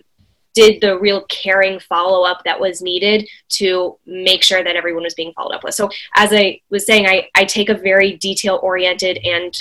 did 0.53 0.79
the 0.79 0.99
real 0.99 1.23
caring 1.23 1.79
follow 1.79 2.21
up 2.21 2.43
that 2.45 2.59
was 2.59 2.83
needed 2.83 3.27
to 3.49 3.97
make 4.05 4.43
sure 4.43 4.63
that 4.63 4.75
everyone 4.75 5.01
was 5.01 5.15
being 5.15 5.33
followed 5.33 5.55
up 5.55 5.63
with. 5.63 5.73
So, 5.73 5.89
as 6.13 6.31
I 6.31 6.61
was 6.69 6.85
saying, 6.85 7.07
I, 7.07 7.29
I 7.33 7.45
take 7.45 7.69
a 7.69 7.73
very 7.73 8.17
detail 8.17 8.59
oriented 8.61 9.17
and 9.23 9.59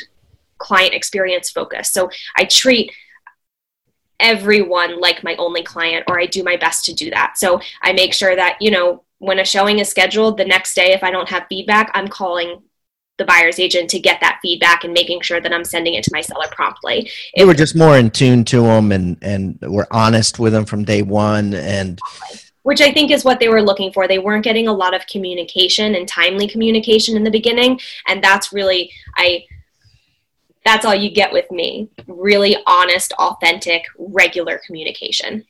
client 0.58 0.92
experience 0.92 1.48
focus. 1.48 1.90
So, 1.90 2.10
I 2.36 2.44
treat 2.44 2.92
everyone 4.20 5.00
like 5.00 5.22
my 5.22 5.36
only 5.36 5.62
client 5.62 6.04
or 6.08 6.18
I 6.18 6.26
do 6.26 6.42
my 6.42 6.56
best 6.56 6.84
to 6.86 6.94
do 6.94 7.10
that. 7.10 7.38
So 7.38 7.60
I 7.82 7.92
make 7.92 8.14
sure 8.14 8.34
that, 8.34 8.56
you 8.60 8.70
know, 8.70 9.04
when 9.18 9.38
a 9.38 9.44
showing 9.44 9.78
is 9.78 9.88
scheduled 9.88 10.36
the 10.36 10.44
next 10.44 10.74
day 10.74 10.92
if 10.92 11.02
I 11.02 11.10
don't 11.10 11.28
have 11.28 11.46
feedback, 11.48 11.90
I'm 11.94 12.08
calling 12.08 12.62
the 13.18 13.24
buyer's 13.24 13.58
agent 13.58 13.88
to 13.90 13.98
get 13.98 14.20
that 14.20 14.38
feedback 14.42 14.84
and 14.84 14.92
making 14.92 15.22
sure 15.22 15.40
that 15.40 15.52
I'm 15.52 15.64
sending 15.64 15.94
it 15.94 16.04
to 16.04 16.10
my 16.12 16.20
seller 16.20 16.48
promptly. 16.50 17.10
They 17.34 17.44
were 17.44 17.54
just 17.54 17.74
more 17.74 17.96
in 17.96 18.10
tune 18.10 18.44
to 18.46 18.60
them 18.62 18.92
and 18.92 19.16
and 19.22 19.58
were 19.62 19.88
honest 19.90 20.38
with 20.38 20.52
them 20.52 20.66
from 20.66 20.84
day 20.84 21.02
one 21.02 21.54
and 21.54 21.98
which 22.62 22.80
I 22.80 22.92
think 22.92 23.12
is 23.12 23.24
what 23.24 23.38
they 23.38 23.48
were 23.48 23.62
looking 23.62 23.92
for. 23.92 24.08
They 24.08 24.18
weren't 24.18 24.44
getting 24.44 24.66
a 24.66 24.72
lot 24.72 24.92
of 24.92 25.06
communication 25.06 25.94
and 25.94 26.06
timely 26.06 26.48
communication 26.48 27.16
in 27.16 27.24
the 27.24 27.30
beginning 27.30 27.80
and 28.06 28.22
that's 28.22 28.52
really 28.52 28.92
I 29.16 29.44
that's 30.66 30.84
all 30.84 30.94
you 30.94 31.10
get 31.10 31.32
with 31.32 31.50
me 31.50 31.88
really 32.06 32.56
honest 32.66 33.12
authentic 33.14 33.82
regular 33.98 34.60
communication 34.66 35.44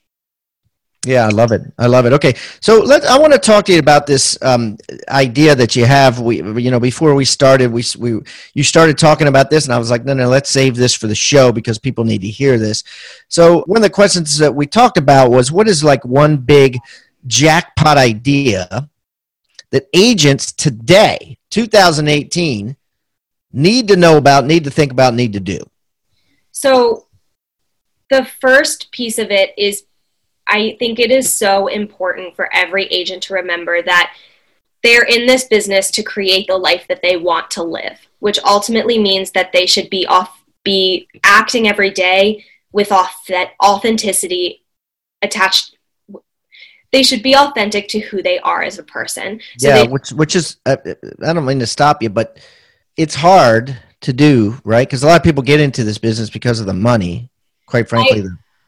Yeah, 1.07 1.25
I 1.25 1.29
love 1.29 1.53
it. 1.53 1.62
I 1.79 1.87
love 1.87 2.05
it. 2.07 2.12
Okay, 2.14 2.35
so 2.61 2.81
let 2.81 3.05
I 3.05 3.17
want 3.17 3.33
to 3.33 3.39
talk 3.39 3.64
to 3.67 3.73
you 3.73 3.79
about 3.79 4.09
this 4.09 4.37
um, 4.43 4.77
idea 5.09 5.55
that 5.55 5.77
you 5.77 5.85
have. 5.85 6.19
We, 6.19 6.43
you 6.61 6.71
know, 6.73 6.81
before 6.81 7.14
we 7.14 7.25
started, 7.25 7.71
we 7.71 7.85
we 7.97 8.21
you 8.55 8.64
started 8.64 8.99
talking 8.99 9.29
about 9.29 9.49
this, 9.49 9.67
and 9.67 9.73
I 9.73 9.79
was 9.79 9.89
like, 9.89 10.05
no, 10.05 10.14
no, 10.14 10.29
let's 10.29 10.51
save 10.51 10.75
this 10.75 10.95
for 10.95 11.07
the 11.07 11.14
show 11.14 11.53
because 11.53 11.79
people 11.79 12.05
need 12.05 12.23
to 12.23 12.29
hear 12.29 12.59
this. 12.59 12.83
So 13.29 13.62
one 13.67 13.77
of 13.77 13.83
the 13.83 13.91
questions 13.91 14.37
that 14.39 14.53
we 14.53 14.67
talked 14.67 14.99
about 14.99 15.31
was, 15.31 15.53
what 15.53 15.69
is 15.69 15.85
like 15.85 16.05
one 16.05 16.39
big 16.39 16.77
jackpot 17.29 17.99
idea 17.99 18.91
that 19.71 19.87
agents 19.95 20.53
today, 20.53 21.39
2018, 21.51 22.77
need 23.53 23.88
to 23.88 23.97
know 23.97 24.16
about, 24.16 24.44
need 24.44 24.64
to 24.64 24.70
think 24.70 24.92
about, 24.92 25.14
need 25.14 25.32
to 25.34 25.40
do? 25.40 25.59
So 26.53 27.07
the 28.11 28.26
first 28.40 28.90
piece 28.92 29.18
of 29.18 29.30
it 29.30 29.55
is 29.59 29.84
I 30.49 30.76
think 30.78 30.99
it 30.99 31.11
is 31.11 31.32
so 31.32 31.66
important 31.66 32.36
for 32.36 32.49
every 32.55 32.86
agent 32.86 33.24
to 33.24 33.34
remember 33.34 33.82
that 33.82 34.14
they're 34.82 35.05
in 35.05 35.26
this 35.26 35.44
business 35.44 35.90
to 35.92 36.03
create 36.03 36.47
the 36.47 36.57
life 36.57 36.86
that 36.88 37.03
they 37.03 37.16
want 37.16 37.51
to 37.53 37.62
live, 37.64 37.99
which 38.20 38.38
ultimately 38.44 38.99
means 38.99 39.32
that 39.32 39.53
they 39.53 39.66
should 39.66 39.90
be 39.90 40.07
off 40.07 40.44
be 40.62 41.09
acting 41.22 41.68
every 41.68 41.90
day 41.90 42.44
with 42.72 42.88
that 42.88 43.53
authenticity 43.62 44.64
attached 45.22 45.76
they 46.92 47.03
should 47.03 47.22
be 47.22 47.36
authentic 47.36 47.88
to 47.88 48.01
who 48.01 48.22
they 48.22 48.38
are 48.40 48.62
as 48.62 48.78
a 48.78 48.82
person. 48.82 49.40
So 49.59 49.68
yeah, 49.68 49.82
they, 49.82 49.88
which 49.88 50.11
which 50.11 50.36
is 50.36 50.59
uh, 50.66 50.76
I 51.24 51.32
don't 51.32 51.44
mean 51.44 51.59
to 51.59 51.66
stop 51.66 52.03
you, 52.03 52.11
but 52.11 52.38
it's 52.97 53.14
hard 53.14 53.76
to 54.03 54.12
do, 54.12 54.59
right? 54.64 54.86
Because 54.86 55.03
a 55.03 55.07
lot 55.07 55.16
of 55.16 55.22
people 55.22 55.42
get 55.42 55.61
into 55.61 55.84
this 55.84 55.99
business 55.99 56.30
because 56.30 56.61
of 56.61 56.66
the 56.66 56.74
money. 56.74 57.30
Quite 57.66 57.88
frankly, 57.88 58.22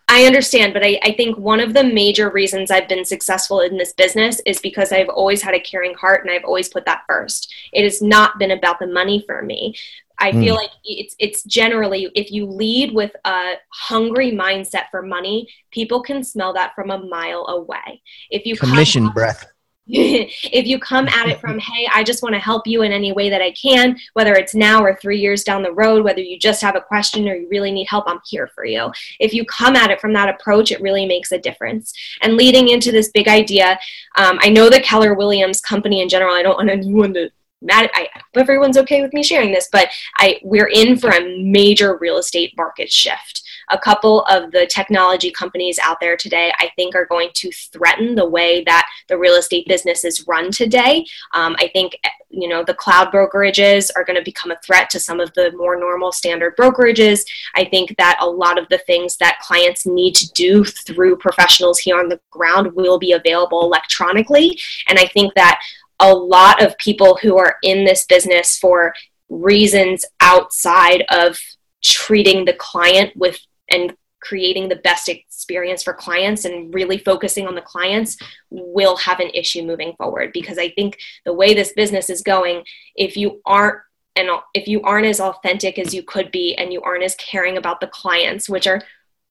I, 0.09 0.23
I 0.23 0.27
understand, 0.27 0.73
but 0.73 0.85
I, 0.85 0.99
I 1.03 1.13
think 1.13 1.39
one 1.39 1.61
of 1.61 1.75
the 1.75 1.85
major 1.85 2.31
reasons 2.31 2.71
I've 2.71 2.89
been 2.89 3.05
successful 3.05 3.61
in 3.61 3.77
this 3.77 3.93
business 3.93 4.41
is 4.47 4.61
because 4.61 4.91
I've 4.91 5.09
always 5.09 5.43
had 5.43 5.55
a 5.55 5.61
caring 5.61 5.95
heart 5.95 6.23
and 6.23 6.31
I've 6.31 6.45
always 6.45 6.69
put 6.69 6.85
that 6.87 7.03
first. 7.07 7.55
It 7.73 7.85
has 7.85 8.03
not 8.03 8.39
been 8.39 8.51
about 8.51 8.79
the 8.79 8.87
money 8.87 9.23
for 9.27 9.43
me. 9.43 9.77
I 10.19 10.33
mm. 10.33 10.43
feel 10.43 10.55
like 10.57 10.71
it's 10.83 11.15
it's 11.21 11.45
generally 11.45 12.11
if 12.17 12.33
you 12.33 12.47
lead 12.47 12.93
with 12.93 13.13
a 13.25 13.55
hungry 13.73 14.33
mindset 14.33 14.87
for 14.91 15.03
money, 15.03 15.49
people 15.71 16.03
can 16.03 16.25
smell 16.25 16.53
that 16.55 16.75
from 16.75 16.91
a 16.91 16.99
mile 16.99 17.47
away. 17.47 18.03
If 18.31 18.45
you 18.45 18.57
commission 18.57 19.11
breath 19.11 19.47
if 19.91 20.67
you 20.67 20.79
come 20.79 21.09
at 21.09 21.29
it 21.29 21.41
from, 21.41 21.59
hey, 21.59 21.89
I 21.95 22.05
just 22.05 22.23
want 22.23 22.35
to 22.35 22.41
help 22.41 22.67
you 22.67 22.83
in 22.83 22.93
any 22.93 23.13
way 23.13 23.31
that 23.31 23.41
I 23.41 23.53
can, 23.53 23.97
whether 24.13 24.35
it's 24.35 24.55
now 24.55 24.85
or 24.85 24.95
three 24.97 25.19
years 25.19 25.45
down 25.45 25.63
the 25.63 25.73
road, 25.73 26.05
whether 26.05 26.21
you 26.21 26.39
just 26.39 26.61
have 26.61 26.77
a 26.77 26.81
question 26.81 27.27
or 27.27 27.35
you 27.35 27.49
really 27.51 27.71
need 27.71 27.87
help, 27.89 28.05
I'm 28.07 28.21
here 28.27 28.49
for 28.55 28.67
you. 28.67 28.93
If 29.19 29.33
you 29.33 29.47
come 29.47 29.77
at 29.77 29.91
it 29.91 29.99
from 29.99 30.13
that 30.13 30.29
approach, 30.29 30.71
it 30.71 30.83
really 30.83 31.07
makes 31.07 31.33
a 31.33 31.39
difference. 31.39 31.95
And 32.21 32.37
leading 32.37 32.69
into 32.69 32.93
this 32.93 33.11
big 33.13 33.29
idea, 33.29 33.79
um, 34.17 34.39
I 34.43 34.51
know 34.51 34.69
the 34.69 34.81
Keller 34.81 35.15
Williams 35.15 35.63
company 35.63 36.03
in 36.03 36.11
general, 36.11 36.35
I 36.35 36.43
don't 36.43 36.57
want 36.57 36.69
anyone 36.69 37.15
to 37.15 37.31
mad 37.61 37.91
I 37.93 38.09
hope 38.15 38.37
everyone's 38.37 38.79
okay 38.79 39.03
with 39.03 39.13
me 39.13 39.23
sharing 39.23 39.51
this, 39.51 39.69
but 39.73 39.89
I 40.17 40.39
we're 40.45 40.69
in 40.69 40.97
for 40.97 41.11
a 41.11 41.43
major 41.43 41.97
real 41.97 42.19
estate 42.19 42.55
market 42.57 42.89
shift 42.89 43.43
a 43.71 43.79
couple 43.79 44.25
of 44.25 44.51
the 44.53 44.67
technology 44.67 45.31
companies 45.31 45.79
out 45.83 45.99
there 46.01 46.17
today, 46.17 46.53
I 46.59 46.71
think, 46.77 46.95
are 46.95 47.07
going 47.07 47.31
to 47.35 47.51
threaten 47.51 48.15
the 48.15 48.29
way 48.29 48.65
that 48.65 48.89
the 49.09 49.19
real 49.19 49.35
estate 49.35 49.67
business 49.69 50.05
is 50.05 50.27
run 50.27 50.51
today. 50.51 51.05
Um, 51.35 51.57
I 51.59 51.69
think, 51.73 51.97
you 52.31 52.49
know, 52.49 52.65
the 52.65 52.75
cloud 52.75 53.13
brokerages 53.13 53.91
are 53.97 54.05
going 54.05 54.19
to 54.19 54.25
become 54.25 54.51
a 54.51 54.59
threat 54.65 54.91
to 54.91 55.01
some 55.01 55.21
of 55.21 55.33
the 55.35 55.53
more 55.53 55.79
normal 55.79 56.13
standard 56.13 56.57
brokerages. 56.57 57.21
I 57.55 57.65
think 57.65 57.97
that 57.97 58.19
a 58.21 58.29
lot 58.29 58.59
of 58.59 58.69
the 58.69 58.79
things 58.79 59.17
that 59.19 59.41
clients 59.41 59.87
need 59.87 60.15
to 60.17 60.31
do 60.33 60.65
through 60.65 61.17
professionals 61.17 61.79
here 61.79 61.99
on 61.99 62.09
the 62.09 62.21
ground 62.31 62.73
will 62.75 62.99
be 62.99 63.13
available 63.13 63.63
electronically. 63.63 64.59
And 64.89 64.99
I 64.99 65.07
think 65.07 65.35
that 65.35 65.61
a 66.01 66.13
lot 66.13 66.63
of 66.63 66.79
people 66.79 67.19
who 67.21 67.39
are 67.39 67.57
in 67.63 67.85
this 67.85 68.05
business 68.07 68.57
for 68.57 68.95
reasons 69.29 70.05
outside 70.21 71.05
of 71.11 71.39
treating 71.83 72.45
the 72.45 72.55
client 72.55 73.17
with 73.17 73.39
and 73.71 73.97
creating 74.21 74.69
the 74.69 74.77
best 74.77 75.09
experience 75.09 75.83
for 75.83 75.95
clients 75.95 76.45
and 76.45 76.75
really 76.75 76.99
focusing 76.99 77.47
on 77.47 77.55
the 77.55 77.61
clients 77.61 78.17
will 78.51 78.97
have 78.97 79.21
an 79.21 79.31
issue 79.31 79.63
moving 79.63 79.95
forward. 79.97 80.31
Because 80.33 80.59
i 80.59 80.69
think 80.71 80.99
the 81.25 81.33
way 81.33 81.55
this 81.55 81.73
business 81.73 82.11
is 82.11 82.23
going 82.23 82.65
if 82.97 83.17
you 83.17 83.41
aren't 83.47 83.79
and 84.17 84.29
if 84.53 84.67
you 84.67 84.83
aren't 84.83 85.07
as 85.07 85.21
authentic 85.21 85.79
as 85.79 85.95
you 85.95 86.03
could 86.03 86.31
be 86.33 86.55
and 86.57 86.73
you 86.73 86.83
aren't 86.83 87.05
as 87.05 87.15
caring 87.15 87.57
about 87.57 87.81
the 87.81 87.87
clients 87.87 88.49
which 88.49 88.67
are 88.67 88.83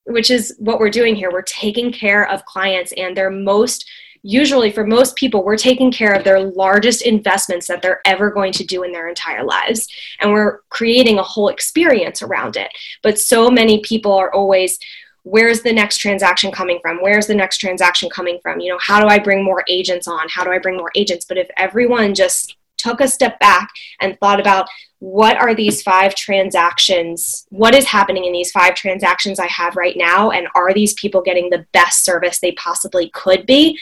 which 0.06 0.32
is 0.32 0.56
what 0.60 0.80
we're 0.80 0.90
doing 0.90 1.16
here 1.16 1.32
we're 1.32 1.42
taking 1.42 1.92
care 1.92 2.30
of 2.30 2.46
clients 2.46 2.94
and 2.96 3.16
their 3.16 3.30
most 3.30 3.86
usually 4.24 4.72
for 4.72 4.86
most 4.86 5.16
people, 5.16 5.44
we're 5.44 5.58
taking 5.58 5.92
care 5.92 6.14
of 6.14 6.24
their 6.24 6.40
largest 6.40 7.02
investments 7.02 7.68
that 7.68 7.82
they're 7.82 8.02
ever 8.06 8.30
going 8.30 8.52
to 8.54 8.66
do 8.66 8.84
in 8.84 8.92
their 8.92 9.08
entire 9.08 9.44
lives. 9.44 9.88
And 10.20 10.32
we're 10.32 10.60
creating 10.70 11.20
a 11.20 11.24
whole 11.24 11.50
experience 11.50 12.22
around 12.22 12.58
it. 12.58 12.70
But 13.04 13.20
so 13.20 13.50
many 13.50 13.82
people 13.82 14.14
are 14.14 14.34
always, 14.34 14.80
where's 15.24 15.62
the 15.62 15.74
next 15.74 15.98
transaction 15.98 16.52
coming 16.52 16.80
from? 16.82 16.98
Where's 17.02 17.28
the 17.28 17.36
next 17.36 17.58
transaction 17.58 18.10
coming 18.10 18.40
from? 18.42 18.60
You 18.60 18.74
know, 18.74 18.80
how 18.82 19.02
do 19.02 19.08
I 19.08 19.20
bring 19.20 19.44
more 19.44 19.64
agents 19.68 20.08
on? 20.08 20.28
How 20.30 20.44
do 20.44 20.52
I 20.52 20.60
bring 20.60 20.78
more 20.78 20.92
agents? 20.96 21.26
But 21.26 21.38
if 21.38 21.50
everyone 21.58 22.14
just 22.16 22.58
took 22.78 23.02
a 23.02 23.08
step 23.08 23.40
back 23.40 23.70
and 24.02 24.18
thought 24.20 24.40
about 24.40 24.68
what 25.00 25.38
are 25.38 25.54
these 25.54 25.84
five 25.84 26.16
transactions 26.16 27.46
what 27.50 27.76
is 27.76 27.86
happening 27.86 28.26
in 28.26 28.34
these 28.34 28.52
five 28.52 28.74
transactions 28.74 29.40
i 29.40 29.46
have 29.48 29.76
right 29.76 29.96
now 29.96 30.32
and 30.32 30.48
are 30.56 30.74
these 30.74 30.94
people 30.94 31.22
getting 31.22 31.50
the 31.50 31.66
best 31.72 32.04
service 32.04 32.40
they 32.40 32.52
possibly 32.54 33.10
could 33.12 33.46
be 33.46 33.78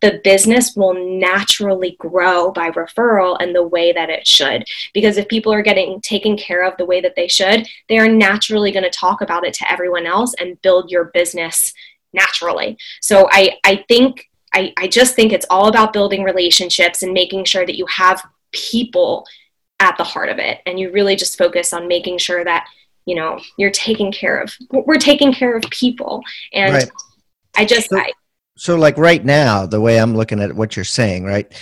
the 0.00 0.20
business 0.22 0.76
will 0.76 0.94
naturally 1.18 1.96
grow 1.98 2.52
by 2.52 2.70
referral 2.70 3.36
and 3.40 3.54
the 3.54 3.66
way 3.66 3.92
that 3.92 4.10
it 4.10 4.26
should. 4.26 4.64
Because 4.94 5.16
if 5.16 5.28
people 5.28 5.52
are 5.52 5.62
getting 5.62 6.00
taken 6.00 6.36
care 6.36 6.64
of 6.64 6.76
the 6.76 6.84
way 6.84 7.00
that 7.00 7.16
they 7.16 7.26
should, 7.26 7.66
they 7.88 7.98
are 7.98 8.08
naturally 8.08 8.70
going 8.70 8.84
to 8.84 8.90
talk 8.90 9.20
about 9.20 9.44
it 9.44 9.54
to 9.54 9.70
everyone 9.70 10.06
else 10.06 10.34
and 10.38 10.60
build 10.62 10.90
your 10.90 11.06
business 11.06 11.72
naturally. 12.12 12.78
So 13.00 13.28
I, 13.32 13.58
I 13.64 13.84
think, 13.88 14.28
I, 14.54 14.72
I 14.78 14.88
just 14.88 15.14
think 15.14 15.32
it's 15.32 15.46
all 15.50 15.68
about 15.68 15.92
building 15.92 16.22
relationships 16.22 17.02
and 17.02 17.12
making 17.12 17.44
sure 17.44 17.66
that 17.66 17.76
you 17.76 17.86
have 17.86 18.24
people 18.52 19.26
at 19.80 19.96
the 19.98 20.04
heart 20.04 20.28
of 20.28 20.38
it. 20.38 20.60
And 20.64 20.78
you 20.78 20.90
really 20.90 21.16
just 21.16 21.36
focus 21.36 21.72
on 21.72 21.88
making 21.88 22.18
sure 22.18 22.44
that, 22.44 22.66
you 23.04 23.14
know, 23.14 23.40
you're 23.56 23.70
taking 23.70 24.12
care 24.12 24.40
of, 24.40 24.54
we're 24.70 24.96
taking 24.96 25.32
care 25.32 25.56
of 25.56 25.62
people. 25.70 26.22
And 26.52 26.74
right. 26.74 26.90
I 27.56 27.64
just, 27.64 27.88
I, 27.92 28.12
so 28.58 28.76
like 28.76 28.98
right 28.98 29.24
now 29.24 29.66
the 29.66 29.80
way 29.80 29.98
i'm 29.98 30.16
looking 30.16 30.40
at 30.40 30.54
what 30.54 30.76
you're 30.76 30.84
saying 30.84 31.24
right 31.24 31.54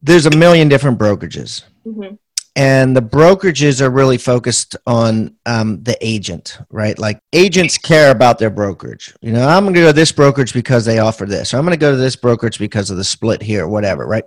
there's 0.00 0.26
a 0.26 0.36
million 0.36 0.68
different 0.68 0.98
brokerages. 0.98 1.62
Mm-hmm. 1.86 2.14
and 2.54 2.96
the 2.96 3.02
brokerages 3.02 3.80
are 3.80 3.90
really 3.90 4.18
focused 4.18 4.76
on 4.86 5.34
um, 5.46 5.82
the 5.82 5.96
agent 6.00 6.58
right? 6.70 6.96
Like 6.96 7.20
agents 7.32 7.76
care 7.76 8.12
about 8.12 8.38
their 8.38 8.50
brokerage. 8.50 9.12
You 9.20 9.32
know 9.32 9.46
i'm 9.48 9.64
going 9.64 9.74
to 9.74 9.80
go 9.80 9.86
to 9.88 9.92
this 9.92 10.12
brokerage 10.12 10.52
because 10.52 10.84
they 10.84 10.98
offer 10.98 11.26
this 11.26 11.52
or 11.52 11.58
i'm 11.58 11.64
going 11.64 11.72
to 11.72 11.86
go 11.86 11.90
to 11.90 11.96
this 11.96 12.16
brokerage 12.16 12.58
because 12.58 12.90
of 12.90 12.96
the 12.96 13.04
split 13.04 13.42
here 13.42 13.66
whatever 13.66 14.06
right? 14.06 14.24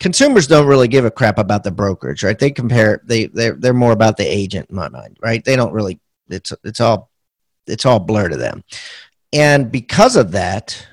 Consumers 0.00 0.46
don't 0.46 0.66
really 0.66 0.88
give 0.88 1.04
a 1.04 1.10
crap 1.10 1.38
about 1.38 1.62
the 1.62 1.70
brokerage 1.70 2.24
right? 2.24 2.38
They 2.38 2.50
compare 2.50 3.02
they 3.04 3.26
they're, 3.26 3.54
they're 3.54 3.74
more 3.74 3.92
about 3.92 4.16
the 4.16 4.26
agent 4.26 4.70
in 4.70 4.76
my 4.76 4.88
mind 4.88 5.16
right? 5.22 5.44
They 5.44 5.56
don't 5.56 5.72
really 5.72 6.00
it's 6.28 6.52
it's 6.64 6.80
all 6.80 7.10
it's 7.66 7.86
all 7.86 8.00
blur 8.00 8.28
to 8.28 8.36
them. 8.36 8.64
And 9.32 9.70
because 9.70 10.16
of 10.16 10.32
that 10.32 10.86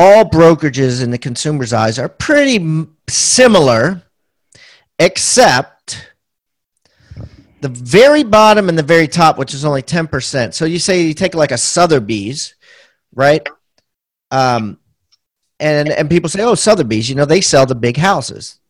all 0.00 0.24
brokerages 0.24 1.02
in 1.02 1.10
the 1.10 1.18
consumer's 1.18 1.72
eyes 1.72 1.98
are 1.98 2.08
pretty 2.08 2.86
similar, 3.08 4.00
except 4.96 6.12
the 7.60 7.68
very 7.68 8.22
bottom 8.22 8.68
and 8.68 8.78
the 8.78 8.84
very 8.84 9.08
top, 9.08 9.38
which 9.38 9.52
is 9.52 9.64
only 9.64 9.82
10%. 9.82 10.54
So 10.54 10.66
you 10.66 10.78
say 10.78 11.02
you 11.02 11.14
take 11.14 11.34
like 11.34 11.50
a 11.50 11.58
Sotheby's, 11.58 12.54
right? 13.12 13.44
Um, 14.30 14.78
and, 15.58 15.88
and 15.88 16.08
people 16.08 16.28
say, 16.28 16.44
oh, 16.44 16.54
Sotheby's, 16.54 17.08
you 17.08 17.16
know, 17.16 17.24
they 17.24 17.40
sell 17.40 17.66
the 17.66 17.74
big 17.74 17.96
houses 17.96 18.60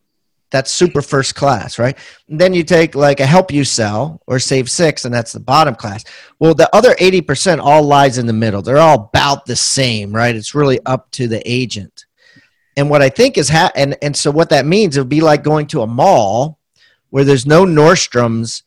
that's 0.51 0.70
super 0.70 1.03
first 1.03 1.34
class, 1.34 1.78
right? 1.78 1.96
And 2.28 2.40
then 2.40 2.55
you 2.55 2.64
take 2.64 2.94
like 2.94 3.20
a 3.20 3.26
help 3.26 3.53
you 3.53 3.64
sell 3.64 4.22
or 4.26 4.38
save 4.38 4.70
six, 4.70 5.05
and 5.05 5.14
that's 5.14 5.32
the 5.32 5.40
bottom 5.40 5.74
class. 5.74 6.05
Well, 6.38 6.55
the 6.55 6.74
other 6.74 6.94
80% 6.94 7.61
all 7.61 7.82
lies 7.82 8.18
in 8.18 8.26
the 8.26 8.32
middle. 8.32 8.62
They're 8.62 8.78
all 8.78 9.11
about 9.12 9.46
the 9.46 9.57
same, 9.57 10.12
right? 10.12 10.34
It's 10.34 10.55
really 10.55 10.80
up 10.86 11.11
to 11.12 11.28
the 11.28 11.42
agent. 11.51 12.07
And 12.76 12.88
what 12.88 13.03
I 13.03 13.09
think 13.09 13.36
is, 13.36 13.49
ha- 13.49 13.72
and, 13.74 13.96
and 14.03 14.16
so 14.16 14.30
what 14.30 14.51
that 14.51 14.64
means, 14.64 14.96
it 14.96 15.01
would 15.01 15.09
be 15.09 15.20
like 15.20 15.42
going 15.42 15.66
to 15.68 15.82
a 15.82 15.86
mall 15.86 16.59
where 17.11 17.24
there's 17.24 17.46
no 17.46 17.64
Nordstrom's 17.64 18.62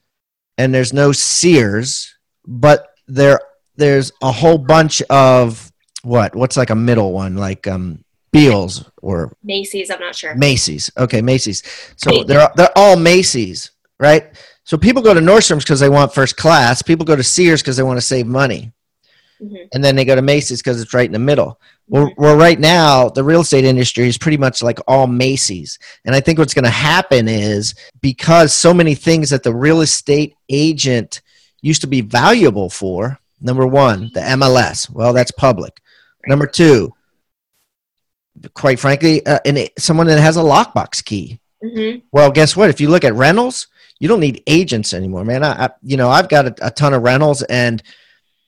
and 0.57 0.73
there's 0.73 0.93
no 0.93 1.11
Sears, 1.11 2.15
but 2.45 2.88
there 3.07 3.39
there's 3.77 4.11
a 4.21 4.32
whole 4.32 4.57
bunch 4.57 5.01
of 5.03 5.71
what? 6.03 6.36
What's 6.36 6.57
like 6.57 6.69
a 6.69 6.75
middle 6.75 7.13
one? 7.13 7.36
Like 7.36 7.67
um 7.67 8.03
Beals 8.32 8.89
or 9.01 9.36
Macy's. 9.43 9.89
I'm 9.91 9.99
not 9.99 10.15
sure. 10.15 10.36
Macy's. 10.36 10.89
Okay, 10.97 11.21
Macy's. 11.21 11.63
So 11.97 12.23
they're 12.23 12.49
they're 12.55 12.71
all 12.77 12.95
Macy's, 12.97 13.71
right? 13.99 14.27
So 14.63 14.77
people 14.77 15.01
go 15.01 15.13
to 15.13 15.19
Nordstrom's 15.19 15.63
because 15.63 15.79
they 15.79 15.89
want 15.89 16.13
first 16.13 16.38
class. 16.38 16.82
People 16.82 17.05
go 17.05 17.15
to 17.15 17.23
Sears 17.23 17.61
because 17.61 17.77
they 17.77 17.84
want 17.84 17.97
to 17.97 18.05
save 18.05 18.27
money. 18.27 18.71
Mhm. 19.43 19.67
and 19.73 19.84
then 19.84 19.95
they 19.95 20.05
go 20.05 20.13
to 20.13 20.21
Macy's 20.21 20.59
because 20.61 20.79
it's 20.79 20.93
right 20.93 21.07
in 21.07 21.11
the 21.13 21.17
middle. 21.17 21.59
Well, 21.88 22.05
Mhm. 22.09 22.13
well, 22.15 22.38
right 22.38 22.59
now 22.59 23.09
the 23.09 23.23
real 23.23 23.41
estate 23.41 23.65
industry 23.65 24.07
is 24.07 24.15
pretty 24.15 24.38
much 24.38 24.61
like 24.61 24.77
all 24.88 25.07
Macy's, 25.07 25.79
and 26.05 26.15
I 26.15 26.19
think 26.19 26.38
what's 26.38 26.53
going 26.53 26.65
to 26.65 26.69
happen 26.69 27.27
is 27.27 27.73
because 28.03 28.53
so 28.53 28.71
many 28.71 28.93
things 28.93 29.32
that 29.32 29.41
the 29.41 29.51
real 29.55 29.82
estate 29.82 30.36
agent 30.47 31.21
used 31.63 31.82
to 31.82 31.88
be 31.88 32.01
valuable 32.01 32.69
for. 32.69 33.17
Number 33.41 33.65
one, 33.65 34.11
the 34.13 34.21
MLS. 34.21 34.88
Well, 34.91 35.11
that's 35.11 35.32
public. 35.32 35.82
Number 36.27 36.45
two, 36.45 36.93
quite 38.53 38.79
frankly, 38.79 39.25
uh, 39.25 39.39
and 39.45 39.69
someone 39.77 40.07
that 40.07 40.19
has 40.19 40.38
a 40.38 40.41
lockbox 40.41 41.03
key. 41.03 41.39
Mhm. 41.63 42.01
Well, 42.11 42.32
guess 42.32 42.55
what? 42.55 42.69
If 42.69 42.82
you 42.82 42.89
look 42.89 43.03
at 43.03 43.13
rentals, 43.13 43.67
you 43.99 44.07
don't 44.07 44.19
need 44.19 44.41
agents 44.47 44.93
anymore, 44.93 45.23
man. 45.25 45.43
I, 45.43 45.65
I 45.65 45.69
you 45.84 45.97
know, 45.97 46.09
I've 46.09 46.29
got 46.29 46.47
a, 46.47 46.67
a 46.67 46.71
ton 46.71 46.93
of 46.93 47.03
rentals, 47.03 47.43
and 47.43 47.84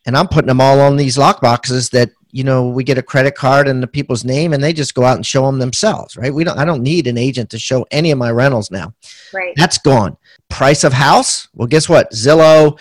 and 0.05 0.17
I'm 0.17 0.27
putting 0.27 0.47
them 0.47 0.61
all 0.61 0.79
on 0.79 0.97
these 0.97 1.15
lockboxes 1.17 1.91
that 1.91 2.09
you 2.31 2.43
know 2.43 2.67
we 2.69 2.83
get 2.83 2.97
a 2.97 3.03
credit 3.03 3.35
card 3.35 3.67
and 3.67 3.83
the 3.83 3.87
people's 3.87 4.25
name, 4.25 4.53
and 4.53 4.63
they 4.63 4.73
just 4.73 4.95
go 4.95 5.03
out 5.03 5.15
and 5.17 5.25
show 5.25 5.45
them 5.45 5.59
themselves, 5.59 6.17
right? 6.17 6.33
We 6.33 6.43
don't. 6.43 6.57
I 6.57 6.65
don't 6.65 6.81
need 6.81 7.05
an 7.07 7.17
agent 7.19 7.51
to 7.51 7.59
show 7.59 7.85
any 7.91 8.09
of 8.09 8.17
my 8.17 8.31
rentals 8.31 8.71
now. 8.71 8.93
Right. 9.31 9.53
That's 9.55 9.77
gone. 9.77 10.17
Price 10.49 10.83
of 10.83 10.93
house? 10.93 11.47
Well, 11.53 11.67
guess 11.67 11.87
what? 11.87 12.11
Zillow, 12.11 12.79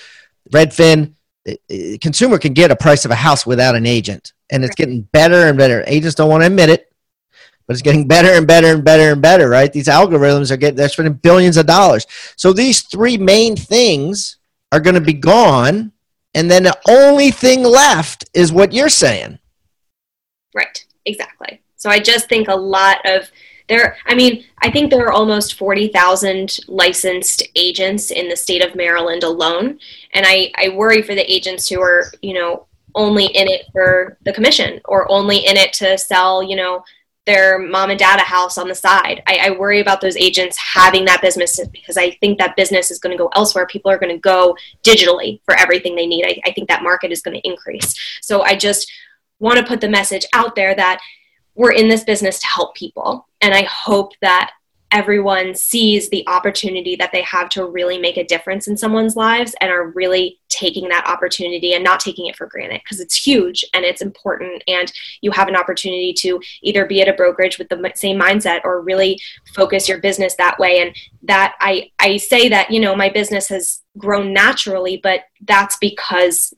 Redfin, 0.50 1.12
eh, 1.46 1.56
eh, 1.68 1.96
consumer 2.00 2.38
can 2.38 2.54
get 2.54 2.70
a 2.70 2.76
price 2.76 3.04
of 3.04 3.10
a 3.10 3.14
house 3.16 3.44
without 3.46 3.74
an 3.76 3.86
agent, 3.86 4.32
and 4.50 4.64
it's 4.64 4.70
Right. 4.70 4.76
getting 4.78 5.02
better 5.12 5.46
and 5.46 5.58
better. 5.58 5.84
Agents 5.86 6.14
don't 6.14 6.30
want 6.30 6.42
to 6.42 6.46
admit 6.46 6.70
it, 6.70 6.90
but 7.66 7.74
it's 7.74 7.82
getting 7.82 8.06
better 8.06 8.30
and 8.32 8.46
better 8.46 8.68
and 8.68 8.84
better 8.84 9.12
and 9.12 9.22
better. 9.22 9.48
Right? 9.48 9.72
These 9.72 9.88
algorithms 9.88 10.50
are 10.50 10.56
getting 10.56 10.76
they're 10.76 10.88
spending 10.88 11.14
billions 11.14 11.56
of 11.56 11.66
dollars. 11.66 12.06
So 12.36 12.52
these 12.52 12.82
three 12.82 13.16
main 13.16 13.56
things 13.56 14.38
are 14.70 14.80
going 14.80 14.94
to 14.94 15.00
be 15.00 15.12
gone, 15.12 15.92
and 16.34 16.50
then 16.50 16.64
the 16.64 16.78
only 16.88 17.30
thing 17.30 17.62
left 17.62 18.24
is 18.34 18.52
what 18.52 18.72
you're 18.72 18.88
saying. 18.88 19.38
Right, 20.54 20.84
exactly. 21.04 21.60
So 21.76 21.90
I 21.90 21.98
just 21.98 22.28
think 22.28 22.48
a 22.48 22.54
lot 22.54 22.98
of 23.04 23.30
there, 23.68 23.96
I 24.06 24.14
mean, 24.14 24.44
I 24.58 24.70
think 24.70 24.90
there 24.90 25.06
are 25.06 25.12
almost 25.12 25.54
40,000 25.54 26.58
licensed 26.68 27.42
agents 27.56 28.10
in 28.10 28.28
the 28.28 28.36
state 28.36 28.62
of 28.62 28.74
Maryland 28.74 29.22
alone. 29.22 29.78
And 30.12 30.26
I, 30.26 30.52
I 30.56 30.68
worry 30.70 31.00
for 31.00 31.14
the 31.14 31.32
agents 31.32 31.68
who 31.68 31.80
are, 31.80 32.12
you 32.20 32.34
know, 32.34 32.66
only 32.94 33.26
in 33.26 33.48
it 33.48 33.66
for 33.72 34.18
the 34.24 34.32
commission 34.32 34.80
or 34.84 35.10
only 35.10 35.38
in 35.38 35.56
it 35.56 35.72
to 35.74 35.96
sell, 35.96 36.42
you 36.42 36.56
know, 36.56 36.84
their 37.24 37.58
mom 37.58 37.90
and 37.90 37.98
dad 37.98 38.18
a 38.18 38.22
house 38.22 38.58
on 38.58 38.68
the 38.68 38.74
side. 38.74 39.22
I, 39.26 39.38
I 39.42 39.50
worry 39.50 39.80
about 39.80 40.00
those 40.00 40.16
agents 40.16 40.56
having 40.56 41.04
that 41.04 41.22
business 41.22 41.60
because 41.72 41.96
I 41.96 42.12
think 42.12 42.38
that 42.38 42.56
business 42.56 42.90
is 42.90 42.98
going 42.98 43.16
to 43.16 43.22
go 43.22 43.30
elsewhere. 43.34 43.66
People 43.66 43.90
are 43.90 43.98
going 43.98 44.14
to 44.14 44.20
go 44.20 44.56
digitally 44.82 45.40
for 45.44 45.54
everything 45.54 45.94
they 45.94 46.06
need. 46.06 46.24
I, 46.26 46.40
I 46.44 46.52
think 46.52 46.68
that 46.68 46.82
market 46.82 47.12
is 47.12 47.22
going 47.22 47.40
to 47.40 47.48
increase. 47.48 47.94
So 48.22 48.42
I 48.42 48.56
just 48.56 48.90
want 49.38 49.58
to 49.58 49.64
put 49.64 49.80
the 49.80 49.88
message 49.88 50.26
out 50.32 50.56
there 50.56 50.74
that 50.74 51.00
we're 51.54 51.72
in 51.72 51.88
this 51.88 52.04
business 52.04 52.40
to 52.40 52.46
help 52.46 52.74
people. 52.74 53.28
And 53.40 53.54
I 53.54 53.62
hope 53.62 54.12
that 54.20 54.52
everyone 54.92 55.54
sees 55.54 56.10
the 56.10 56.22
opportunity 56.28 56.94
that 56.96 57.10
they 57.12 57.22
have 57.22 57.48
to 57.48 57.66
really 57.66 57.98
make 57.98 58.18
a 58.18 58.24
difference 58.24 58.68
in 58.68 58.76
someone's 58.76 59.16
lives 59.16 59.54
and 59.60 59.70
are 59.70 59.88
really 59.88 60.38
taking 60.50 60.88
that 60.88 61.06
opportunity 61.06 61.72
and 61.72 61.82
not 61.82 61.98
taking 61.98 62.26
it 62.26 62.36
for 62.36 62.46
granted 62.46 62.80
because 62.84 63.00
it's 63.00 63.26
huge 63.26 63.64
and 63.72 63.84
it's 63.84 64.02
important. 64.02 64.62
And 64.68 64.92
you 65.22 65.30
have 65.30 65.48
an 65.48 65.56
opportunity 65.56 66.12
to 66.18 66.40
either 66.62 66.84
be 66.84 67.00
at 67.00 67.08
a 67.08 67.14
brokerage 67.14 67.58
with 67.58 67.70
the 67.70 67.92
same 67.94 68.20
mindset 68.20 68.60
or 68.64 68.82
really 68.82 69.18
focus 69.54 69.88
your 69.88 69.98
business 69.98 70.34
that 70.36 70.58
way. 70.58 70.80
And 70.80 70.94
that 71.22 71.54
I 71.60 71.90
I 71.98 72.16
say 72.16 72.48
that 72.48 72.70
you 72.70 72.80
know 72.80 72.94
my 72.94 73.08
business 73.08 73.48
has 73.48 73.82
grown 73.98 74.32
naturally 74.32 74.98
but 75.02 75.22
that's 75.42 75.76
because 75.76 76.54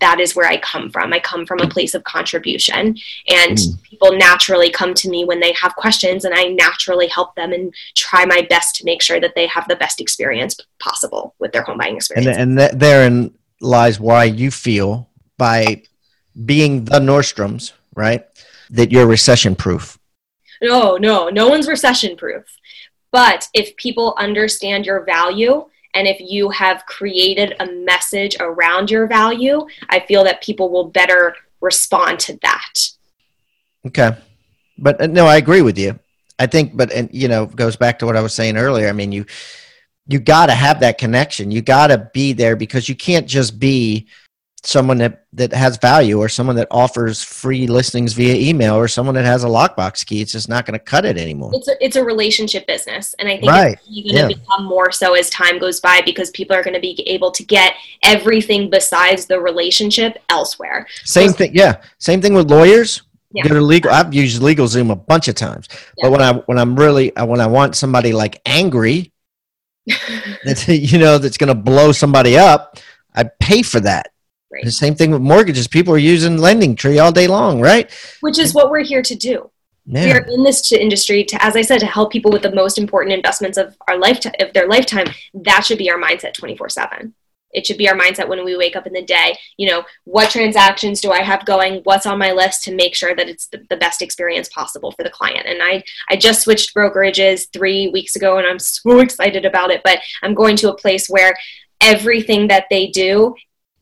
that 0.00 0.20
is 0.20 0.34
where 0.36 0.46
I 0.48 0.58
come 0.58 0.90
from. 0.90 1.12
I 1.12 1.20
come 1.20 1.46
from 1.46 1.60
a 1.60 1.68
place 1.68 1.94
of 1.94 2.04
contribution, 2.04 2.96
and 3.28 3.56
Mm. 3.58 3.82
people 3.82 4.12
naturally 4.16 4.70
come 4.70 4.94
to 4.94 5.08
me 5.08 5.24
when 5.24 5.40
they 5.40 5.52
have 5.60 5.74
questions, 5.76 6.24
and 6.24 6.34
I 6.34 6.44
naturally 6.44 7.08
help 7.08 7.34
them 7.34 7.52
and 7.52 7.74
try 7.96 8.24
my 8.24 8.42
best 8.48 8.76
to 8.76 8.84
make 8.84 9.02
sure 9.02 9.20
that 9.20 9.34
they 9.34 9.46
have 9.46 9.66
the 9.68 9.76
best 9.76 10.00
experience 10.00 10.56
possible 10.78 11.34
with 11.38 11.52
their 11.52 11.62
home 11.62 11.78
buying 11.78 11.90
and 11.90 11.96
experience. 11.98 12.36
and 12.36 12.58
that 12.58 12.78
therein 12.78 13.32
lies 13.60 13.98
why 13.98 14.24
you 14.24 14.50
feel 14.50 15.08
by 15.36 15.82
being 16.44 16.84
the 16.84 17.00
Nordstroms, 17.00 17.72
right, 17.96 18.24
that 18.70 18.92
you're 18.92 19.06
recession 19.06 19.54
proof. 19.56 19.98
no, 20.60 20.96
no, 20.96 21.28
no 21.28 21.48
one's 21.48 21.68
recession 21.68 22.16
proof. 22.16 22.44
But 23.12 23.48
if 23.54 23.74
people 23.76 24.14
understand 24.18 24.84
your 24.84 25.04
value 25.04 25.66
and 25.94 26.06
if 26.06 26.20
you 26.20 26.50
have 26.50 26.86
created 26.86 27.54
a 27.60 27.66
message 27.66 28.36
around 28.40 28.90
your 28.90 29.06
value, 29.06 29.66
I 29.88 30.00
feel 30.00 30.24
that 30.24 30.42
people 30.42 30.70
will 30.70 30.84
better 30.84 31.34
respond 31.60 32.20
to 32.20 32.38
that. 32.42 32.74
Okay, 33.86 34.16
but 34.76 35.00
uh, 35.00 35.06
no, 35.06 35.26
I 35.26 35.36
agree 35.36 35.62
with 35.62 35.78
you. 35.78 35.98
I 36.38 36.46
think, 36.46 36.76
but 36.76 36.92
and 36.92 37.08
you 37.12 37.28
know, 37.28 37.46
goes 37.46 37.76
back 37.76 37.98
to 37.98 38.06
what 38.06 38.16
I 38.16 38.20
was 38.20 38.34
saying 38.34 38.56
earlier. 38.56 38.88
I 38.88 38.92
mean, 38.92 39.12
you 39.12 39.26
you 40.06 40.18
got 40.18 40.46
to 40.46 40.54
have 40.54 40.80
that 40.80 40.98
connection. 40.98 41.50
You 41.50 41.62
got 41.62 41.88
to 41.88 42.10
be 42.12 42.32
there 42.32 42.56
because 42.56 42.88
you 42.88 42.94
can't 42.94 43.26
just 43.26 43.58
be 43.58 44.06
someone 44.64 44.98
that 44.98 45.24
that 45.32 45.52
has 45.52 45.76
value 45.78 46.18
or 46.18 46.28
someone 46.28 46.56
that 46.56 46.66
offers 46.70 47.22
free 47.22 47.66
listings 47.66 48.12
via 48.12 48.34
email 48.34 48.74
or 48.74 48.88
someone 48.88 49.14
that 49.14 49.24
has 49.24 49.44
a 49.44 49.46
lockbox 49.46 50.04
key. 50.04 50.20
It's 50.20 50.32
just 50.32 50.48
not 50.48 50.66
going 50.66 50.72
to 50.78 50.84
cut 50.84 51.04
it 51.04 51.16
anymore. 51.16 51.50
it's 51.54 51.68
a, 51.68 51.84
it's 51.84 51.96
a 51.96 52.04
relationship 52.04 52.66
business 52.66 53.14
and 53.18 53.28
i 53.28 53.36
think 53.36 53.50
Right. 53.50 53.78
it's 53.86 53.86
going 53.86 54.28
to 54.28 54.34
Yeah. 54.34 54.38
become 54.40 54.64
more 54.64 54.90
so 54.90 55.14
as 55.14 55.30
time 55.30 55.58
goes 55.58 55.80
by 55.80 56.00
because 56.04 56.30
people 56.30 56.56
are 56.56 56.62
going 56.64 56.74
to 56.74 56.80
be 56.80 57.00
able 57.06 57.30
to 57.32 57.44
get 57.44 57.74
everything 58.02 58.68
besides 58.68 59.26
the 59.26 59.40
relationship 59.40 60.18
elsewhere 60.28 60.86
Same 61.04 61.32
thing, 61.32 61.52
yeah. 61.54 61.76
Same 61.98 62.20
thing 62.20 62.34
with 62.34 62.50
lawyers. 62.50 63.02
Yeah. 63.32 63.46
Go 63.46 63.54
to 63.54 63.60
legal. 63.60 63.90
I've 63.92 64.12
used 64.14 64.40
LegalZoom 64.42 64.90
a 64.90 64.96
bunch 64.96 65.28
of 65.28 65.34
times, 65.34 65.68
Yeah. 65.98 66.04
but 66.08 66.10
when 66.12 66.22
I 66.22 66.32
when 66.46 66.58
I'm 66.58 66.74
really 66.74 67.12
when 67.16 67.40
I 67.40 67.46
want 67.46 67.76
somebody 67.76 68.12
like 68.12 68.40
angry, 68.46 69.12
that's 70.44 70.66
you 70.68 70.98
know 70.98 71.18
that's 71.18 71.36
going 71.36 71.48
to 71.48 71.54
blow 71.54 71.92
somebody 71.92 72.36
up, 72.38 72.78
I 73.14 73.24
pay 73.40 73.62
for 73.62 73.80
that. 73.80 74.10
Right. 74.50 74.64
The 74.64 74.72
same 74.72 74.94
thing 74.94 75.10
with 75.10 75.20
mortgages. 75.20 75.68
People 75.68 75.92
are 75.94 75.98
using 75.98 76.38
Lending 76.38 76.74
Tree 76.74 76.98
all 76.98 77.12
day 77.12 77.26
long, 77.26 77.60
right? 77.60 77.90
which 78.20 78.38
is 78.38 78.54
what 78.54 78.70
we're 78.70 78.84
here 78.84 79.02
to 79.02 79.14
do 79.14 79.50
We 79.86 80.12
are 80.12 80.20
in 80.20 80.42
this 80.42 80.70
industry 80.72 81.24
to 81.24 81.42
as 81.42 81.56
i 81.56 81.62
said 81.62 81.80
to 81.80 81.86
help 81.86 82.12
people 82.12 82.30
with 82.30 82.42
the 82.42 82.54
most 82.54 82.78
important 82.78 83.14
investments 83.14 83.58
of 83.58 83.76
our 83.88 83.98
lifetime 83.98 84.34
of 84.40 84.52
their 84.52 84.68
lifetime 84.68 85.08
that 85.34 85.64
should 85.64 85.78
be 85.78 85.90
our 85.90 85.98
mindset 85.98 86.34
24 86.34 86.68
7 86.68 87.14
it 87.52 87.66
should 87.66 87.78
be 87.78 87.88
our 87.88 87.96
mindset 87.96 88.28
when 88.28 88.44
we 88.44 88.56
wake 88.56 88.76
up 88.76 88.86
in 88.86 88.92
the 88.92 89.02
day 89.02 89.36
you 89.56 89.68
know 89.68 89.82
what 90.04 90.30
transactions 90.30 91.00
do 91.00 91.10
i 91.10 91.22
have 91.22 91.44
going 91.46 91.80
what's 91.84 92.06
on 92.06 92.18
my 92.18 92.32
list 92.32 92.62
to 92.64 92.74
make 92.74 92.94
sure 92.94 93.14
that 93.14 93.28
it's 93.28 93.46
the, 93.48 93.64
the 93.70 93.76
best 93.76 94.02
experience 94.02 94.48
possible 94.50 94.92
for 94.92 95.02
the 95.02 95.10
client 95.10 95.46
and 95.46 95.62
i 95.62 95.82
i 96.10 96.16
just 96.16 96.42
switched 96.42 96.74
brokerages 96.74 97.46
three 97.52 97.88
weeks 97.88 98.14
ago 98.16 98.36
and 98.38 98.46
i'm 98.46 98.58
so 98.58 99.00
excited 99.06 99.44
about 99.44 99.70
it 99.70 99.80
but 99.84 100.00
i'm 100.22 100.34
going 100.34 100.56
to 100.56 100.70
a 100.70 100.76
place 100.76 101.08
where 101.08 101.34
everything 101.80 102.48
that 102.48 102.66
they 102.70 102.88
do 102.88 103.34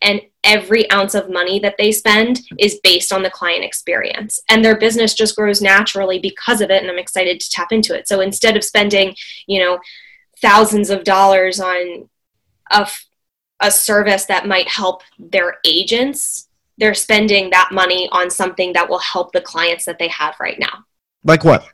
and 0.02 0.20
every 0.44 0.90
ounce 0.90 1.14
of 1.14 1.30
money 1.30 1.58
that 1.58 1.74
they 1.78 1.90
spend 1.90 2.40
is 2.58 2.80
based 2.82 3.12
on 3.12 3.22
the 3.22 3.30
client 3.30 3.64
experience. 3.64 4.40
And 4.48 4.64
their 4.64 4.78
business 4.78 5.14
just 5.14 5.36
grows 5.36 5.60
naturally 5.60 6.18
because 6.18 6.60
of 6.60 6.70
it 6.70 6.82
and 6.82 6.90
i'm 6.90 6.98
excited 6.98 7.40
to 7.40 7.50
tap 7.50 7.72
into 7.72 7.96
it. 7.96 8.08
So 8.08 8.20
instead 8.20 8.56
of 8.56 8.64
spending 8.64 9.14
you 9.46 9.60
know 9.60 9.78
thousands 10.40 10.90
of 10.90 11.04
dollars 11.04 11.60
on 11.60 12.08
a, 12.70 12.80
f- 12.80 13.06
a 13.60 13.70
service 13.70 14.26
that 14.26 14.46
might 14.46 14.68
help 14.68 15.02
their 15.18 15.56
agents 15.64 16.48
they're 16.78 16.92
spending 16.92 17.48
that 17.48 17.70
money 17.72 18.06
on 18.12 18.28
something 18.28 18.74
that 18.74 18.86
will 18.86 18.98
help 18.98 19.32
the 19.32 19.40
clients 19.40 19.86
that 19.86 19.98
they 19.98 20.08
have 20.08 20.34
right 20.38 20.58
now. 20.58 20.84
Like 21.24 21.42
what? 21.42 21.66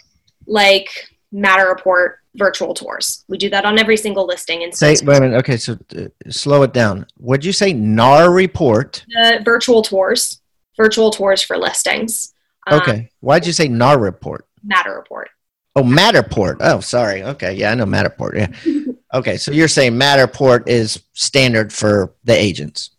like 0.47 1.09
Matterport 1.33 2.15
virtual 2.37 2.73
tours 2.73 3.25
we 3.29 3.37
do 3.37 3.51
that 3.51 3.65
on 3.67 3.79
every 3.79 3.97
single 3.97 4.27
listing 4.27 4.63
and 4.63 4.75
Say, 4.75 4.97
wait 5.05 5.19
a 5.19 5.21
minute. 5.21 5.37
Okay, 5.39 5.57
so 5.59 5.77
uh, 5.97 6.05
slow 6.31 6.63
it 6.63 6.73
down. 6.73 7.07
Would 7.19 7.45
you 7.45 7.53
say 7.53 7.73
NAR 7.75 8.33
report? 8.33 9.05
the 9.09 9.41
virtual 9.45 9.83
tours 9.83 10.41
virtual 10.77 11.11
tours 11.11 11.43
for 11.43 11.59
listings 11.59 12.33
Um, 12.67 12.81
Okay. 12.81 13.11
Why'd 13.21 13.47
you 13.47 13.53
say 13.53 13.69
NAR 13.69 13.99
report? 13.99 14.47
Matterport 14.67 15.27
Oh, 15.75 15.83
Matterport. 15.83 16.57
Oh, 16.61 16.81
sorry. 16.81 17.23
Okay, 17.23 17.55
yeah, 17.55 17.71
I 17.71 17.75
know 17.75 17.87
Matterport. 17.87 18.35
Yeah. 18.65 18.93
Okay, 19.15 19.37
so 19.37 19.53
you're 19.53 19.69
saying 19.69 19.93
Matterport 19.93 20.67
is 20.67 21.03
standard 21.13 21.71
for 21.71 22.15
the 22.25 22.35
agents. 22.35 22.93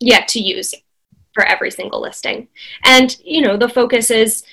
yeah 0.00 0.24
to 0.28 0.40
use 0.40 0.74
for 1.34 1.44
every 1.44 1.70
single 1.70 2.00
listing 2.00 2.48
and 2.84 3.16
you 3.22 3.42
know 3.42 3.58
the 3.58 3.68
focus 3.68 4.10
is 4.10 4.44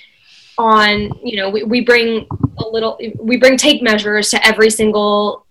on 0.60 1.12
you 1.24 1.38
know 1.38 1.50
we, 1.50 1.64
we 1.64 1.82
bring 1.82 2.28
a 2.60 2.68
little 2.68 3.00
we 3.20 3.38
bring 3.38 3.58
take 3.58 3.82
measures 3.82 4.30
to 4.30 4.46
every 4.46 4.70
single 4.70 5.46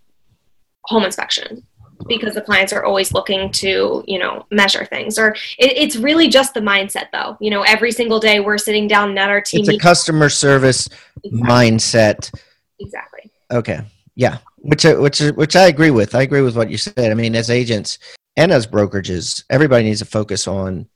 home 0.83 1.03
inspection 1.03 1.65
because 2.07 2.35
the 2.35 2.41
clients 2.41 2.73
are 2.73 2.85
always 2.85 3.13
looking 3.13 3.51
to 3.51 4.05
you 4.07 4.19
know 4.19 4.47
measure 4.53 4.85
things 4.85 5.19
or 5.19 5.31
it, 5.59 5.77
it's 5.77 5.97
really 5.97 6.29
just 6.29 6.55
the 6.55 6.61
mindset 6.61 7.07
though 7.13 7.37
you 7.41 7.51
know 7.51 7.63
every 7.63 7.91
single 7.91 8.21
day 8.21 8.39
we're 8.39 8.59
sitting 8.59 8.87
down 8.87 9.19
at 9.19 9.29
our 9.29 9.41
team 9.41 9.61
It's 9.61 9.71
a 9.71 9.79
customer 9.79 10.29
service 10.29 10.89
exactly, 11.25 11.41
mindset. 11.41 12.31
exactly 12.79 13.19
Okay. 13.51 13.81
Yeah. 14.15 14.39
Which 14.59 14.85
uh, 14.85 14.97
which 14.97 15.21
which 15.21 15.57
I 15.57 15.69
agree 15.69 15.91
with. 15.91 16.15
I 16.15 16.23
agree 16.23 16.43
with 16.43 16.57
what 16.57 16.71
you 16.71 16.77
said. 16.77 17.11
I 17.11 17.15
mean, 17.15 17.35
as 17.35 17.51
agents 17.51 17.99
and 18.37 18.53
as 18.53 18.67
brokerages, 18.67 19.45
everybody 19.51 19.85
needs 19.85 20.01
to 20.01 20.05
focus 20.05 20.49
on 20.49 20.89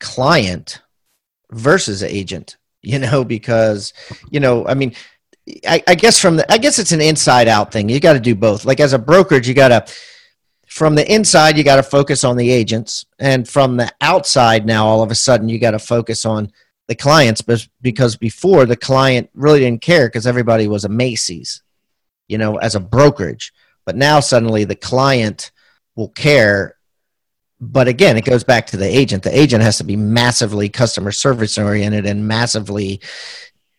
client 0.00 0.82
versus 1.52 2.02
agent, 2.02 2.56
you 2.82 2.98
know, 2.98 3.24
because, 3.24 3.92
you 4.30 4.40
know, 4.40 4.66
I 4.66 4.74
mean, 4.74 4.94
I, 5.66 5.82
I 5.86 5.94
guess 5.94 6.18
from 6.18 6.36
the, 6.36 6.52
I 6.52 6.58
guess 6.58 6.78
it's 6.78 6.92
an 6.92 7.00
inside 7.00 7.48
out 7.48 7.72
thing. 7.72 7.88
You 7.88 8.00
got 8.00 8.14
to 8.14 8.20
do 8.20 8.34
both. 8.34 8.64
Like 8.64 8.80
as 8.80 8.92
a 8.92 8.98
brokerage, 8.98 9.48
you 9.48 9.54
got 9.54 9.68
to, 9.68 9.92
from 10.66 10.94
the 10.94 11.12
inside, 11.12 11.58
you 11.58 11.64
got 11.64 11.76
to 11.76 11.82
focus 11.82 12.22
on 12.22 12.36
the 12.36 12.50
agents. 12.50 13.04
And 13.18 13.48
from 13.48 13.76
the 13.76 13.92
outside, 14.00 14.66
now 14.66 14.86
all 14.86 15.02
of 15.02 15.10
a 15.10 15.16
sudden, 15.16 15.48
you 15.48 15.58
got 15.58 15.72
to 15.72 15.78
focus 15.78 16.24
on 16.24 16.52
the 16.90 16.94
clients 16.96 17.40
but 17.40 17.68
because 17.80 18.16
before 18.16 18.66
the 18.66 18.76
client 18.76 19.30
really 19.32 19.60
didn't 19.60 19.80
care 19.80 20.08
because 20.08 20.26
everybody 20.26 20.66
was 20.66 20.84
a 20.84 20.88
Macy's, 20.88 21.62
you 22.26 22.36
know, 22.36 22.56
as 22.56 22.74
a 22.74 22.80
brokerage. 22.80 23.52
But 23.86 23.94
now 23.94 24.18
suddenly 24.18 24.64
the 24.64 24.74
client 24.74 25.52
will 25.94 26.08
care 26.08 26.76
but 27.60 27.88
again, 27.88 28.16
it 28.16 28.24
goes 28.24 28.42
back 28.42 28.66
to 28.68 28.76
the 28.76 28.86
agent. 28.86 29.22
The 29.22 29.38
agent 29.38 29.62
has 29.62 29.78
to 29.78 29.84
be 29.84 29.96
massively 29.96 30.68
customer 30.68 31.12
service 31.12 31.58
oriented 31.58 32.06
and 32.06 32.26
massively 32.26 33.00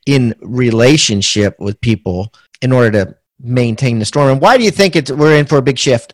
in 0.06 0.36
relationship 0.42 1.60
with 1.60 1.82
people 1.82 2.34
in 2.62 2.72
order 2.72 2.92
to 2.92 3.18
maintain 3.40 4.00
the 4.00 4.06
storm. 4.06 4.30
And 4.30 4.42
why 4.42 4.58
do 4.58 4.64
you 4.64 4.72
think 4.72 4.96
it's 4.96 5.12
we're 5.12 5.36
in 5.36 5.46
for 5.46 5.58
a 5.58 5.62
big 5.62 5.80
shift? 5.80 6.14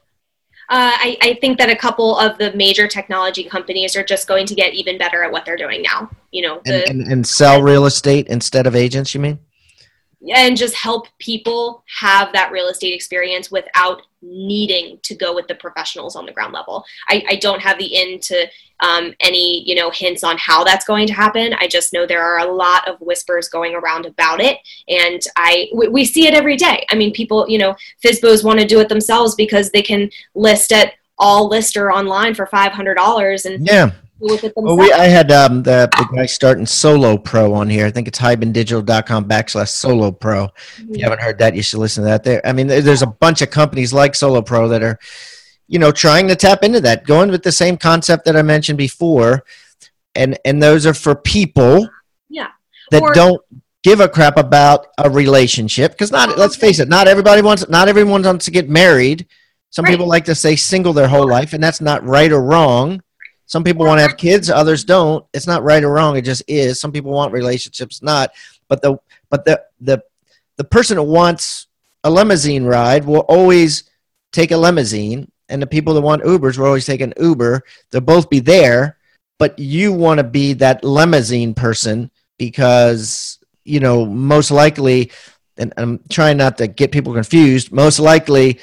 Uh, 0.70 0.92
I, 0.96 1.18
I, 1.22 1.34
think 1.36 1.58
that 1.60 1.70
a 1.70 1.76
couple 1.78 2.18
of 2.20 2.38
the 2.38 2.52
major 2.54 2.90
technology 2.90 3.46
companies 3.46 3.96
are 3.96 4.04
just 4.04 4.28
going 4.28 4.46
to 4.48 4.54
get 4.54 4.74
even 4.74 4.98
better 4.98 5.24
at 5.24 5.32
what 5.32 5.46
they're 5.46 5.56
doing 5.56 5.82
now. 5.82 6.10
You 6.32 6.42
know, 6.42 6.62
the, 6.66 6.86
and, 6.90 7.02
and, 7.02 7.12
and 7.12 7.28
sell 7.28 7.62
real 7.62 7.86
estate 7.86 8.28
instead 8.28 8.68
of 8.68 8.76
agents. 8.76 9.14
You 9.14 9.22
mean? 9.22 9.40
And 10.36 10.58
just 10.58 10.76
help 10.76 11.08
people 11.20 11.84
have 12.00 12.34
that 12.34 12.52
real 12.52 12.68
estate 12.68 12.94
experience 12.94 13.52
without 13.52 14.02
needing 14.22 15.00
to 15.04 15.16
go 15.16 15.34
with 15.34 15.48
the 15.48 15.56
professionals 15.56 16.16
on 16.16 16.26
the 16.26 16.32
ground 16.32 16.54
level. 16.54 16.84
I, 17.08 17.24
I 17.30 17.36
don't 17.36 17.62
have 17.62 17.78
the 17.78 17.96
into 17.96 18.48
um, 18.80 19.14
any 19.20 19.68
you 19.68 19.76
know 19.76 19.92
hints 19.92 20.24
on 20.24 20.38
how 20.38 20.64
that's 20.64 20.86
going 20.86 21.08
to 21.08 21.14
happen. 21.14 21.54
I 21.60 21.68
just 21.68 21.94
know 21.94 22.06
there 22.06 22.24
are 22.24 22.40
a 22.40 22.52
lot 22.52 22.88
of 22.88 23.00
whispers 23.00 23.48
going 23.50 23.76
around 23.76 24.06
about 24.06 24.40
it, 24.42 24.58
and 24.88 25.22
I 25.36 25.70
we, 25.74 25.88
we 25.88 26.06
see 26.06 26.28
it 26.28 26.34
every 26.34 26.56
day. 26.56 26.86
I 26.90 26.96
mean, 26.96 27.14
people 27.14 27.48
you 27.48 27.58
know 27.58 27.76
FSBOs 28.04 28.44
want 28.44 28.60
to 28.60 28.68
do 28.68 28.80
it 28.80 28.90
themselves 28.90 29.36
because 29.36 29.72
they 29.72 29.82
can 29.82 30.10
list 30.36 30.72
at 30.72 30.94
all 31.20 31.48
lister 31.48 31.92
online 31.92 32.34
for 32.36 32.46
five 32.46 32.72
hundred 32.72 32.96
dollars 32.96 33.46
and 33.46 33.66
yeah 33.66 33.92
well, 34.20 34.78
we, 34.78 34.92
I 34.92 35.06
had 35.06 35.32
um, 35.32 35.64
the, 35.64 35.90
the 35.92 36.08
guy 36.16 36.26
starting 36.26 36.66
Solo 36.66 37.18
Pro 37.18 37.54
on 37.54 37.70
here. 37.70 37.86
I 37.86 37.92
think 37.92 38.08
it's 38.08 38.20
hibandigital.com 38.20 39.26
backslash 39.26 39.70
Solo 39.70 40.12
Pro. 40.12 40.46
Mm-hmm. 40.46 40.54
If 40.54 40.80
you 40.80 40.86
mm-hmm. 40.86 41.04
haven't 41.04 41.22
heard 41.22 41.38
that, 41.40 41.56
you 41.56 41.62
should 41.62 41.80
listen 41.80 42.04
to 42.04 42.10
that. 42.10 42.24
There, 42.24 42.46
I 42.46 42.52
mean, 42.52 42.68
there's 42.68 43.04
a 43.04 43.08
bunch 43.08 43.42
of 43.42 43.50
companies 43.52 43.94
like 43.94 44.16
Solo 44.16 44.42
Pro 44.42 44.68
that 44.70 44.82
are, 44.82 44.98
you 45.68 45.80
know, 45.80 45.92
trying 45.92 46.28
to 46.30 46.36
tap 46.36 46.64
into 46.64 46.82
that, 46.82 47.06
going 47.06 47.30
with 47.30 47.44
the 47.44 47.52
same 47.52 47.78
concept 47.78 48.26
that 48.26 48.36
I 48.36 48.42
mentioned 48.42 48.78
before, 48.78 49.44
and 50.16 50.38
and 50.46 50.64
those 50.64 50.86
are 50.86 50.94
for 50.94 51.16
people, 51.16 51.90
yeah, 52.30 52.48
that 52.92 53.02
or, 53.02 53.14
don't 53.14 53.42
give 53.84 54.00
a 54.00 54.10
crap 54.10 54.38
about 54.38 54.88
a 54.98 55.10
relationship 55.10 55.92
because 55.92 56.12
not. 56.12 56.38
Let's 56.38 56.56
face 56.56 56.80
it, 56.80 56.88
not 56.88 57.08
everybody 57.08 57.42
wants. 57.42 57.68
Not 57.68 57.90
everyone 57.90 58.24
wants 58.24 58.46
to 58.46 58.52
get 58.52 58.70
married. 58.70 59.28
Some 59.70 59.84
right. 59.84 59.92
people 59.92 60.08
like 60.08 60.26
to 60.26 60.36
stay 60.36 60.56
single 60.56 60.94
their 60.94 61.10
whole 61.10 61.28
life, 61.28 61.52
and 61.52 61.62
that's 61.62 61.82
not 61.82 62.04
right 62.06 62.32
or 62.32 62.42
wrong 62.42 63.02
some 63.48 63.64
people 63.64 63.86
want 63.86 63.98
to 63.98 64.02
have 64.04 64.18
kids, 64.18 64.50
others 64.50 64.84
don't. 64.84 65.26
It's 65.34 65.48
not 65.48 65.64
right 65.64 65.84
or 65.84 65.92
wrong. 65.92 66.18
It 66.18 66.24
just 66.24 66.44
is. 66.48 66.80
Some 66.80 66.92
people 66.92 67.12
want 67.12 67.32
relationships, 67.32 68.04
not. 68.04 68.32
But 68.68 68.82
the 68.82 69.00
but 69.30 69.46
the 69.46 69.64
the 69.80 70.04
the 70.58 70.66
person 70.66 70.98
who 70.98 71.04
wants 71.04 71.68
a 72.04 72.12
limousine 72.12 72.66
ride 72.66 73.06
will 73.06 73.22
always 73.22 73.90
take 74.34 74.52
a 74.52 74.58
limousine, 74.58 75.32
and 75.48 75.62
the 75.62 75.68
people 75.68 75.94
that 75.94 76.02
want 76.02 76.24
Ubers 76.24 76.58
will 76.58 76.66
always 76.66 76.86
take 76.86 77.00
an 77.00 77.14
Uber. 77.20 77.64
They'll 77.90 78.02
both 78.02 78.30
be 78.30 78.42
there, 78.42 78.98
but 79.40 79.58
you 79.58 79.94
want 79.94 80.18
to 80.18 80.26
be 80.26 80.54
that 80.54 80.84
limousine 80.84 81.54
person 81.54 82.12
because 82.38 83.40
you 83.64 83.80
know 83.80 84.06
most 84.06 84.52
likely. 84.52 85.12
And 85.60 85.74
I'm 85.78 86.02
trying 86.10 86.38
not 86.38 86.60
to 86.60 86.68
get 86.68 86.92
people 86.92 87.14
confused. 87.14 87.72
Most 87.72 87.98
likely, 87.98 88.60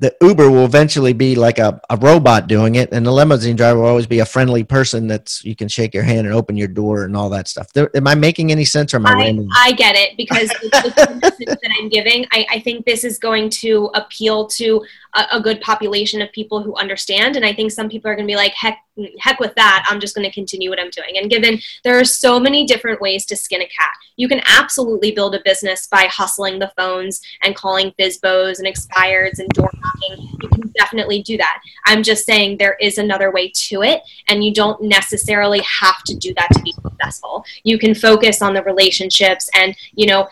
the 0.00 0.16
Uber 0.22 0.50
will 0.50 0.64
eventually 0.64 1.12
be 1.12 1.34
like 1.34 1.58
a, 1.58 1.78
a 1.90 1.96
robot 1.98 2.46
doing 2.46 2.76
it, 2.76 2.90
and 2.90 3.04
the 3.04 3.12
limousine 3.12 3.54
driver 3.54 3.80
will 3.80 3.88
always 3.88 4.06
be 4.06 4.20
a 4.20 4.24
friendly 4.24 4.64
person 4.64 5.06
that's 5.06 5.44
you 5.44 5.54
can 5.54 5.68
shake 5.68 5.92
your 5.92 6.02
hand 6.02 6.26
and 6.26 6.34
open 6.34 6.56
your 6.56 6.68
door 6.68 7.04
and 7.04 7.14
all 7.14 7.28
that 7.28 7.48
stuff. 7.48 7.70
There, 7.74 7.94
am 7.94 8.06
I 8.06 8.14
making 8.14 8.50
any 8.50 8.64
sense, 8.64 8.94
or 8.94 8.96
am 8.96 9.06
I, 9.06 9.10
I 9.10 9.14
random? 9.16 9.48
I 9.54 9.72
get 9.72 9.96
it 9.96 10.16
because 10.16 10.48
the 10.48 11.18
message 11.20 11.46
that 11.46 11.70
I'm 11.78 11.90
giving, 11.90 12.26
I, 12.32 12.46
I, 12.50 12.60
think 12.60 12.86
this 12.86 13.04
is 13.04 13.18
going 13.18 13.50
to 13.50 13.90
appeal 13.94 14.46
to 14.48 14.82
a, 15.14 15.26
a, 15.32 15.40
good 15.40 15.60
population 15.60 16.22
of 16.22 16.32
people 16.32 16.62
who 16.62 16.74
understand, 16.76 17.36
and 17.36 17.44
I 17.44 17.52
think 17.52 17.70
some 17.70 17.90
people 17.90 18.10
are 18.10 18.14
going 18.14 18.26
to 18.26 18.32
be 18.32 18.36
like, 18.36 18.54
heck, 18.54 18.78
heck 19.18 19.40
with 19.40 19.54
that. 19.54 19.84
I'm 19.88 20.00
just 20.00 20.14
going 20.14 20.28
to 20.28 20.34
continue 20.34 20.70
what 20.70 20.80
I'm 20.80 20.90
doing. 20.90 21.16
And 21.16 21.30
given 21.30 21.60
there 21.84 21.98
are 21.98 22.04
so 22.04 22.38
many 22.38 22.64
different 22.66 23.00
ways 23.00 23.26
to 23.26 23.36
skin 23.36 23.62
a 23.62 23.66
cat, 23.66 23.92
you 24.16 24.28
can 24.28 24.40
absolutely 24.46 25.12
build 25.12 25.34
a 25.34 25.40
business 25.44 25.86
by 25.86 26.04
hustling 26.04 26.58
the 26.58 26.72
phones 26.76 27.20
and 27.42 27.56
calling 27.56 27.92
FSBOs 27.98 28.58
and 28.58 28.66
expireds 28.66 29.38
and 29.38 29.48
door 29.50 29.70
knocking. 29.82 30.28
You 30.42 30.48
can 30.48 30.72
definitely 30.78 31.22
do 31.22 31.36
that. 31.36 31.60
I'm 31.86 32.02
just 32.02 32.26
saying 32.26 32.58
there 32.58 32.76
is 32.80 32.98
another 32.98 33.30
way 33.30 33.52
to 33.54 33.82
it, 33.82 34.02
and 34.28 34.44
you 34.44 34.52
don't 34.52 34.82
necessarily 34.82 35.60
have 35.60 36.02
to 36.04 36.16
do 36.16 36.34
that 36.34 36.48
to 36.52 36.62
be 36.62 36.72
successful. 36.72 37.44
You 37.64 37.78
can 37.78 37.94
focus 37.94 38.42
on 38.42 38.54
the 38.54 38.62
relationships 38.62 39.48
and, 39.54 39.74
you 39.94 40.06
know, 40.06 40.28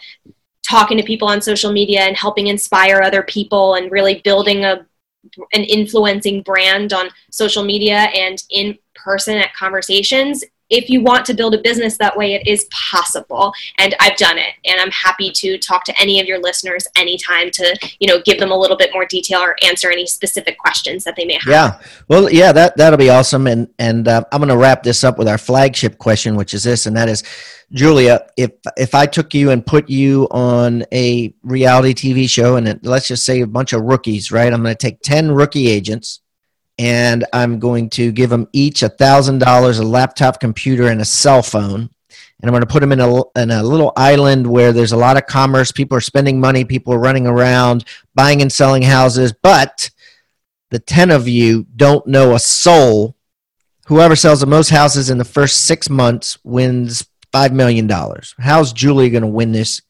talking 0.69 0.99
to 0.99 1.05
people 1.05 1.29
on 1.29 1.41
social 1.41 1.73
media 1.73 2.03
and 2.03 2.17
helping 2.17 2.49
inspire 2.49 3.01
other 3.01 3.23
people 3.23 3.75
and 3.75 3.91
really 3.91 4.21
building 4.23 4.65
a 4.65 4.87
an 5.53 5.65
influencing 5.65 6.43
brand 6.43 6.93
on 6.93 7.09
social 7.31 7.65
media 7.65 8.09
and 8.15 8.43
in 8.51 8.79
person 8.95 9.37
at 9.37 9.55
conversations 9.55 10.45
if 10.71 10.91
you 10.91 11.03
want 11.03 11.25
to 11.27 11.35
build 11.35 11.55
a 11.55 11.61
business 11.61 11.97
that 11.99 12.17
way, 12.17 12.35
it 12.35 12.47
is 12.47 12.67
possible. 12.71 13.53
And 13.79 13.95
I've 14.01 14.17
done 14.17 14.39
it. 14.39 14.55
And 14.67 14.81
I'm 14.81 14.91
happy 14.91 15.31
to 15.33 15.59
talk 15.59 15.85
to 15.85 15.95
any 16.01 16.21
of 16.21 16.27
your 16.27 16.39
listeners 16.39 16.87
anytime 16.97 17.51
to, 17.53 17.79
you 18.01 18.07
know, 18.07 18.21
give 18.25 18.39
them 18.39 18.51
a 18.51 18.57
little 18.57 18.77
bit 18.77 18.91
more 18.93 19.07
detail 19.07 19.41
or 19.41 19.57
answer 19.65 19.91
any 19.91 20.07
specific 20.07 20.59
questions 20.59 21.05
that 21.05 21.17
they 21.17 21.25
may 21.25 21.35
have. 21.35 21.47
Yeah. 21.47 21.81
Well, 22.09 22.31
yeah, 22.31 22.53
that, 22.53 22.77
that'll 22.77 22.99
be 22.99 23.11
awesome. 23.11 23.47
And, 23.47 23.69
and 23.79 24.09
uh, 24.09 24.25
I'm 24.33 24.41
going 24.41 24.51
to 24.51 24.57
wrap 24.57 24.83
this 24.83 25.05
up 25.05 25.19
with 25.19 25.29
our 25.29 25.39
flagship 25.39 25.99
question, 25.99 26.37
which 26.37 26.55
is 26.55 26.65
this, 26.65 26.87
and 26.87 26.97
that 26.97 27.09
is, 27.09 27.23
Julia, 27.73 28.27
if, 28.37 28.53
if 28.77 28.95
I 28.95 29.07
took 29.07 29.35
you 29.35 29.51
and 29.51 29.65
put 29.65 29.91
you 29.91 30.27
on 30.31 30.85
a 30.93 31.35
reality 31.43 31.93
TV 31.93 32.29
show 32.29 32.57
and 32.57 32.67
it, 32.67 32.85
let's 32.85 33.09
just 33.09 33.25
say 33.25 33.43
a 33.43 33.47
bunch 33.47 33.75
of 33.75 33.83
rookies, 33.83 34.33
right? 34.33 34.53
I'm 34.53 34.63
going 34.63 34.75
to 34.75 34.79
take 34.79 35.03
10 35.03 35.33
rookie 35.33 35.69
agents 35.69 36.21
and 36.79 37.25
I'm 37.33 37.59
going 37.59 37.91
to 37.91 38.13
give 38.13 38.31
them 38.31 38.49
each 38.53 38.83
a 38.83 38.89
thousand 38.89 39.39
dollars, 39.39 39.79
a 39.79 39.85
laptop 39.85 40.41
computer, 40.41 40.89
and 40.89 41.01
a 41.01 41.05
cell 41.05 41.43
phone. 41.43 41.91
And 42.41 42.49
I'm 42.49 42.53
going 42.53 42.63
to 42.63 42.69
put 42.69 42.81
them 42.81 42.93
in 42.93 43.01
a, 43.01 43.23
in 43.37 43.51
a 43.51 43.65
little 43.65 43.93
island 43.97 44.47
where 44.47 44.73
there's 44.73 44.93
a 44.93 44.97
lot 44.97 45.17
of 45.17 45.27
commerce. 45.27 45.73
People 45.73 45.99
are 45.99 46.03
spending 46.03 46.39
money. 46.39 46.65
People 46.65 46.95
are 46.95 46.99
running 46.99 47.27
around, 47.27 47.85
buying 48.15 48.43
and 48.43 48.53
selling 48.53 48.83
houses. 48.83 49.33
But 49.43 49.91
the 50.71 50.79
10 50.79 51.11
of 51.11 51.27
you 51.27 51.67
don't 51.75 52.07
know 52.07 52.35
a 52.35 52.39
soul. 52.39 53.17
Whoever 53.87 54.15
sells 54.15 54.41
the 54.41 54.47
most 54.47 54.69
houses 54.69 55.11
in 55.11 55.19
the 55.19 55.25
first 55.25 55.65
six 55.65 55.91
months 55.91 56.39
wins 56.45 57.09
$5 57.33 57.53
million. 57.53 57.91
How's 58.39 58.73
Julie 58.73 59.11
going 59.11 59.23
to 59.23 59.29
win 59.29 59.51
this 59.51 59.83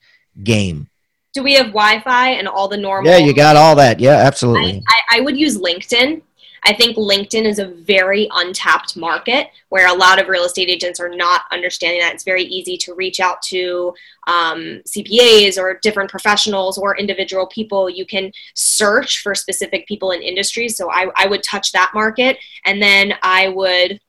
game? 0.43 0.89
Do 1.34 1.43
we 1.43 1.55
have 1.55 1.66
Wi 1.66 2.01
Fi 2.01 2.30
and 2.30 2.49
all 2.49 2.68
the 2.68 2.78
normal? 2.78 3.11
Yeah, 3.11 3.18
you 3.18 3.34
got 3.34 3.57
all 3.57 3.76
that. 3.76 4.01
Yeah, 4.01 4.16
absolutely. 4.16 4.82
I, 4.89 5.16
I, 5.16 5.18
I 5.18 5.20
would 5.20 5.36
use 5.36 5.59
LinkedIn 5.59 6.22
I 6.64 6.72
think 6.72 6.96
LinkedIn 6.96 7.44
is 7.44 7.59
a 7.59 7.66
very 7.66 8.28
untapped 8.32 8.96
market 8.96 9.48
where 9.68 9.88
a 9.88 9.96
lot 9.96 10.20
of 10.20 10.28
real 10.28 10.44
estate 10.44 10.68
agents 10.68 11.00
are 11.00 11.09
not 11.09 11.42
understanding 11.50 12.00
that. 12.00 12.14
It's 12.14 12.24
very 12.24 12.44
easy 12.44 12.76
to 12.78 12.94
reach 12.94 13.20
out 13.20 13.42
to 13.42 13.94
um, 14.26 14.82
CPAs 14.86 15.59
or 15.59 15.78
different 15.82 16.11
professionals 16.11 16.78
or 16.78 16.96
individual 16.96 17.46
people. 17.46 17.88
You 17.88 18.06
can 18.06 18.32
search 18.54 19.22
for 19.22 19.34
specific 19.34 19.86
people 19.86 20.11
in 20.11 20.22
industries. 20.22 20.76
So 20.76 20.90
I, 20.90 21.11
I 21.16 21.26
would 21.26 21.42
touch 21.42 21.72
that 21.72 21.92
market 21.94 22.38
and 22.64 22.82
then 22.82 23.14
I 23.22 23.48
would 23.48 24.00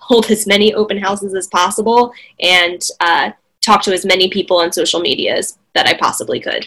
hold 0.00 0.30
as 0.30 0.46
many 0.46 0.74
open 0.74 0.98
houses 0.98 1.34
as 1.34 1.46
possible 1.46 2.12
and 2.40 2.86
uh, 3.00 3.30
talk 3.60 3.82
to 3.82 3.92
as 3.92 4.04
many 4.04 4.28
people 4.30 4.58
on 4.58 4.72
social 4.72 5.00
media 5.00 5.36
as 5.36 5.58
that 5.74 5.86
I 5.86 5.94
possibly 5.94 6.40
could. 6.40 6.66